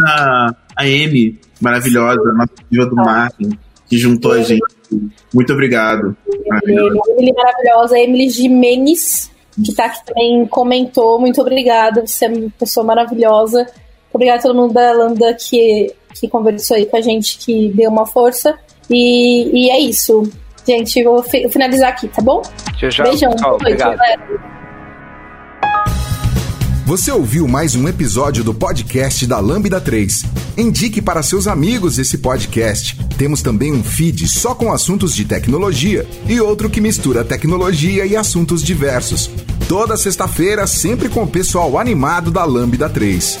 [0.04, 3.04] a, a Amy, maravilhosa, nossa diva do ah.
[3.04, 3.58] marketing,
[3.88, 4.62] que juntou a gente.
[5.32, 6.16] Muito obrigado.
[6.66, 9.30] Emily maravilhosa, Emily Jimenez,
[9.64, 11.20] que tá aqui também comentou.
[11.20, 13.66] Muito obrigada, você é uma pessoa maravilhosa.
[14.12, 17.90] Obrigada a todo mundo da Lambda que, que conversou aí com a gente, que deu
[17.90, 18.58] uma força.
[18.90, 20.30] E, e é isso.
[20.66, 22.40] Gente, vou finalizar aqui, tá bom?
[22.76, 23.06] Tchau, tchau.
[23.06, 23.34] Beijão.
[23.34, 23.98] Tchau, obrigado.
[26.84, 30.24] Você ouviu mais um episódio do podcast da Lambda 3.
[30.58, 32.96] Indique para seus amigos esse podcast.
[33.16, 38.16] Temos também um feed só com assuntos de tecnologia e outro que mistura tecnologia e
[38.16, 39.30] assuntos diversos.
[39.68, 43.40] Toda sexta-feira, sempre com o pessoal animado da Lambda 3.